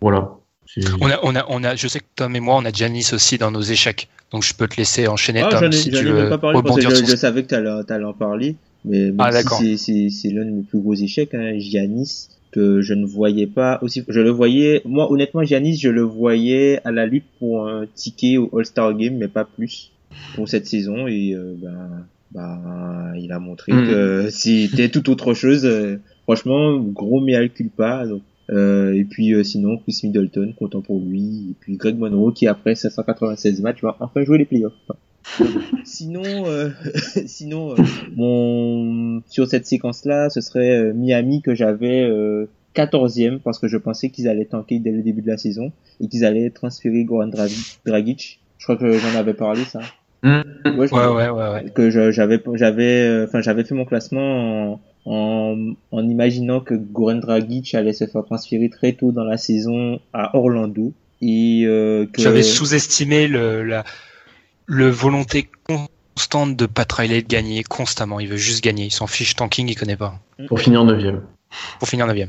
[0.00, 0.32] voilà.
[1.00, 3.10] On a, on a, on a, je sais que Tom et moi, on a Janis
[3.12, 4.08] aussi dans nos échecs.
[4.32, 6.38] Donc je peux te laisser enchaîner, Ah, Tom, ai, si j'en tu ai veux pas
[6.38, 8.56] parlé parce que rebondir je, sur je savais que t'allais, t'allais en parler.
[8.84, 9.58] Mais Ah, si d'accord.
[10.10, 14.04] c'est, l'un de mes plus gros échecs, hein, Giannis, que je ne voyais pas aussi,
[14.08, 18.36] je le voyais, moi, honnêtement, Giannis, je le voyais à la lutte pour un ticket
[18.38, 19.92] au All-Star Game, mais pas plus
[20.34, 23.86] pour cette saison et, euh, ben, bah, il a montré Mm.
[23.86, 25.64] que c'était tout autre chose.
[25.64, 28.06] euh, franchement, gros mea culpa.
[28.06, 31.50] Donc, et puis euh, sinon, Chris Middleton, content pour lui.
[31.50, 34.72] Et puis Greg Monroe qui après 796 matchs va enfin jouer les playoffs.
[35.84, 36.68] sinon, euh,
[37.26, 37.76] sinon, euh,
[38.14, 43.78] mon sur cette séquence-là, ce serait euh, Miami que j'avais euh, 14e parce que je
[43.78, 47.28] pensais qu'ils allaient tanker dès le début de la saison et qu'ils allaient transférer Goran
[47.86, 48.40] Dragic.
[48.58, 49.80] Je crois que j'en avais parlé ça.
[50.22, 50.42] Mm.
[50.78, 51.64] Ouais, Ouais, ouais, ouais, ouais.
[51.74, 57.16] que j'avais j'avais euh, enfin j'avais fait mon classement en, en, en imaginant que Goran
[57.16, 62.22] Dragic allait se faire transférer très tôt dans la saison à Orlando et euh, que
[62.22, 63.84] J'avais sous-estimé le, la,
[64.66, 68.20] le volonté constante de Pat Riley de gagner constamment.
[68.20, 68.86] Il veut juste gagner.
[68.86, 70.20] Il s'en fiche tanking, il connaît pas.
[70.48, 71.22] Pour finir neuvième.
[71.78, 72.28] Pour finir 9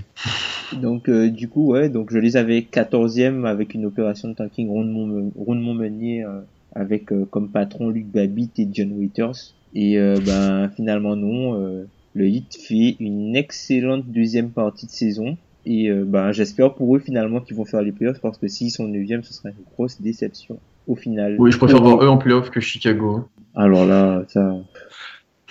[0.73, 4.67] donc euh, du coup ouais donc je les avais 14e avec une opération de tanking
[4.67, 6.41] menée euh,
[6.73, 11.87] avec euh, comme patron Luc Babbitt et John Waiters et euh, ben finalement non euh,
[12.15, 16.99] le Heat fait une excellente deuxième partie de saison et euh, ben j'espère pour eux
[16.99, 20.01] finalement qu'ils vont faire les playoffs parce que s'ils sont 9 ce sera une grosse
[20.01, 20.57] déception
[20.87, 23.17] au final Oui, je préfère voir eux en playoff que Chicago.
[23.17, 23.27] hein.
[23.55, 24.55] alors là ça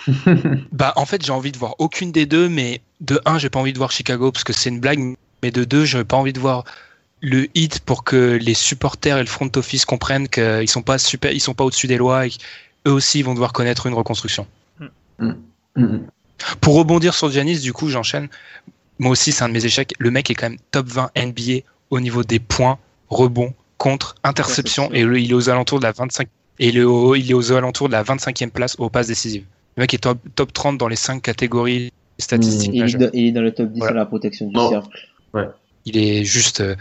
[0.73, 3.59] Bah, en fait, j'ai envie de voir aucune des deux, mais de un, j'ai pas
[3.59, 6.33] envie de voir Chicago parce que c'est une blague, mais de deux, j'ai pas envie
[6.33, 6.65] de voir
[7.21, 11.33] le hit pour que les supporters et le front office comprennent qu'ils sont pas super,
[11.33, 14.47] ils sont pas au-dessus des lois et qu'eux aussi ils vont devoir connaître une reconstruction.
[15.19, 15.33] Mm.
[16.61, 18.29] Pour rebondir sur Giannis, du coup, j'enchaîne.
[18.99, 19.93] moi aussi, c'est un de mes échecs.
[19.99, 22.79] Le mec est quand même top 20 NBA au niveau des points,
[23.09, 26.29] rebonds, contre, interception, et il est aux alentours de la 25
[26.61, 29.45] et il est, il est aux alentours de la 25e place aux passes décisives.
[29.77, 32.71] Le mec est top, top 30 dans les 5 catégories statistiques.
[32.73, 33.93] Il, est dans, il est dans le top 10 Voilà.
[33.97, 34.71] à la protection du Non.
[34.71, 35.07] cercle.
[35.85, 36.77] Il est juste euh,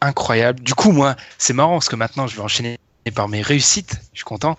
[0.00, 0.60] incroyable.
[0.60, 2.78] Du coup, moi, c'est marrant parce que maintenant, je vais enchaîner
[3.14, 3.96] par mes réussites.
[4.12, 4.56] Je suis content.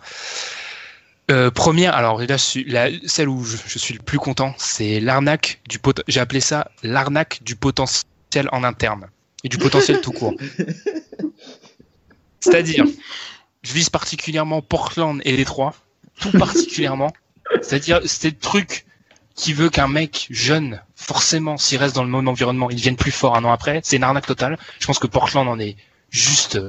[1.30, 5.61] Euh, première, alors là, la- celle où je, je suis le plus content, c'est l'arnaque
[5.69, 6.01] du pot.
[6.07, 9.07] J'ai appelé ça l'arnaque du potentiel en interne
[9.43, 10.34] et du potentiel tout court.
[12.39, 12.86] C'est-à-dire,
[13.63, 15.76] je vise particulièrement Portland et Détroit,
[16.19, 17.13] tout particulièrement.
[17.61, 18.86] C'est-à-dire, c'est le truc
[19.36, 23.11] qui veut qu'un mec jeune, forcément, s'il reste dans le même environnement, il devienne plus
[23.11, 23.82] fort un an après.
[23.84, 24.57] C'est une arnaque totale.
[24.80, 25.76] Je pense que Portland en est
[26.09, 26.59] juste.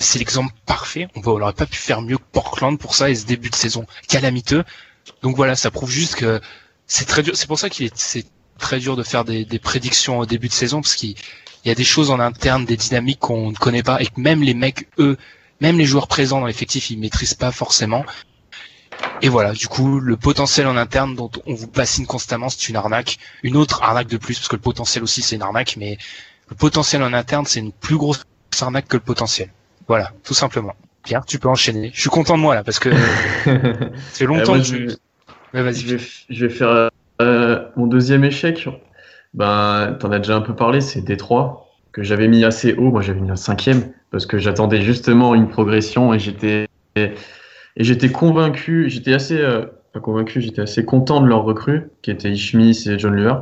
[0.00, 1.08] C'est l'exemple parfait.
[1.14, 3.50] On va- on aurait pas pu faire mieux que Portland pour ça et ce début
[3.50, 4.64] de saison calamiteux.
[5.22, 6.40] Donc voilà, ça prouve juste que
[6.86, 7.36] c'est très dur.
[7.36, 8.26] C'est pour ça qu'il est c'est
[8.58, 11.14] très dur de faire des, prédictions au début de saison parce qu'il
[11.64, 14.18] il y a des choses en interne, des dynamiques qu'on ne connaît pas et que
[14.20, 15.18] même les mecs, eux,
[15.60, 18.04] même les joueurs présents dans l'effectif, ils maîtrisent pas forcément.
[19.22, 22.76] Et voilà, du coup, le potentiel en interne dont on vous bassine constamment, c'est une
[22.76, 23.18] arnaque.
[23.42, 25.98] Une autre arnaque de plus, parce que le potentiel aussi, c'est une arnaque, mais
[26.48, 28.22] le potentiel en interne, c'est une plus grosse
[28.60, 29.50] arnaque que le potentiel.
[29.90, 30.76] Voilà, tout simplement.
[31.02, 31.90] Pierre, tu peux enchaîner.
[31.92, 32.90] Je suis content de moi là, parce que
[34.12, 34.96] fait longtemps moi, que je-.
[35.52, 35.80] Ouais, vas-y.
[35.80, 38.68] Je vais, je vais faire euh, mon deuxième échec.
[39.34, 42.92] Ben, t'en as déjà un peu parlé, c'est Détroit, que j'avais mis assez haut.
[42.92, 47.12] Moi, j'avais mis un cinquième, parce que j'attendais justement une progression et j'étais, et
[47.74, 52.30] j'étais convaincu, j'étais assez, euh, pas convaincu, j'étais assez content de leur recrue, qui étaient
[52.30, 53.34] Ishmis et John Luer.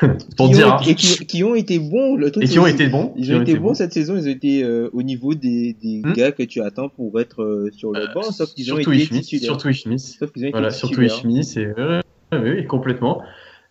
[0.36, 0.80] Pour qui dire, ont, hein.
[0.86, 2.16] et qui, qui ont été bons.
[2.16, 3.12] Le truc, et c'est qui ont aussi- été bons.
[3.16, 6.12] Ils ont été bons cette saison, ils ont été euh, au niveau des, des Hmm.
[6.12, 9.02] gars que tu attends pour être euh, sur le banc, sauf qu'ils ont surtout été
[9.04, 9.44] Ishmis, titulaires.
[9.44, 9.98] surtout Ishmis.
[10.18, 11.16] Sauf qu'ils ont été Voilà, surtout titulaires.
[11.18, 12.00] Ishmi, c'est euh,
[12.32, 13.22] oui, oui, complètement.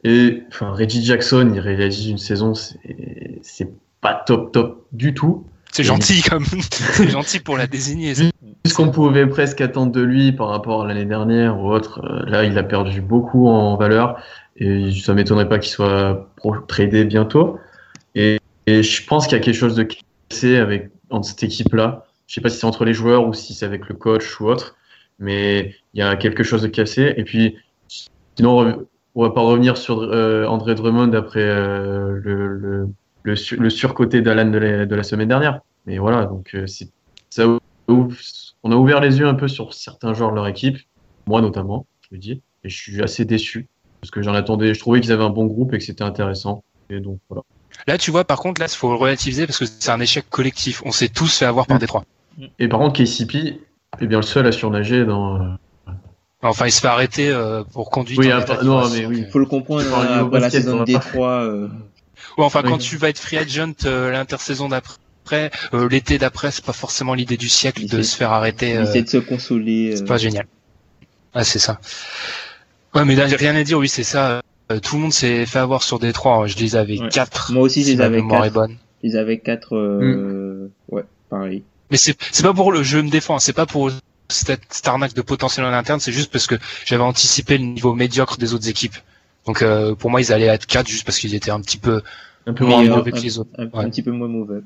[0.03, 3.69] Et enfin, Reggie Jackson, il réalise une saison, c'est
[4.01, 5.45] pas top top du tout.
[5.71, 8.13] C'est gentil comme, c'est gentil pour la désigner.
[8.15, 12.25] Ce qu'on pouvait presque attendre de lui par rapport à l'année dernière ou autre, euh,
[12.29, 14.17] là, il a perdu beaucoup en valeur
[14.57, 16.29] et ça m'étonnerait pas qu'il soit
[16.67, 17.59] tradé bientôt.
[18.15, 19.87] Et, et je pense qu'il y a quelque chose de
[20.29, 22.05] cassé avec entre cette équipe-là.
[22.27, 24.47] Je sais pas si c'est entre les joueurs ou si c'est avec le coach ou
[24.47, 24.75] autre,
[25.19, 27.13] mais il y a quelque chose de cassé.
[27.17, 27.57] Et puis,
[28.35, 32.89] sinon, on va pas revenir sur euh, André Drummond après euh, le,
[33.23, 35.61] le, sur- le surcoté d'Alan de la, semaine dernière.
[35.85, 36.65] Mais voilà, donc euh,
[37.29, 37.45] ça
[37.87, 40.77] on a ouvert les yeux un peu sur certains joueurs de leur équipe,
[41.25, 43.67] moi notamment, je le dis, et je suis assez déçu
[44.01, 46.63] parce que j'en attendais, je trouvais qu'ils avaient un bon groupe et que c'était intéressant.
[46.89, 47.43] Et donc voilà.
[47.87, 50.25] Là, tu vois, par contre, là, il faut le relativiser parce que c'est un échec
[50.29, 50.81] collectif.
[50.85, 51.79] On s'est tous fait avoir par Mm.
[51.79, 52.05] Détroit.
[52.59, 53.59] Et par contre, KCP
[53.99, 55.41] est bien le seul à surnager dans.
[55.41, 55.47] euh,
[56.43, 58.19] Enfin, il se fait arrêter euh, pour conduite.
[58.19, 59.25] Oui, après- non, mais oui.
[59.31, 61.41] Faut le comprendre après la basket, saison on de Détroit.
[61.43, 61.67] euh,
[62.37, 62.69] Ouais, enfin, Oui.
[62.69, 67.15] quand tu vas être free agent euh, l'intersaison d'après, euh, l'été d'après, c'est pas forcément
[67.15, 68.69] l'idée du siècle Il de se faire arrêter.
[68.71, 69.95] il euh, essaie de se consoler.
[69.95, 70.45] C'est euh, pas génial.
[71.33, 71.79] Ah, c'est ça.
[72.95, 73.77] Ouais, mais là, j'ai rien à dire.
[73.77, 74.41] Oui, c'est ça.
[74.71, 76.45] Euh, tout le monde s'est fait avoir sur des trois.
[76.47, 77.09] Je les avais Ouais.
[77.09, 77.51] quatre.
[77.53, 78.53] Moi aussi, je si les avais est quatre.
[78.53, 78.75] bonne.
[79.03, 79.75] Ils avaient quatre.
[79.75, 81.63] euh, Ouais, pareil.
[81.91, 83.39] Mais c'est c'est pas pour le je me défends.
[83.39, 83.91] C'est pas pour
[84.29, 85.99] cette, cette arnaque de potentiel en interne.
[85.99, 88.95] C'est juste parce que j'avais anticipé le niveau médiocre des autres équipes.
[89.45, 92.01] Donc euh, pour moi, ils allaient être quatre juste parce qu'ils étaient un petit peu
[92.45, 92.97] Un peu moins Meilleur.
[92.97, 93.51] mauvais que les autres.
[93.57, 93.85] Un, Ouais.
[93.85, 94.59] un petit peu moins mauvais.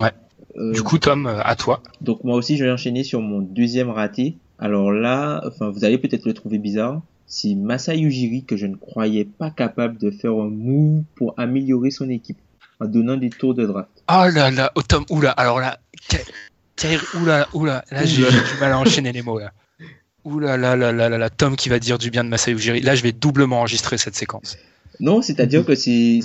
[0.00, 0.12] Ouais.
[0.56, 1.82] Euh, Du coup, Tom, à toi.
[2.00, 4.36] Donc moi aussi, je vais enchaîner sur mon deuxième raté.
[4.58, 7.02] Alors là, enfin, vous allez peut-être le trouver bizarre.
[7.26, 11.90] C'est Masai Ujiri que je ne croyais pas capable de faire un move pour améliorer
[11.90, 12.38] son équipe
[12.78, 13.90] en donnant des tours de draft.
[14.08, 15.78] Oh là là, oh Tom, oula, alors là,
[17.14, 19.52] oula, oula, là j'ai du mal à enchaîner les mots là.
[20.24, 22.80] Oula là là là là là, Tom qui va dire du bien de Masai Ujiri.
[22.80, 24.56] Là, je vais doublement enregistrer cette séquence.
[25.00, 26.20] Non, c'est-à-dire que c'est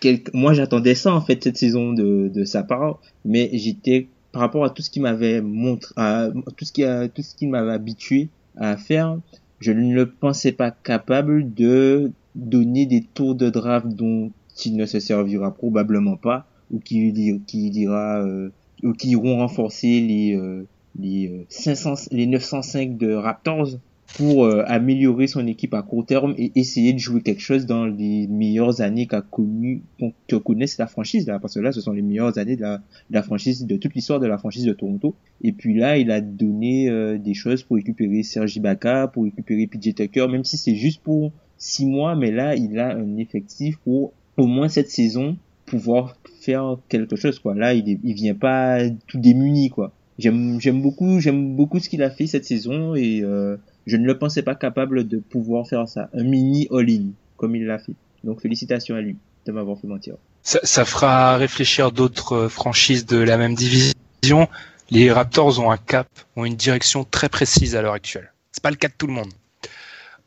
[0.00, 0.30] quelque...
[0.34, 4.64] moi j'attendais ça en fait cette saison de de sa part, mais j'étais par rapport
[4.64, 6.82] à tout ce qu'il m'avait montré, à tout ce qui
[7.14, 8.28] tout ce qu'il m'avait habitué
[8.58, 9.18] à faire,
[9.60, 14.30] je ne le pensais pas capable de donner des tours de draft dont
[14.64, 17.12] il ne se servira probablement pas ou qui
[17.46, 18.50] qui ira euh,
[18.82, 20.66] ou qui iront renforcer les euh,
[20.98, 23.78] les euh, 500 les 905 de Raptors
[24.14, 27.86] pour euh, améliorer son équipe à court terme et essayer de jouer quelque chose dans
[27.86, 29.82] les meilleures années qu'a connu
[30.28, 31.38] que connaisse la franchise là.
[31.38, 33.94] Parce que là ce sont les meilleures années de la, de la franchise de toute
[33.94, 35.14] l'histoire de la franchise de Toronto.
[35.42, 39.66] Et puis là il a donné euh, des choses pour récupérer Serge Ibaka pour récupérer
[39.66, 43.76] PJ Tucker même si c'est juste pour six mois mais là il a un effectif
[43.78, 47.54] pour au moins cette saison pouvoir faire quelque chose quoi.
[47.54, 48.78] Là il est, il vient pas
[49.08, 49.92] tout démuni quoi.
[50.18, 53.56] J'aime j'aime beaucoup j'aime beaucoup ce qu'il a fait cette saison et euh,
[53.86, 57.66] je ne le pensais pas capable de pouvoir faire ça un mini all-in comme il
[57.66, 57.94] l'a fait
[58.24, 60.14] Donc félicitations à lui de m'avoir fait mentir.
[60.42, 64.48] Ça, ça fera réfléchir d'autres euh, franchises de la même division.
[64.90, 68.32] Les Raptors ont un cap, ont une direction très précise à l'heure actuelle.
[68.52, 69.32] C'est pas le cas de tout le monde.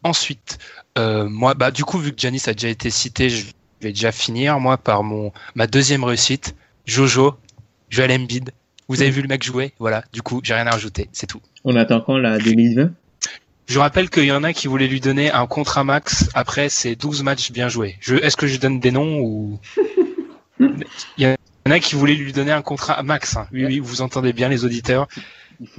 [0.04, 0.58] Ensuite,
[0.98, 3.48] euh, moi, bah du coup, vu que Giannis a déjà été cité, je
[3.82, 6.56] vais déjà finir moi par mon ma deuxième réussite,
[6.86, 7.36] Jojo,
[7.90, 8.52] Joel Embiid.
[8.88, 10.04] Vous avez vu le mec jouer, voilà.
[10.14, 11.42] Du coup, j'ai rien à rajouter, c'est tout.
[11.64, 12.92] On attend quand la 2020
[13.70, 16.96] Je rappelle qu'il y en a qui voulaient lui donner un contrat max après ces
[16.96, 17.96] 12 matchs bien joués.
[18.02, 19.60] Je, est-ce que je donne des noms ou?
[20.60, 20.86] Il
[21.18, 23.38] y en a qui voulaient lui donner un contrat max.
[23.38, 23.48] hein.
[23.54, 25.08] Oui, oui, vous entendez bien les auditeurs.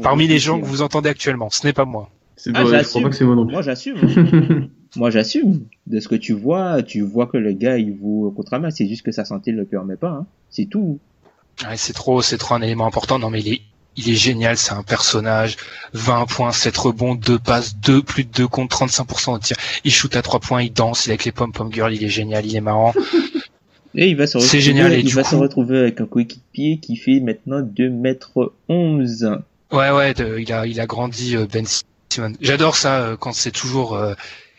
[0.03, 2.11] Parmi les gens que vous entendez actuellement, ce n'est pas moi.
[2.37, 3.03] C'est Ah, bon, je crois j'assume.
[3.03, 3.53] pas que c'est moi non plus.
[3.53, 4.71] Moi j'assume.
[4.97, 5.67] Moi j'assume.
[5.87, 8.77] De ce que tu vois, tu vois que le gars il vaut contre max.
[8.77, 10.11] C'est juste que sa santé ne le permet pas.
[10.11, 10.27] Hein.
[10.49, 10.99] C'est tout.
[11.69, 13.19] Ouais, c'est trop, c'est trop un élément important.
[13.19, 13.61] Non, mais il est,
[13.97, 14.57] il est génial.
[14.57, 15.57] C'est un personnage.
[15.93, 19.57] 20 points, 7 rebonds, 2 passes, 2 plus de 2 contre 35% au tir.
[19.85, 22.05] Il shoot à 3 points, il danse, il est avec les pom pom girls, il
[22.05, 22.95] est génial, il est marrant.
[23.97, 26.07] Et il va se retrouver, génial, et il du va coup- se retrouver avec un
[26.07, 29.39] coéquipier qui fait maintenant 2 mètres 11.
[29.73, 31.67] Ouais, ouais, de- il a, il a grandi euh, Ben
[32.09, 32.35] Simmons.
[32.41, 33.97] J'adore ça euh, quand c'est toujours.
[33.97, 34.15] euh,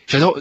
[0.06, 0.38] J'adore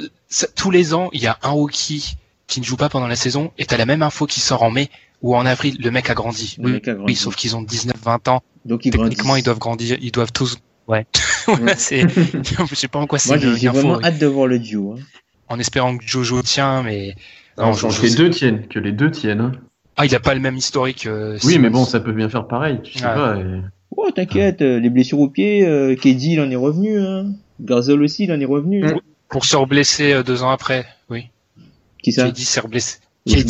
[0.57, 2.15] tous les ans, il y a un rookie
[2.47, 4.71] qui ne joue pas pendant la saison et t'as la même info qui sort en
[4.71, 4.89] mai
[5.21, 5.77] ou en avril.
[5.79, 6.55] Le mec a grandi.
[6.59, 7.11] Le Oui, mec a grandi.
[7.11, 8.43] oui, sauf qu'ils ont 19-20 ans.
[8.65, 9.97] Donc il Techniquement, ils doivent grandir.
[10.01, 10.57] Ils doivent tous.
[10.87, 11.05] Ouais.
[11.47, 12.01] Voilà, c'est.
[12.09, 14.05] Je sais pas en quoi c'est Moi j'ai vraiment ouais.
[14.05, 14.93] hâte de voir le duo.
[14.97, 15.01] hein.
[15.49, 17.15] En espérant que Jojo tient, mais.
[17.57, 19.41] Non, Non, Jojo, que les deux tiennent, que les deux tiennent.
[19.41, 19.51] hein.
[19.97, 21.05] Ah, il a pas le même historique.
[21.07, 23.13] euh, Oui, mais bon, ça peut bien faire pareil, tu sais Ouais.
[23.15, 23.37] pas.
[23.37, 23.61] et-
[23.97, 26.99] Oh t'inquiète, euh, les blessures au pied, euh, KD il en est revenu.
[26.99, 27.33] Hein.
[27.59, 28.85] Garzol aussi il en est revenu.
[28.85, 28.95] hein.
[29.29, 30.85] Pour se reblesser euh, deux ans après.
[31.09, 31.25] Oui.
[32.01, 32.29] Qui ça?
[32.31, 32.99] Dit s'est reblessé.
[33.27, 33.43] Oui.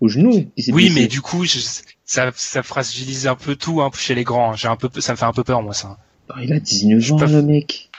[0.00, 0.50] Au genou.
[0.56, 1.00] qui Oui, blessé.
[1.00, 1.58] mais du coup, je-
[2.04, 4.54] ça, ça fragilise un peu tout hein, chez les grands.
[4.54, 5.98] J'ai un peu, ça me fait un peu peur moi ça.
[6.30, 7.90] Ah, il a 19 Je ans le mec.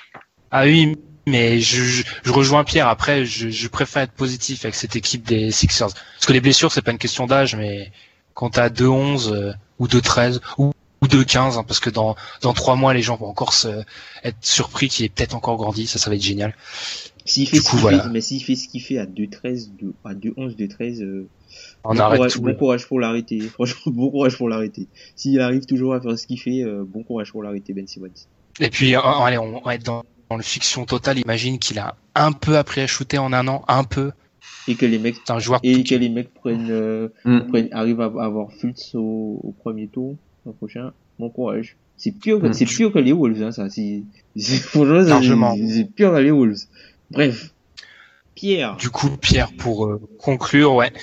[0.51, 0.95] Ah oui,
[1.27, 2.87] mais je, je, je rejoins Pierre.
[2.87, 6.71] Après, je, je préfère être positif avec cette équipe des Sixers, parce que les blessures,
[6.71, 7.91] c'est pas une question d'âge, mais
[8.33, 10.71] quand t'as 2-11 euh, ou 2-13 ou
[11.01, 13.69] ou 2-15, hein, parce que dans dans trois mois, les gens vont encore se,
[14.25, 15.87] être surpris qu'il est peut-être encore grandi.
[15.87, 16.53] Ça, ça va être génial.
[17.25, 18.03] S'il fait Du coup, voilà.
[18.03, 21.29] fait, mais s'il fait ce qu'il fait à 2-13, de- à 2-11, 2-13, euh,
[21.83, 22.41] On bon, arrête courage, tout.
[22.41, 23.39] bon courage pour l'arrêter.
[23.53, 24.87] Franchement, bon courage pour l'arrêter.
[25.15, 28.09] S'il arrive toujours à faire ce qu'il fait, euh, bon courage pour l'arrêter, Ben Simmons.
[28.59, 31.17] Et puis, euh, allez, on va être dans, dans le fiction totale.
[31.19, 34.11] Imagine qu'il a un peu appris à shooter en un an, un peu.
[34.67, 35.59] Et que les mecs, C'est un joueur.
[35.63, 37.39] et que les mecs prennent, euh, Mm.
[37.49, 40.15] prennent arrivent à avoir Fultz au, au premier tour,
[40.45, 40.91] l'an prochain.
[41.17, 41.75] Bon courage.
[41.97, 42.53] C'est pire que, Mm.
[42.53, 43.69] c'est pire que les Wolves, hein, ça.
[43.69, 44.03] C'est,
[44.35, 45.55] c'est- Largement.
[45.95, 46.59] pire que les Wolves.
[47.11, 47.53] Bref.
[48.35, 48.77] Pierre.
[48.77, 50.93] Du coup, Pierre, pour euh, conclure, ouais.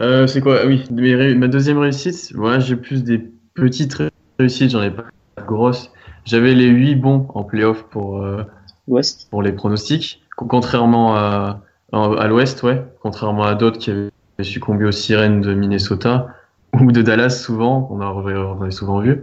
[0.00, 0.66] Euh, c'est quoi?
[0.66, 3.18] Oui, mes ré- ma deuxième réussite, moi j'ai plus des
[3.54, 4.08] petites ré-
[4.38, 5.04] réussites, j'en ai pas
[5.38, 5.92] de grosses.
[6.24, 8.42] J'avais les 8 bons en playoff pour, euh,
[8.88, 9.28] West.
[9.30, 11.62] pour les pronostics, co- contrairement à,
[11.92, 14.10] à, l'ouest, ouais, contrairement à d'autres qui avaient
[14.42, 16.26] succombé aux sirènes de Minnesota
[16.80, 19.22] ou de Dallas souvent, on, a, on avait souvent vu.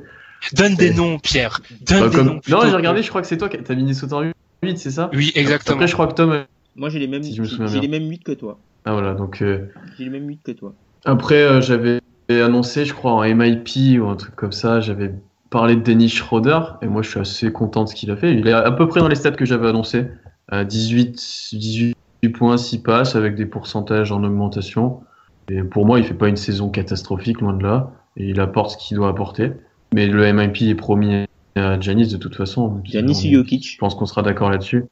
[0.53, 1.59] Donne des noms, Pierre.
[1.81, 2.39] Donne Bah, des comme- noms.
[2.47, 4.21] Non, j'ai regardé, je crois que c'est toi qui t'as Minnesota en
[4.63, 5.09] 8, c'est ça?
[5.13, 5.75] Oui, exactement.
[5.75, 6.45] Après, je crois que Tom.
[6.75, 7.37] Moi, j'ai les mêmes, Si
[7.67, 8.57] j'ai les mêmes 8 que toi.
[8.85, 9.41] Ah voilà, donc.
[9.41, 9.67] euh,
[9.97, 10.73] J'ai les mêmes 8 que toi.
[11.05, 11.99] Après, euh, j'avais
[12.29, 15.13] annoncé, je crois, en MIP ou un truc comme ça, j'avais
[15.49, 18.33] parlé de Dennis Schroeder, et moi je suis assez content de ce qu'il a fait.
[18.33, 20.05] Il est à peu près dans les stats que j'avais annoncé.
[20.53, 21.95] Euh, 18, 18
[22.33, 25.01] points, 6 passes, avec des pourcentages en augmentation.
[25.49, 27.91] Et pour moi, il fait pas une saison catastrophique, loin de là.
[28.15, 29.51] Et il apporte ce qu'il doit apporter.
[29.93, 31.25] Mais le MIP est promis
[31.55, 32.81] à Janis de toute façon.
[32.85, 33.77] Je ou Jokic?
[33.79, 34.85] pense qu'on sera d'accord là-dessus.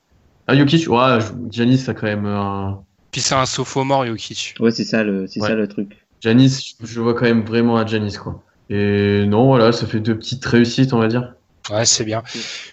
[0.47, 1.19] Ah, Jokic, ouais,
[1.51, 2.81] Janis a quand même un,
[3.11, 4.56] Puis c'est un sophomore, Jokic.
[4.60, 5.48] Ouais, c'est ça le, c'est Ouais.
[5.48, 5.98] ça le truc.
[6.22, 8.44] Janis, je le vois quand même vraiment à Janis, quoi.
[8.69, 11.34] Et non, voilà, ça fait deux petites réussites, on va dire.
[11.72, 12.23] Ouais, c'est bien.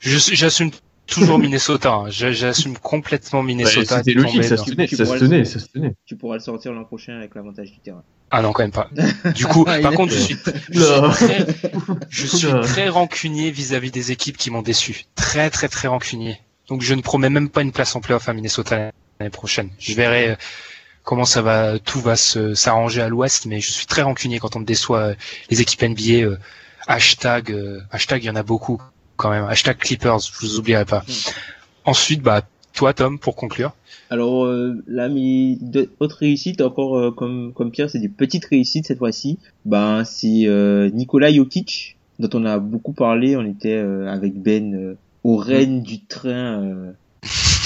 [0.03, 0.71] J'assume
[1.07, 1.93] toujours Minnesota.
[1.93, 2.11] hein.
[2.11, 3.99] Je- J'assume complètement Bah, Minnesota.
[3.99, 5.95] C'était logique, ça se tenait, Tu ça se pourras tenait, le- ça se tenait.
[6.05, 8.03] Tu pourras le sortir l'an prochain avec l'avantage du terrain.
[8.31, 8.91] Ah non, quand même pas.
[9.35, 10.37] Du coup, par contre, je suis,
[10.71, 11.15] je Oula.
[11.15, 11.47] suis très,
[12.11, 15.05] je suis très rancunier vis-à-vis des équipes qui m'ont déçu.
[15.15, 16.39] Très, très, très rancunier.
[16.69, 19.71] Donc, je ne promets même pas une place en playoff à Minnesota l'année prochaine.
[19.79, 20.37] Je verrai euh,
[21.05, 24.57] comment ça va, tout va se s'arranger à l'Ouest, mais je suis très rancunier quand
[24.57, 25.15] on me déçoit euh,
[25.51, 26.25] les équipes NBA.
[26.25, 26.37] euh,
[26.87, 28.81] hashtag, euh, hashtag, il y en a beaucoup
[29.17, 29.45] quand même.
[29.45, 31.05] Hashtag Clippers, je vous oublierai pas.
[31.85, 32.43] Ensuite, bah,
[32.75, 33.73] toi, Tom, pour conclure.
[34.11, 38.45] Alors euh, là, mes deux autres réussites, encore euh, comme comme Pierre, c'est des petites
[38.45, 39.39] réussites cette fois-ci.
[39.65, 43.37] Ben c'est euh, Nikola Jokic dont on a beaucoup parlé.
[43.37, 44.95] On était euh, avec Ben euh,
[45.25, 46.95] au règne du train.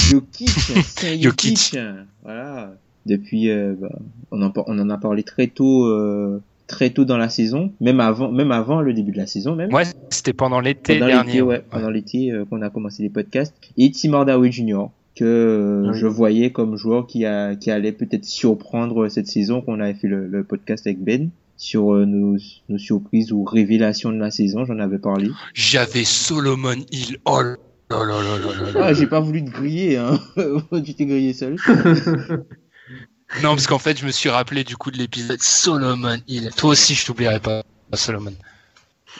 [0.09, 0.49] Jokic,
[1.21, 1.77] Jokic.
[2.23, 2.73] Voilà.
[3.07, 3.89] Depuis, euh, bah,
[4.31, 7.99] on, en, on en a parlé très tôt, euh, très tôt dans la saison, même
[8.01, 9.73] avant, même avant le début de la saison, même.
[9.73, 11.27] Ouais, c'était pendant l'été pendant dernier.
[11.33, 13.55] l'été, ouais, pendant l'été euh, qu'on a commencé les podcasts.
[13.79, 14.85] Et Tim Hardaway Jr.
[15.17, 15.99] que euh, Ah oui.
[15.99, 20.09] je voyais comme joueur qui a qui allait peut-être surprendre cette saison qu'on avait fait
[20.09, 22.37] le, le podcast avec Ben sur euh, nos,
[22.69, 25.31] nos surprises ou révélations de la saison, j'en avais parlé.
[25.55, 27.17] J'avais Solomon Hill.
[27.91, 28.77] Là.
[28.77, 30.19] Ah, j'ai pas voulu te griller, hein.
[30.85, 31.57] tu t'es grillé seul.
[33.45, 36.51] Non, parce qu'en fait, je me suis rappelé du coup de l'épisode Solomon Hill.
[36.57, 37.63] Toi aussi, je t'oublierai pas,
[37.93, 38.33] Solomon.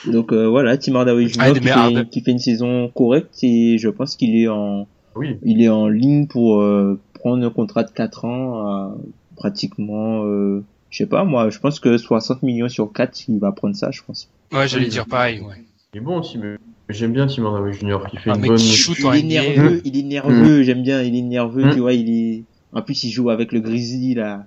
[0.05, 1.39] Donc euh, voilà, Tim Hardaway Jr.
[1.39, 1.61] Ah, qui,
[1.95, 4.85] fait, qui fait une saison correcte et je pense qu'il est en
[5.15, 5.37] Oui.
[5.43, 8.95] il est en ligne pour euh, prendre un contrat de 4 ans à
[9.37, 13.53] pratiquement euh, je sais pas moi, je pense que 60 millions sur 4, il va
[13.53, 14.29] prendre ça, je pense.
[14.51, 14.89] Ouais, j'allais Oui.
[14.91, 15.39] dire pareil.
[15.39, 15.55] Ouais.
[15.93, 16.57] Il est bon aussi, mais
[16.91, 17.97] j'aime bien Tim Hardaway Jr.
[18.09, 18.59] qui fait Un une mec bonne.
[18.59, 21.73] qui shoot Il en est nerveux, il est nerveux, j'aime bien, il est nerveux, Mm.
[21.73, 22.43] tu vois, il est
[22.73, 24.45] en plus il joue avec le Grizzly là.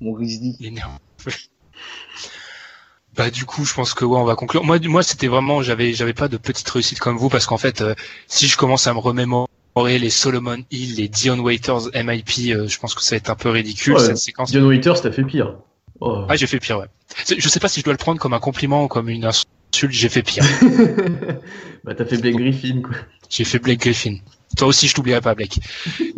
[0.00, 0.56] Mon Grizzly.
[0.60, 0.98] Il est nerveux.
[3.14, 4.64] Bah du coup, je pense que ouais, on va conclure.
[4.64, 7.82] Moi, moi, c'était vraiment, j'avais, j'avais pas de petite réussite comme vous parce qu'en fait,
[7.82, 7.94] euh,
[8.26, 12.78] si je commence à me remémorer les Solomon Hill, les Dion Waiters, MIP, euh, je
[12.78, 14.00] pense que ça va être un peu ridicule Ouais.
[14.00, 14.50] cette séquence.
[14.50, 15.56] Dion Waiters, t'as fait pire.
[16.00, 16.24] Oh.
[16.28, 16.86] Ah, j'ai fait pire, ouais.
[17.38, 19.46] Je sais pas si je dois le prendre comme un compliment ou comme une insulte.
[19.74, 20.44] J'ai fait pire.
[21.84, 22.94] bah t'as fait Blake Griffin quoi.
[23.28, 24.16] J'ai fait Blake Griffin.
[24.56, 25.58] Toi aussi, je t'oublierai pas, Blake.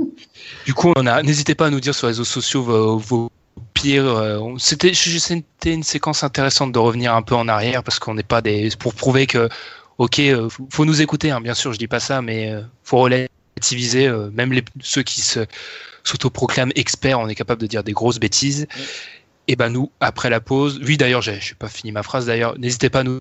[0.67, 1.23] du coup, on a.
[1.23, 3.31] N'hésitez pas à nous dire sur les réseaux sociaux vos, vos
[3.73, 4.05] pires.
[4.07, 8.15] euh, C'était, je- c'était une séquence intéressante de revenir un peu en arrière parce qu'on
[8.15, 8.71] n'est pas des.
[8.79, 9.49] pour prouver que,
[9.99, 11.31] ok, euh, faut- nous écouter.
[11.31, 14.09] Hein, bien sûr, je dis pas ça, mais euh, faut relativiser.
[14.09, 15.47] euh, même les, ceux qui se
[16.03, 18.67] s'autoproclament experts, on est capable de dire des grosses bêtises.
[19.47, 20.81] Et ben nous, après la pause.
[20.85, 22.27] Oui, d'ailleurs, j'ai, j'ai pas fini ma phrase.
[22.27, 23.21] D'ailleurs, n'hésitez pas à nous,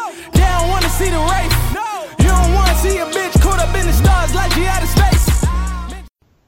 [0.61, 1.57] They don't wanna see the race.
[2.19, 4.89] You don't wanna see a bitch caught up in the stars like she out of
[4.89, 5.47] space.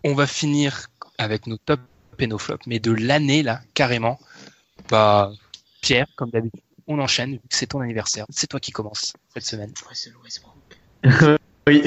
[0.04, 0.86] On va finir
[1.18, 1.82] avec nos tops
[2.20, 4.20] et nos flops, mais de l'année, là, carrément.
[4.90, 5.32] Bah,
[5.82, 8.26] Pierre, comme d'habitude, on enchaîne, vu que c'est ton anniversaire.
[8.30, 9.74] C'est toi qui commence cette semaine.
[11.66, 11.82] Oui.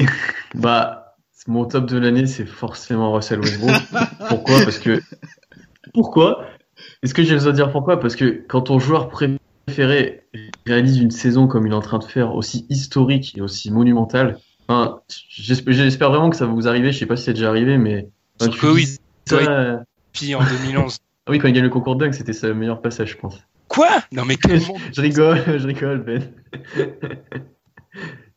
[0.55, 3.75] Bah mon top de l'année c'est forcément Russell Westbrook.
[4.27, 4.63] pourquoi?
[4.63, 5.03] Parce que
[5.93, 6.45] pourquoi?
[7.03, 7.99] Est-ce que j'ai besoin de dire pourquoi?
[7.99, 9.37] Parce que quand ton joueur préféré
[9.67, 14.39] réalise une saison comme il est en train de faire, aussi historique et aussi monumentale,
[14.67, 16.91] enfin, j'espère vraiment que ça va vous arriver.
[16.91, 18.07] Je sais pas si c'est déjà arrivé, mais
[18.41, 19.79] Sauf tu que oui, ça- toi,
[20.13, 20.97] Puis en 2011.
[21.29, 23.35] Ah oui, quand il gagne le concours de dunk, c'était sa meilleur passage, je pense.
[23.67, 23.89] Quoi?
[24.13, 26.23] Non mais comment Je rigole, je rigole, Ben.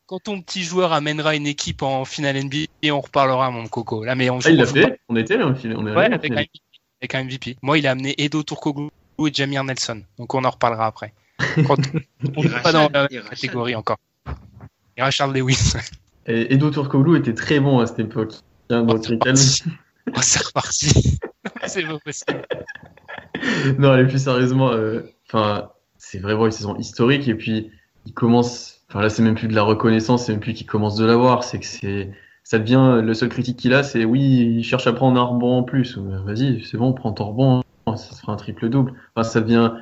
[0.06, 4.02] Quand ton petit joueur amènera une équipe en finale NBA, et on reparlera, mon coco.
[4.02, 6.06] Là, mais on Ah, il l'a on pas- fait On était là, on est Ouais,
[6.06, 6.34] allé avec un.
[6.34, 6.50] MVP,
[7.00, 7.56] avec un MVP.
[7.62, 8.88] Moi, il a amené Edo Turkoglu
[9.24, 10.02] et Jamir Nelson.
[10.18, 11.12] Donc, on en reparlera après.
[11.66, 11.76] Quand
[12.36, 13.98] on n'est pas dans la catégorie encore.
[14.96, 15.74] Et Rachard Lewis.
[16.26, 18.34] Et Edo Turkoglu était très bon à cette époque.
[18.68, 19.64] C'est reparti.
[20.08, 21.18] Oh, c'est reparti.
[21.66, 22.42] c'est pas possible.
[23.78, 27.70] non, allez, plus sérieusement, euh, enfin, c'est vraiment une saison historique et puis
[28.06, 28.82] il commence.
[28.88, 31.44] Enfin là, c'est même plus de la reconnaissance, c'est même plus qu'il commence de l'avoir,
[31.44, 32.10] c'est que c'est,
[32.42, 34.20] ça devient le seul critique qu'il a, c'est oui,
[34.58, 35.96] il cherche à prendre un rebond en plus.
[35.96, 38.94] Euh, Vas-y, c'est bon, prends ton rebond, hein, ça sera un triple double.
[39.14, 39.72] Enfin, ça devient,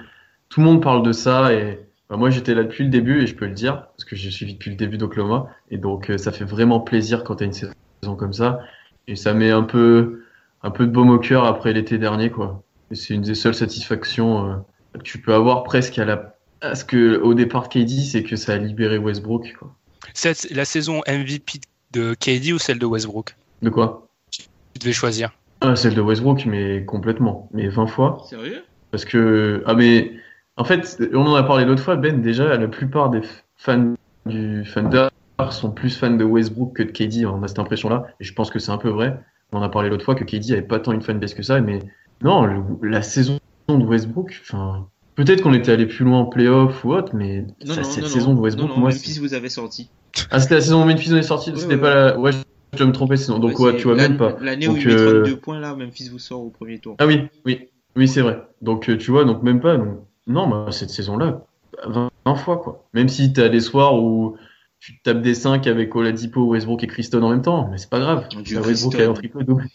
[0.48, 3.26] tout le monde parle de ça et bah, moi j'étais là depuis le début et
[3.26, 6.18] je peux le dire parce que j'ai suivi depuis le début d'Oklahoma et donc euh,
[6.18, 7.72] ça fait vraiment plaisir quand t'as une saison
[8.16, 8.60] comme ça
[9.06, 10.22] et ça met un peu,
[10.62, 12.62] un peu de baume au cœur après l'été dernier quoi.
[12.92, 14.54] C'est une des seules satisfactions euh,
[14.94, 18.22] que tu peux avoir presque à la à ce que au départ de KD, c'est
[18.24, 19.54] que ça a libéré Westbrook.
[19.58, 19.72] Quoi.
[20.12, 21.60] C'est la saison MVP
[21.92, 23.36] de KD ou celle de Westbrook?
[23.62, 24.08] De quoi?
[24.32, 24.42] Tu
[24.80, 25.30] devais choisir.
[25.60, 28.24] ah, Celle de Westbrook, mais complètement, mais 20 fois.
[28.28, 28.64] Sérieux?
[28.90, 30.12] Parce que ah mais
[30.58, 31.96] en fait, on en a parlé l'autre fois.
[31.96, 33.20] Ben déjà, la plupart des
[33.56, 33.94] fans
[34.26, 35.08] du Thunder
[35.50, 37.24] sont plus fans de Westbrook que de KD.
[37.26, 39.18] On a cette impression-là, et je pense que c'est un peu vrai.
[39.52, 41.60] On en a parlé l'autre fois que KD avait pas tant une fanbase que ça,
[41.60, 41.78] mais
[42.22, 44.88] non, le- la saison de Westbrook, enfin.
[45.14, 48.04] Peut-être qu'on était allé plus loin en playoff ou autre, mais Non, ça, non, cette
[48.04, 49.90] non, saison de Westbrook, moi, Memphis vous avez sorti.
[50.30, 52.18] Ah, c'était la saison où Memphis est sorti, Ouais, c'était ouais, pas la.
[52.18, 52.30] Ouais,
[52.72, 53.38] je dois me tromper sinon.
[53.40, 54.36] Donc, ouais, tu vois, même pas.
[54.40, 56.94] L'année où il met euh, 32 points là, Memphis vous sort au premier tour.
[56.98, 58.42] Ah oui, oui, oui, c'est vrai.
[58.62, 59.76] Donc, euh, tu vois, donc même pas.
[59.76, 59.98] Donc,
[60.28, 61.44] non, bah, cette saison-là,
[61.86, 62.84] 20, 20 fois, quoi.
[62.94, 64.36] Même si t'as des soirs où
[64.80, 67.98] tu tapes des 5 avec Oladipo, Westbrook et Christon en même temps, mais c'est pas
[67.98, 68.28] grave.
[68.44, 69.68] Dieu, Westbrook a un triple double.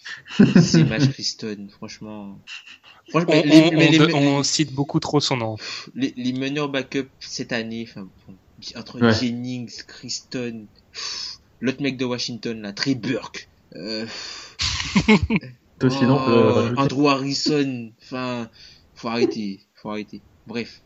[0.62, 2.40] C'est match Christon, franchement.
[3.10, 5.58] Franchement, On, les, on- mais on- les- on cite beaucoup trop son nom.
[5.94, 8.08] les, les meneurs backup cette année, enfin,
[8.78, 9.14] entre Ouais.
[9.14, 10.68] Jennings, Christon,
[11.60, 13.50] l'autre mec de Washington là, Trey Burke.
[13.76, 14.06] Euh,
[15.84, 18.50] oh, Andrew Harrison, enfin,
[18.96, 20.22] faut arrêter, faut arrêter.
[20.48, 20.82] Bref.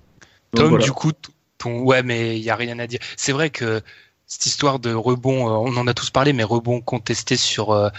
[0.56, 1.12] Tom, du coup,
[1.58, 1.82] ton...
[1.82, 3.00] ouais, mais il y a rien à dire.
[3.16, 3.82] C'est vrai que
[4.26, 7.90] cette histoire de rebond, euh, on en a tous parlé, mais rebond contesté sur euh,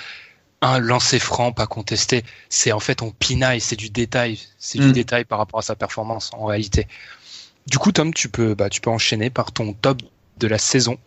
[0.60, 4.88] un lancer franc, pas contesté, c'est en fait on pinaille, c'est du détail, c'est du
[4.88, 4.92] mm.
[4.92, 6.86] détail par rapport à sa performance en réalité.
[7.66, 10.02] Du coup, Tom, tu peux, bah, tu peux enchaîner par ton top
[10.38, 10.98] de la saison.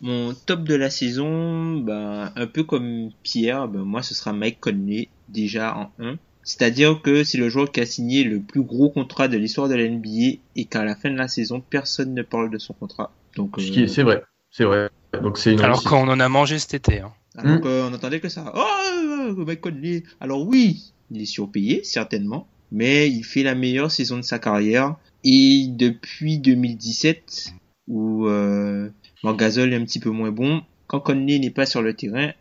[0.00, 4.60] Mon top de la saison, bah, un peu comme Pierre, bah, moi ce sera Mike
[4.60, 6.16] Conley déjà en 1.
[6.44, 9.74] C'est-à-dire que c'est le joueur qui a signé le plus gros contrat de l'histoire de
[9.74, 13.12] la NBA et qu'à la fin de la saison, personne ne parle de son contrat.
[13.36, 14.90] Donc, euh, c'est vrai, c'est vrai.
[15.22, 17.00] Donc c'est Alors qu'on en a mangé cet été.
[17.00, 17.12] Hein.
[17.36, 18.52] Alors qu'on entendait que ça.
[18.54, 20.04] Oh, Mike Conley.
[20.20, 24.96] Alors oui, il est surpayé certainement, mais il fait la meilleure saison de sa carrière.
[25.24, 27.54] Et depuis 2017,
[27.88, 28.90] où euh,
[29.24, 32.32] Gasol est un petit peu moins bon, quand Conley n'est pas sur le terrain,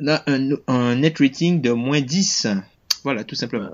[0.00, 2.48] on a un, un net rating de moins 10.
[3.04, 3.70] Voilà, tout simplement.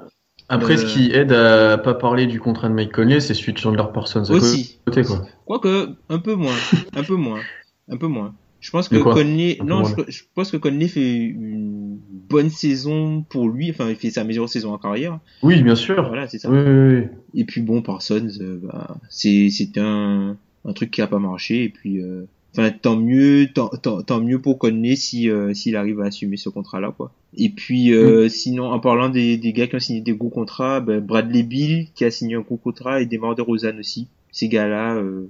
[0.49, 3.53] Après, ce euh, qui aide à pas parler du contrat de Mike Conley, c'est celui
[3.53, 4.31] de Chandler Parsons.
[4.31, 4.79] Aussi.
[4.87, 5.27] Côté, quoi.
[5.45, 6.55] Quoique, un peu moins.
[6.95, 7.41] un peu moins.
[7.89, 8.35] Un peu moins.
[8.61, 11.99] Je pense que Conley, non, je, pense que Conley fait une
[12.29, 13.71] bonne saison pour lui.
[13.71, 15.21] Enfin, il fait sa meilleure saison en carrière.
[15.43, 16.07] Oui, bien sûr.
[16.09, 16.51] Voilà, c'est ça.
[16.51, 17.05] Oui, oui, oui.
[17.35, 21.65] Et puis bon, Parsons, euh, bah, c'est, c'est un, un truc qui a pas marché.
[21.65, 26.01] Et puis, euh, enfin tant mieux tant, tant, mieux pour Conley si euh, s'il arrive
[26.01, 27.13] à assumer ce contrat là quoi.
[27.37, 30.81] Et puis euh, sinon en parlant des, des gars qui ont signé des gros contrats
[30.81, 34.09] ben, Bradley Bill qui a signé un gros contrat et Demar de Rosanne aussi.
[34.33, 35.29] Ces gars là euh,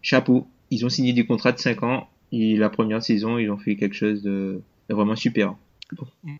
[0.00, 0.46] chapeau.
[0.70, 3.76] Ils ont signé des contrats de 5 ans et la première saison ils ont fait
[3.76, 5.54] quelque chose de, vraiment super.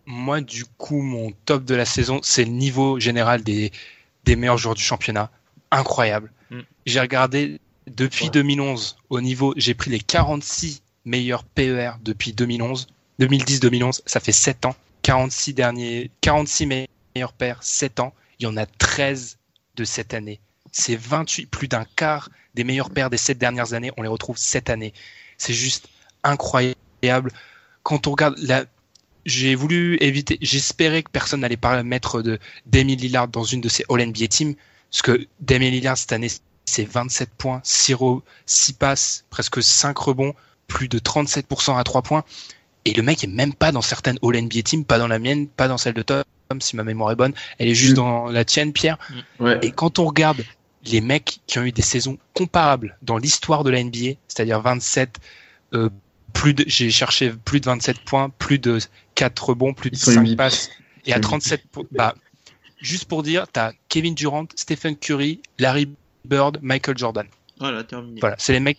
[0.07, 3.71] Moi du coup mon top de la saison c'est le niveau général des
[4.25, 5.31] des meilleurs joueurs du championnat.
[5.71, 6.31] Incroyable.
[6.51, 6.61] Mm.
[6.87, 12.87] j'ai regardé depuis 2011, au niveau, j'ai pris les 46 meilleurs PER depuis 2011.
[13.21, 14.77] 2010-2011, ça fait 7 ans.
[15.03, 18.15] 46 derniers, 46 meilleurs pairs, 7 ans.
[18.39, 19.39] Il y en a 13
[19.77, 20.41] de cette année.
[20.71, 24.37] C'est 28, plus d'un quart des meilleurs pairs des 7 dernières années, on les retrouve
[24.37, 24.93] cette année.
[25.39, 25.89] C'est juste
[26.23, 27.33] incroyable.
[27.83, 28.65] Quand on regarde la,
[29.27, 33.69] j'ai voulu éviter, j'espérais que personne n'allait pas mettre de Demi Lillard dans une de
[33.69, 34.55] ces All NBA teams,
[34.91, 36.29] parce que Demi Lillard cette année,
[36.65, 37.97] c'est 27 points, 6,
[38.47, 40.35] 6 passes, presque 5 rebonds,
[40.67, 42.25] plus de 37% à 3 points.
[42.85, 45.47] Et le mec est même pas dans certaines All NBA Team, pas dans la mienne,
[45.49, 46.25] pas dans celle de Tom,
[46.61, 47.35] si ma mémoire est bonne.
[47.59, 47.97] Elle est juste mm.
[47.97, 48.99] dans la tienne, Pierre.
[49.39, 49.53] Mm.
[49.63, 50.43] Et quand on regarde
[50.85, 55.21] les mecs qui ont eu des saisons comparables dans l'histoire de la NBA, c'est-à-dire 27,
[55.75, 55.91] euh,
[56.33, 58.79] plus de, j'ai cherché plus de 27 points, plus de
[59.15, 60.71] 4 rebonds, plus de 5 passes,
[61.07, 61.63] et à 37,
[61.93, 62.15] bah,
[62.81, 65.89] juste pour dire, t'as Kevin Durant, Stephen Curry, Larry
[66.25, 67.27] Bird, Michael Jordan.
[67.59, 68.21] Voilà, terminé.
[68.21, 68.79] Voilà, c'est les mecs.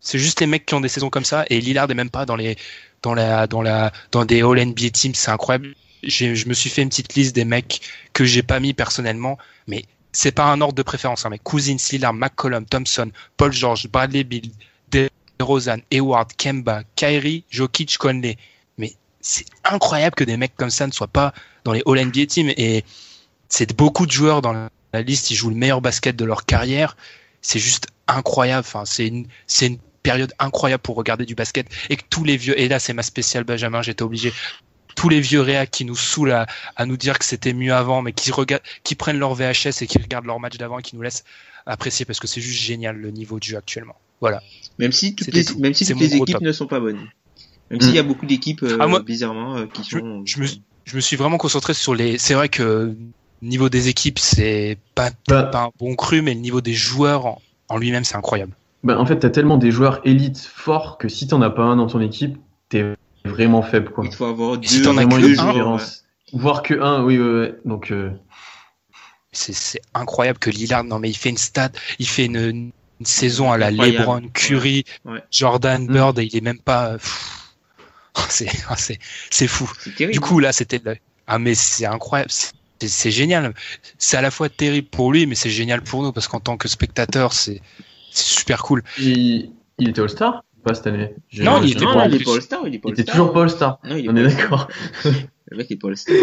[0.00, 2.24] C'est juste les mecs qui ont des saisons comme ça et Lillard est même pas
[2.24, 2.56] dans les
[3.02, 5.74] dans la dans la dans des All NBA teams, c'est incroyable.
[6.02, 7.80] Je me suis fait une petite liste des mecs
[8.14, 9.36] que j'ai pas mis personnellement,
[9.66, 11.26] mais c'est pas un ordre de préférence.
[11.26, 14.50] Hein, mais Cousins, Lillard, McCollum, Thompson, Paul George, Bradley Bill,
[14.90, 18.38] DeRozan, Eward, Kemba, Kyrie, Jokic, Conley.
[18.78, 22.26] Mais c'est incroyable que des mecs comme ça ne soient pas dans les All NBA
[22.26, 22.84] teams et
[23.48, 26.96] c'est beaucoup de joueurs dans la liste, ils jouent le meilleur basket de leur carrière.
[27.42, 28.66] C'est juste incroyable.
[28.66, 32.36] Enfin, c'est une, c'est une période incroyable pour regarder du basket et que tous les
[32.36, 34.32] vieux, et là c'est ma spéciale Benjamin, j'étais obligé,
[34.96, 36.46] tous les vieux réacs qui nous saoulent à,
[36.76, 39.86] à nous dire que c'était mieux avant, mais qui regardent, qui prennent leur VHS et
[39.86, 41.24] qui regardent leur match d'avant et qui nous laissent
[41.66, 43.96] apprécier parce que c'est juste génial le niveau de jeu actuellement.
[44.20, 44.42] Voilà.
[44.78, 47.08] Même si toutes les, même si toutes les équipes ne sont pas bonnes.
[47.70, 50.22] Même s'il y a beaucoup d'équipes euh, ah, bizarrement euh, qui sont.
[50.24, 50.46] Je, me,
[50.84, 52.18] je me suis vraiment concentré sur les.
[52.18, 52.96] C'est vrai que
[53.42, 55.44] niveau des équipes, c'est pas, bah.
[55.44, 57.38] pas un bon cru, mais le niveau des joueurs
[57.68, 58.52] en, lui-même, c'est incroyable.
[58.82, 61.76] Bah, en fait, t'as tellement des joueurs élites forts que si t'en as pas un
[61.76, 62.38] dans ton équipe,
[62.68, 62.84] t'es
[63.24, 63.90] vraiment faible.
[63.90, 64.04] Quoi.
[64.06, 65.78] Il faut avoir deux, si t'en as que un,
[66.32, 68.10] Voire que un, oui, oui, Donc, euh...
[69.32, 73.50] c'est incroyable que Lillard, non mais il fait une stat, il fait une, une saison
[73.50, 74.84] à la LeBron, Curry,
[75.30, 75.92] Jordan, mm.
[75.92, 76.96] Bird, et il est même pas.
[78.28, 79.70] C'est fou.
[79.98, 80.80] Du coup, là, c'était.
[81.26, 82.30] Ah, mais c'est incroyable
[82.88, 83.54] c'est génial.
[83.98, 86.56] C'est à la fois terrible pour lui, mais c'est génial pour nous parce qu'en tant
[86.56, 87.60] que spectateur, c'est
[88.10, 88.82] super cool.
[88.98, 91.14] Il, il était All-Star Pas cette année?
[91.38, 92.66] Non, il était pas, All-Star.
[92.66, 93.78] Il, était toujours pas All-Star.
[93.84, 94.68] On est d'accord.
[95.04, 96.16] Le mec est pas All-Star.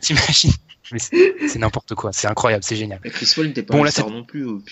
[0.00, 0.52] T'imagines?
[0.98, 2.12] C'est n'importe quoi.
[2.12, 2.64] C'est incroyable.
[2.64, 3.00] C'est génial.
[3.00, 4.46] Chris Paul n'était pas bon, All-Star non plus.
[4.46, 4.62] Oh,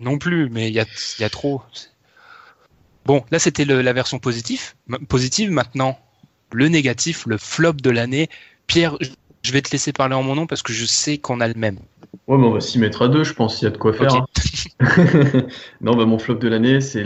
[0.00, 0.86] non plus, mais il y a,
[1.18, 1.62] y a trop.
[3.04, 4.74] Bon, là c'était la version positive.
[5.08, 5.98] Positive maintenant,
[6.52, 8.28] le négatif, le flop de l'année.
[8.66, 8.96] Pierre,
[9.44, 11.54] je vais te laisser parler en mon nom parce que je sais qu'on a le
[11.54, 11.78] même.
[12.26, 13.92] Ouais, mais on va s'y mettre à deux, je pense, il y a de quoi
[13.92, 14.14] faire.
[14.14, 14.26] Hein.
[15.80, 17.04] non, bah, mon flop de l'année, c'est,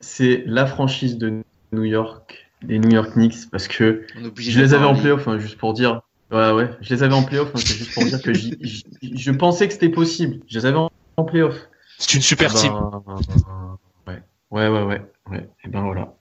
[0.00, 1.42] c'est la franchise de
[1.72, 4.04] New York les New York Knicks parce que
[4.36, 6.02] je les avais en playoff, hein, juste pour dire.
[6.30, 9.66] Ouais, ouais, je les avais en playoff, hein, c'est juste pour dire que je pensais
[9.66, 10.40] que c'était possible.
[10.46, 11.56] Je les avais en, en playoff.
[11.98, 12.74] C'est une super eh team.
[14.06, 15.02] ouais, ouais, ouais, ouais.
[15.30, 15.48] ouais.
[15.64, 16.14] Et ben voilà.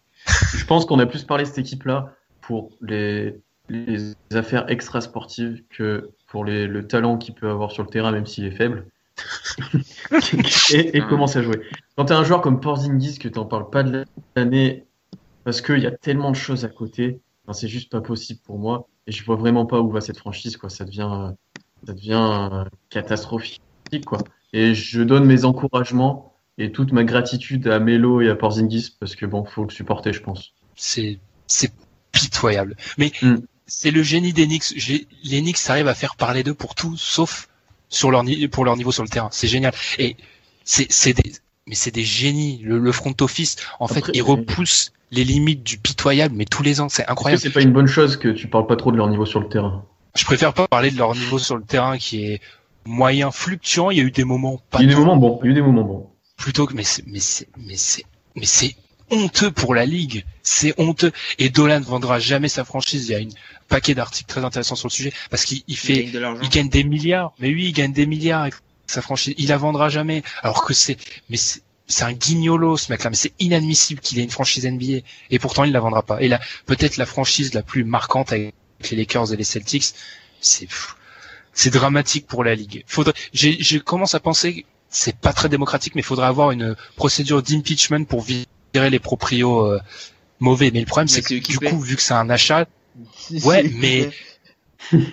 [0.53, 3.35] je pense qu'on a plus parlé de cette équipe-là pour les,
[3.69, 8.25] les affaires extra-sportives que pour les, le talent qu'il peut avoir sur le terrain, même
[8.25, 8.87] s'il est faible.
[10.71, 11.61] et, et commence à jouer.
[11.95, 14.85] Quand tu as un joueur comme Porzingis que tu n'en parles pas de l'année
[15.43, 17.19] parce qu'il y a tellement de choses à côté,
[17.53, 18.87] c'est juste pas possible pour moi.
[19.07, 20.57] Et je vois vraiment pas où va cette franchise.
[20.57, 20.69] Quoi.
[20.69, 21.31] Ça devient,
[21.85, 23.61] ça devient euh, catastrophique.
[24.05, 24.19] Quoi.
[24.53, 29.15] Et je donne mes encouragements et toute ma gratitude à Melo et à Porzingis parce
[29.15, 30.53] que bon, faut le supporter, je pense.
[30.75, 31.71] C'est c'est
[32.11, 32.75] pitoyable.
[32.97, 33.37] Mais mm.
[33.67, 34.73] C'est le génie des Knicks.
[35.23, 37.47] Les Knicks arrivent à faire parler d'eux pour tout, sauf
[37.89, 39.29] sur leur pour leur niveau sur le terrain.
[39.31, 39.73] C'est génial.
[39.99, 40.15] Et
[40.63, 41.33] c'est des
[41.67, 42.61] mais c'est des génies.
[42.63, 46.89] Le, front office, en fait, ils repoussent les limites du pitoyable, mais tous les ans,
[46.89, 47.41] c'est incroyable.
[47.41, 49.47] C'est pas une bonne chose que tu parles pas trop de leur niveau sur le
[49.47, 49.85] terrain?
[50.15, 52.41] Je préfère pas parler de leur niveau sur le terrain qui est
[52.85, 53.91] moyen fluctuant.
[53.91, 54.79] Il y a eu des moments pas.
[54.79, 55.39] Il y a eu des moments bons.
[55.43, 56.09] Il y a eu des moments bons.
[56.37, 57.47] Plutôt que mais c'est mais c'est
[58.35, 58.75] mais c'est
[59.09, 60.25] honteux pour la ligue.
[60.43, 61.11] C'est honteux.
[61.39, 63.07] Et Dolan ne vendra jamais sa franchise.
[63.07, 63.33] Il y a une
[63.67, 66.83] paquet d'articles très intéressants sur le sujet parce qu'il fait, il gagne, il gagne, des
[66.83, 67.33] milliards.
[67.39, 68.49] Mais oui, il gagne des milliards.
[68.87, 70.23] Sa franchise, il la vendra jamais.
[70.43, 70.97] Alors que c'est,
[71.29, 73.09] mais c'est un guignolo ce mec-là.
[73.09, 74.99] Mais c'est inadmissible qu'il ait une franchise NBA.
[75.29, 76.21] Et pourtant, il la vendra pas.
[76.21, 78.53] Et là, peut-être la franchise la plus marquante avec
[78.91, 79.93] les Lakers et les Celtics,
[80.39, 80.67] c'est
[81.57, 82.83] c'est dramatique pour la ligue.
[82.85, 87.41] Faudrait, je commence à penser, c'est pas très démocratique, mais il faudrait avoir une procédure
[87.41, 88.21] d'impeachment pour
[88.77, 89.79] virer les proprios euh,
[90.39, 90.71] mauvais.
[90.71, 92.67] Mais le problème, c'est que du coup, vu que c'est un achat,
[93.43, 94.09] ouais, mais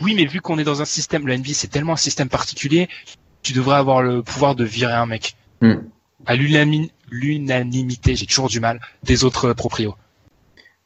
[0.03, 2.89] oui, mais vu qu'on est dans un système, le NBA c'est tellement un système particulier,
[3.43, 5.36] tu devrais avoir le pouvoir de virer un mec.
[5.61, 5.74] Mm.
[6.27, 9.95] À l'unanimité, j'ai toujours du mal des autres proprios.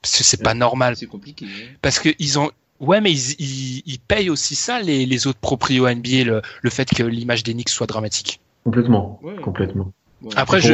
[0.02, 0.96] Parce que c'est pas normal.
[0.96, 1.46] C'est compliqué.
[1.82, 2.50] Parce que ils ont,
[2.80, 6.70] Ouais, mais ils, ils, ils, payent aussi ça, les, les autres proprios NBA, le, le
[6.70, 8.40] fait que l'image des Knicks soit dramatique.
[8.62, 9.92] Complètement, complètement.
[10.36, 10.72] Après, je...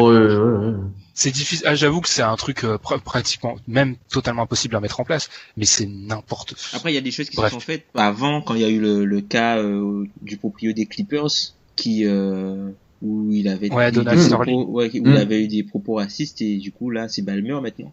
[1.15, 1.67] c'est difficile.
[1.67, 5.31] Ah, J'avoue que c'est un truc euh, pratiquement, même totalement impossible à mettre en place,
[5.57, 6.55] mais c'est n'importe.
[6.73, 8.69] Après, il y a des choses qui se sont faites avant, quand il y a
[8.69, 11.31] eu le, le cas euh, du proprio des Clippers,
[11.77, 12.71] qui euh,
[13.01, 15.17] où il avait ouais, des, propos, ouais, où il mm.
[15.17, 17.93] avait eu des propos racistes et du coup là, c'est Balmer maintenant.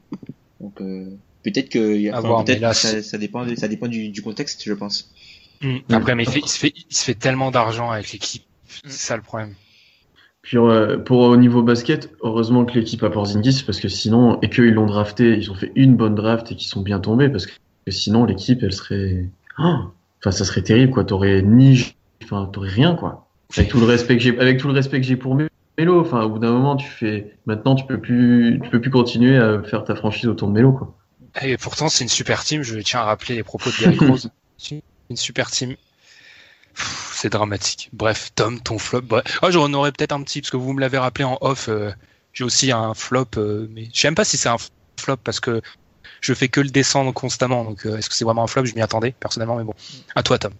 [0.59, 1.05] Donc euh,
[1.43, 5.11] Peut-être que, peut-être ça, ça, dépend, ça dépend du, du contexte, je pense.
[5.61, 5.77] Hmm.
[5.89, 8.43] Après, mais il, fait, il, se fait, il se fait tellement d'argent avec l'équipe.
[8.83, 9.55] C'est ça le problème.
[10.41, 14.49] Puis euh, pour au niveau basket, heureusement que l'équipe a Porzingis parce que sinon et
[14.49, 17.45] qu'ils l'ont drafté, ils ont fait une bonne draft et qu'ils sont bien tombés parce
[17.45, 17.53] que
[17.89, 21.03] sinon l'équipe elle serait, oh enfin ça serait terrible quoi.
[21.03, 23.27] T'aurais ni, enfin t'aurais rien quoi.
[23.55, 25.37] Avec tout le respect que j'ai, avec tout le respect que j'ai pour
[25.77, 28.91] Melo, enfin au bout d'un moment tu fais, maintenant tu peux plus, tu peux plus
[28.91, 30.95] continuer à faire ta franchise autour de Melo quoi.
[31.41, 32.61] Et pourtant, c'est une super team.
[32.61, 34.29] Je tiens à rappeler les propos de Derrick Rose.
[35.09, 35.75] une super team.
[36.75, 37.89] C'est dramatique.
[37.93, 39.01] Bref, Tom, ton flop.
[39.01, 39.39] Bref.
[39.43, 41.69] Oh, j'en aurais peut-être un petit, parce que vous me l'avez rappelé en off.
[41.69, 41.91] Euh,
[42.33, 44.57] j'ai aussi un flop, euh, mais je sais pas si c'est un
[44.99, 45.61] flop parce que
[46.21, 47.63] je fais que le descendre constamment.
[47.63, 48.65] Donc, euh, est-ce que c'est vraiment un flop?
[48.65, 49.73] Je m'y attendais personnellement, mais bon.
[50.15, 50.53] À toi, Tom.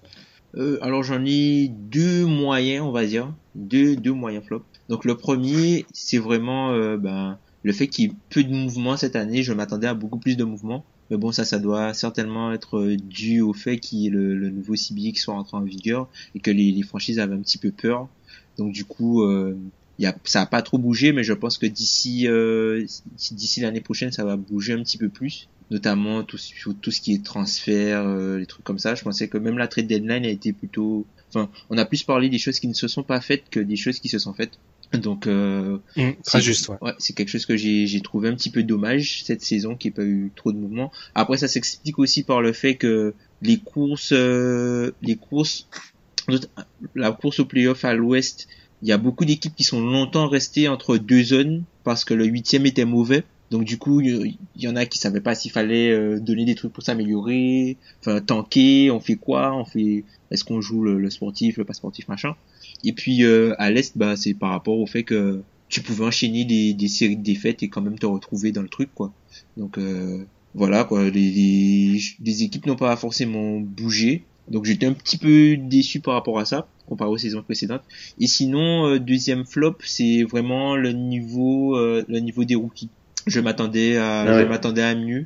[0.82, 3.34] alors, j'en ai deux moyens, on va dire.
[3.56, 4.66] Deux, deux moyens flops.
[4.90, 9.16] Donc, le premier, c'est vraiment ben, le fait qu'il y ait peu de mouvement cette
[9.16, 10.86] année, je m'attendais à beaucoup plus de mouvement.
[11.12, 15.14] Mais bon, ça, ça doit certainement être dû au fait qu'il ait le, nouveau qui
[15.18, 18.08] soit rentré en vigueur et que les, les, franchises avaient un petit peu peur.
[18.58, 19.58] Donc du coup, euh,
[20.00, 22.86] y a, ça a pas trop bougé, mais je pense que d'ici euh,
[23.32, 26.38] d'ici l'année prochaine, ça va bouger un petit peu plus, notamment tout,
[26.82, 28.96] tout ce qui est transfert, euh, les trucs comme ça.
[28.96, 32.30] Je pensais que même la trade deadline a été plutôt, enfin, on a plus parlé
[32.30, 34.58] des choses qui ne se sont pas faites que des choses qui se sont faites.
[34.94, 36.70] Donc, euh, mmh, très juste.
[36.70, 36.78] Ouais.
[36.82, 39.92] ouais c'est quelque chose que j'ai trouvé un petit peu dommage cette saison, qui n'y
[39.92, 40.92] ait pas eu trop de mouvements.
[41.16, 45.68] Après, ça s'explique aussi par le fait que les courses, euh, les courses,
[46.96, 48.48] la course au playoff à l'Ouest,
[48.82, 52.26] il y a beaucoup d'équipes qui sont longtemps restées entre deux zones parce que le
[52.26, 53.24] huitième était mauvais.
[53.52, 56.56] Donc du coup, il y, en a qui savaient pas s'il fallait euh, donner des
[56.56, 61.10] trucs pour s'améliorer, enfin tanker, on fait quoi, on fait, est-ce qu'on joue le, le,
[61.10, 62.36] sportif, le pas sportif, machin.
[62.84, 66.46] Et puis euh, à l'est, bah c'est par rapport au fait que tu pouvais enchaîner
[66.46, 69.12] des, des séries de défaites et quand même te retrouver dans le truc, quoi.
[69.58, 71.10] Donc euh, voilà, quoi.
[71.10, 74.24] Les, les, équipes n'ont pas forcément bougé.
[74.50, 77.84] Donc j'étais un petit peu déçu par rapport à ça, comparé aux saisons précédentes.
[78.20, 82.90] Et sinon, euh, deuxième flop, c'est vraiment le niveau, le niveau des rookies.
[83.28, 85.26] Je m'attendais à, ah je m'attendais à mieux.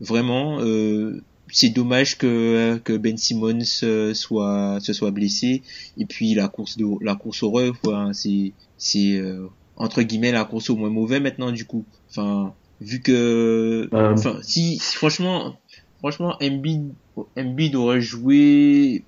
[0.00, 5.62] Vraiment, euh, c'est dommage que, que Ben Simmons euh, soit se soit blessé.
[5.96, 7.76] Et puis la course de la course au ref
[8.12, 11.86] c'est c'est euh, entre guillemets la course au moins mauvais maintenant du coup.
[12.10, 15.56] Enfin vu que, Euh, enfin, si, si- franchement,
[15.98, 16.92] franchement, Embiid,
[17.36, 19.06] Embiid aurait joué,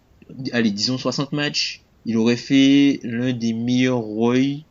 [0.53, 4.65] allez, disons 60 matchs, il aurait fait l'un des meilleurs Roy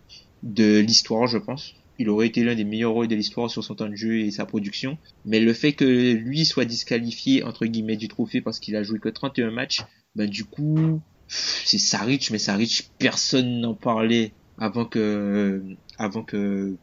[0.44, 1.74] de l'histoire, je pense.
[2.00, 4.32] Il aurait été l'un des meilleurs Roy de l'histoire sur son temps de jeu et
[4.32, 4.98] sa production.
[5.26, 9.00] Mais le fait que lui soit disqualifié, entre guillemets, du trophée parce qu'il a joué
[9.00, 9.82] que 31 matchs,
[10.16, 15.62] ben, du coup, c'est Saric, mais Saric, personne n'en parlait avant que,
[15.98, 16.76] avant que,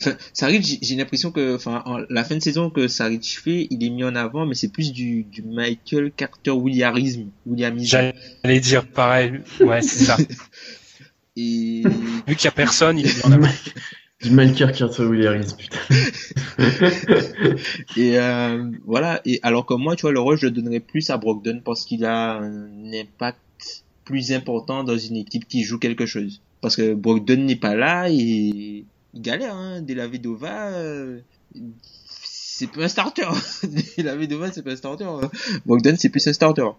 [0.00, 3.68] Enfin, Saric, j'ai- j'ai l'impression que, enfin, en- la fin de saison que Saric fait,
[3.70, 8.12] il est mis en avant, mais c'est plus du, du Michael Carter Williarisme, Williamisme.
[8.42, 9.34] J'allais dire pareil.
[9.60, 10.16] Ouais, c'est ça.
[11.36, 11.82] Et
[12.26, 13.48] Vu qu'il y a personne, il est mis en avant.
[14.24, 15.78] Du Michael Carter Williams, putain.
[17.96, 19.20] Et euh, voilà.
[19.26, 21.84] Et alors que moi, tu vois, le rôle, je le donnerais plus à Brogdon parce
[21.84, 23.38] qu'il a un impact
[24.04, 26.40] plus important dans une équipe qui joue quelque chose.
[26.62, 28.14] Parce que Brogdon n'est pas là et
[29.12, 29.54] il galère.
[29.54, 29.82] Hein.
[29.82, 31.20] Della Vedova, euh,
[32.22, 33.28] c'est pas un starter.
[33.98, 35.06] Della Vedova, c'est pas un starter.
[35.66, 36.70] Brogdon, c'est plus un starter.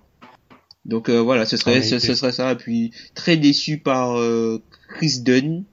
[0.86, 2.52] Donc euh, voilà, ce serait, Ah, ce, ce serait ça.
[2.52, 5.64] Et puis très déçu par euh, Chris Dunn,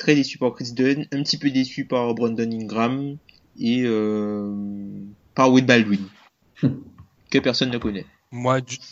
[0.00, 3.16] très déçu par Chris Dunn, un petit peu déçu par Brandon Ingram
[3.60, 4.52] et euh,
[5.34, 6.00] par Will Baldwin,
[7.30, 8.06] que personne ne connaît.
[8.32, 8.76] Moi, du...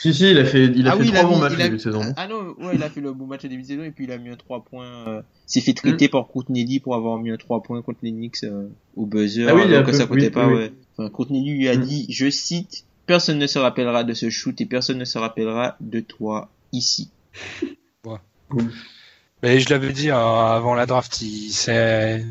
[0.00, 1.64] Si, si, il a fait, il a ah fait oui, trois bons matchs il a-
[1.64, 2.02] début de saison.
[2.18, 4.04] Ah non, ouais, il a fait le bon match au début de saison et puis
[4.04, 4.84] il a mis un 3 points.
[5.08, 8.44] euh, s'est fait traiter par Courtney pour avoir mis un 3 points contre les Knicks
[8.44, 10.46] euh, au buzzer Ah oui, alors que peu- ça coûtait oui, pas.
[10.48, 10.72] oui, ouais.
[10.98, 11.80] Enfin, Courtney lui a Mm.
[11.84, 15.78] dit, je cite, personne ne se rappellera de ce shoot et personne ne se rappellera
[15.80, 17.10] de toi ici.
[19.42, 21.50] Mais je l'avais dit hein, avant la draft, il...
[21.52, 22.24] c'est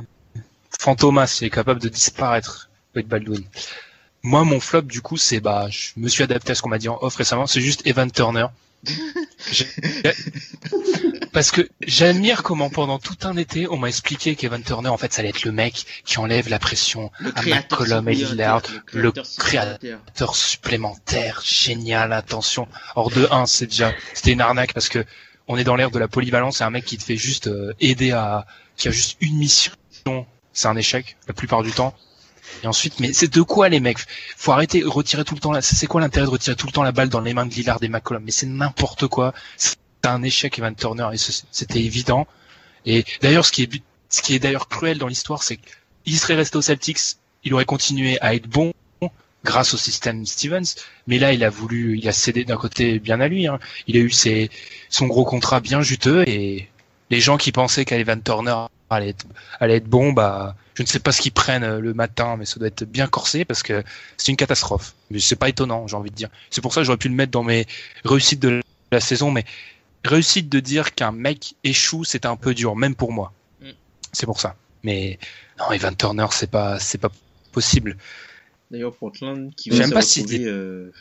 [0.80, 2.70] Fantomas, il est capable de disparaître.
[2.96, 3.44] Wade Baldwin.
[4.22, 6.78] Moi, mon flop, du coup, c'est bah, je me suis adapté à ce qu'on m'a
[6.78, 7.48] dit en off récemment.
[7.48, 8.48] C'est juste Evan Turner.
[11.34, 15.12] Parce que j'admire comment pendant tout un été, on m'a expliqué qu'Evan Turner, en fait,
[15.14, 18.62] ça allait être le mec qui enlève la pression à McCollum et Lillard,
[18.94, 22.68] le créateur supplémentaire, génial, attention.
[22.96, 25.06] Or de 1, c'est déjà, c'était une arnaque parce que
[25.48, 27.74] on est dans l'ère de la polyvalence, c'est un mec qui te fait juste euh,
[27.80, 28.46] aider à,
[28.78, 29.74] qui a juste une mission,
[30.54, 31.94] c'est un échec la plupart du temps.
[32.64, 34.00] Et ensuite, mais c'est de quoi les mecs?
[34.38, 35.54] Faut arrêter, retirer tout le temps.
[35.62, 37.80] C'est quoi l'intérêt de retirer tout le temps la balle dans les mains de Lillard
[37.82, 38.24] et McCollum?
[38.24, 39.34] Mais c'est n'importe quoi.
[39.58, 42.28] C'est un échec Evan Turner et c'était évident.
[42.86, 46.36] Et d'ailleurs, ce qui est, ce qui est d'ailleurs cruel dans l'histoire, c'est qu'il serait
[46.36, 47.00] resté aux Celtics,
[47.44, 48.74] il aurait continué à être bon
[49.44, 50.76] grâce au système Stevens,
[51.08, 53.48] mais là il a voulu, il a cédé d'un côté bien à lui.
[53.48, 53.60] hein.
[53.88, 54.50] Il a eu ses,
[54.90, 56.70] son gros contrat bien juteux et
[57.10, 58.56] les gens qui pensaient qu'Evan Turner
[58.90, 59.26] allait être,
[59.60, 62.46] allait être bon, bah je ne sais pas ce qu'ils prennent euh, le matin, mais
[62.46, 63.84] ça doit être bien corsé parce que
[64.18, 64.96] c'est une catastrophe.
[65.12, 66.30] Mais c'est pas étonnant, j'ai envie de dire.
[66.50, 67.66] C'est pour ça que j'aurais pu le mettre dans mes
[68.06, 68.62] réussites de
[68.92, 69.46] la saison, mais
[70.04, 73.34] réussite de dire qu'un mec échoue, c'est un peu dur, même pour moi.
[73.62, 73.70] Mm.
[74.12, 74.56] C'est pour ça.
[74.84, 75.20] Mais
[75.60, 77.12] non, Evan Turner, c'est pas, c'est pas
[77.52, 77.98] possible.
[78.74, 80.92] D'ailleurs, Portland qui va se pas retrouver, euh,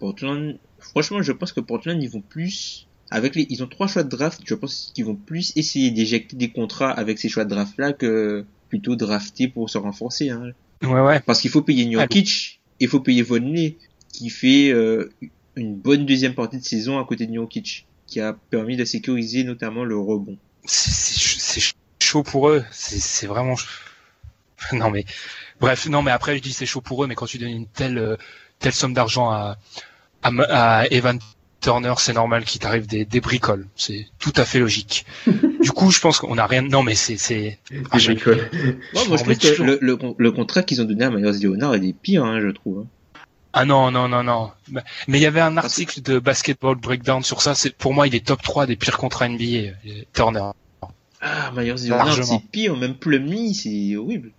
[0.00, 4.02] Portland, franchement, je pense que Portland, ils vont plus, avec les, ils ont trois choix
[4.02, 7.50] de draft, je pense qu'ils vont plus essayer d'éjecter des contrats avec ces choix de
[7.50, 10.50] draft là que plutôt drafter pour se renforcer, hein.
[10.82, 11.20] Ouais, ouais.
[11.20, 13.76] Parce qu'il faut payer Nurkic, il faut payer Vonley,
[14.12, 15.08] qui fait euh,
[15.54, 19.44] une bonne deuxième partie de saison à côté de Nurkic, qui a permis de sécuriser
[19.44, 20.36] notamment le rebond.
[20.64, 21.74] C'est- C'est ch- c'est
[22.04, 22.64] chaud pour eux.
[22.72, 23.54] C'est vraiment.
[23.56, 23.68] ch-
[24.72, 25.04] Non mais
[25.60, 27.66] bref, non mais après je dis c'est chaud pour eux, mais quand tu donnes une
[27.66, 28.16] telle euh,
[28.58, 29.56] telle somme d'argent à,
[30.22, 31.18] à Evan
[31.60, 33.66] Turner, c'est normal qu'il t'arrive des, des bricoles.
[33.76, 35.04] C'est tout à fait logique.
[35.60, 36.62] du coup, je pense qu'on a rien.
[36.62, 37.58] Non mais c'est c'est.
[37.90, 38.12] Ah, Je.
[38.12, 38.48] Ouais,
[39.08, 41.80] moi, je trouve que le, le, le contrat qu'ils ont donné à Myers Leonard est
[41.80, 42.80] des pires, hein, je trouve.
[42.80, 42.86] hein.
[43.52, 44.52] Ah non non non non.
[45.08, 47.54] Mais il y avait un article de Basketball Breakdown sur ça.
[47.54, 49.44] C'est pour moi il est top 3 des pires contrats NBA.
[49.44, 49.70] euh,
[50.14, 50.50] Turner.
[51.20, 52.26] Ah, Myers Leonard, Largement.
[52.26, 54.30] c'est pire, même Plumlee, c'est horrible.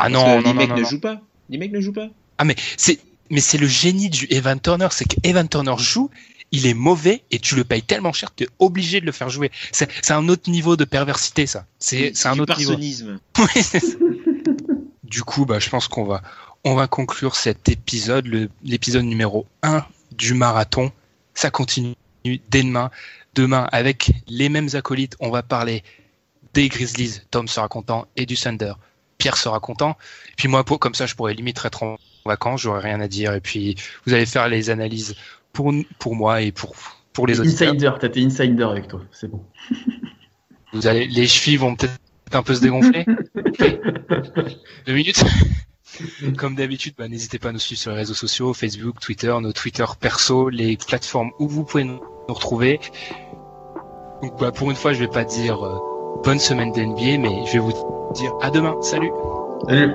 [0.00, 1.20] Ah Parce non que non les non mecs non, ne jouent pas.
[1.48, 2.08] Les mecs ne jouent pas.
[2.38, 2.98] Ah mais c'est
[3.30, 6.10] mais c'est le génie du Evan Turner, c'est qu'Evan Turner joue,
[6.52, 9.28] il est mauvais et tu le payes tellement cher, tu es obligé de le faire
[9.28, 9.50] jouer.
[9.72, 11.66] C'est un autre niveau de perversité ça.
[11.78, 12.74] C'est c'est un du autre niveau.
[13.38, 13.78] Oui, ça.
[15.04, 16.22] du coup, bah je pense qu'on va
[16.64, 18.26] on va conclure cet épisode,
[18.64, 19.84] l'épisode numéro 1
[20.16, 20.92] du marathon.
[21.34, 21.94] Ça continue
[22.24, 22.90] dès demain.
[23.34, 25.84] Demain avec les mêmes acolytes, on va parler
[26.52, 28.72] des Grizzlies, Tom sera content et du Thunder.
[29.20, 29.96] Pierre sera content.
[30.30, 33.06] Et puis moi, pour, comme ça, je pourrais limite être en vacances, j'aurais rien à
[33.06, 33.34] dire.
[33.34, 33.76] Et puis,
[34.06, 35.14] vous allez faire les analyses
[35.52, 36.74] pour, pour moi et pour,
[37.12, 37.50] pour les autres.
[37.50, 39.44] Insider, t'as tes insider avec toi, c'est bon.
[40.72, 41.98] Vous allez, les chevilles vont peut-être
[42.32, 43.04] un peu se dégonfler.
[44.86, 45.24] Deux minutes.
[46.36, 49.52] Comme d'habitude, bah, n'hésitez pas à nous suivre sur les réseaux sociaux, Facebook, Twitter, nos
[49.52, 52.78] Twitter perso, les plateformes où vous pouvez nous nous retrouver.
[54.22, 55.78] Donc, bah, pour une fois, je vais pas dire euh,
[56.24, 57.72] bonne semaine d'NBA, mais je vais vous
[58.14, 58.74] dire à demain.
[58.82, 59.12] Salut!
[59.68, 59.94] Salut.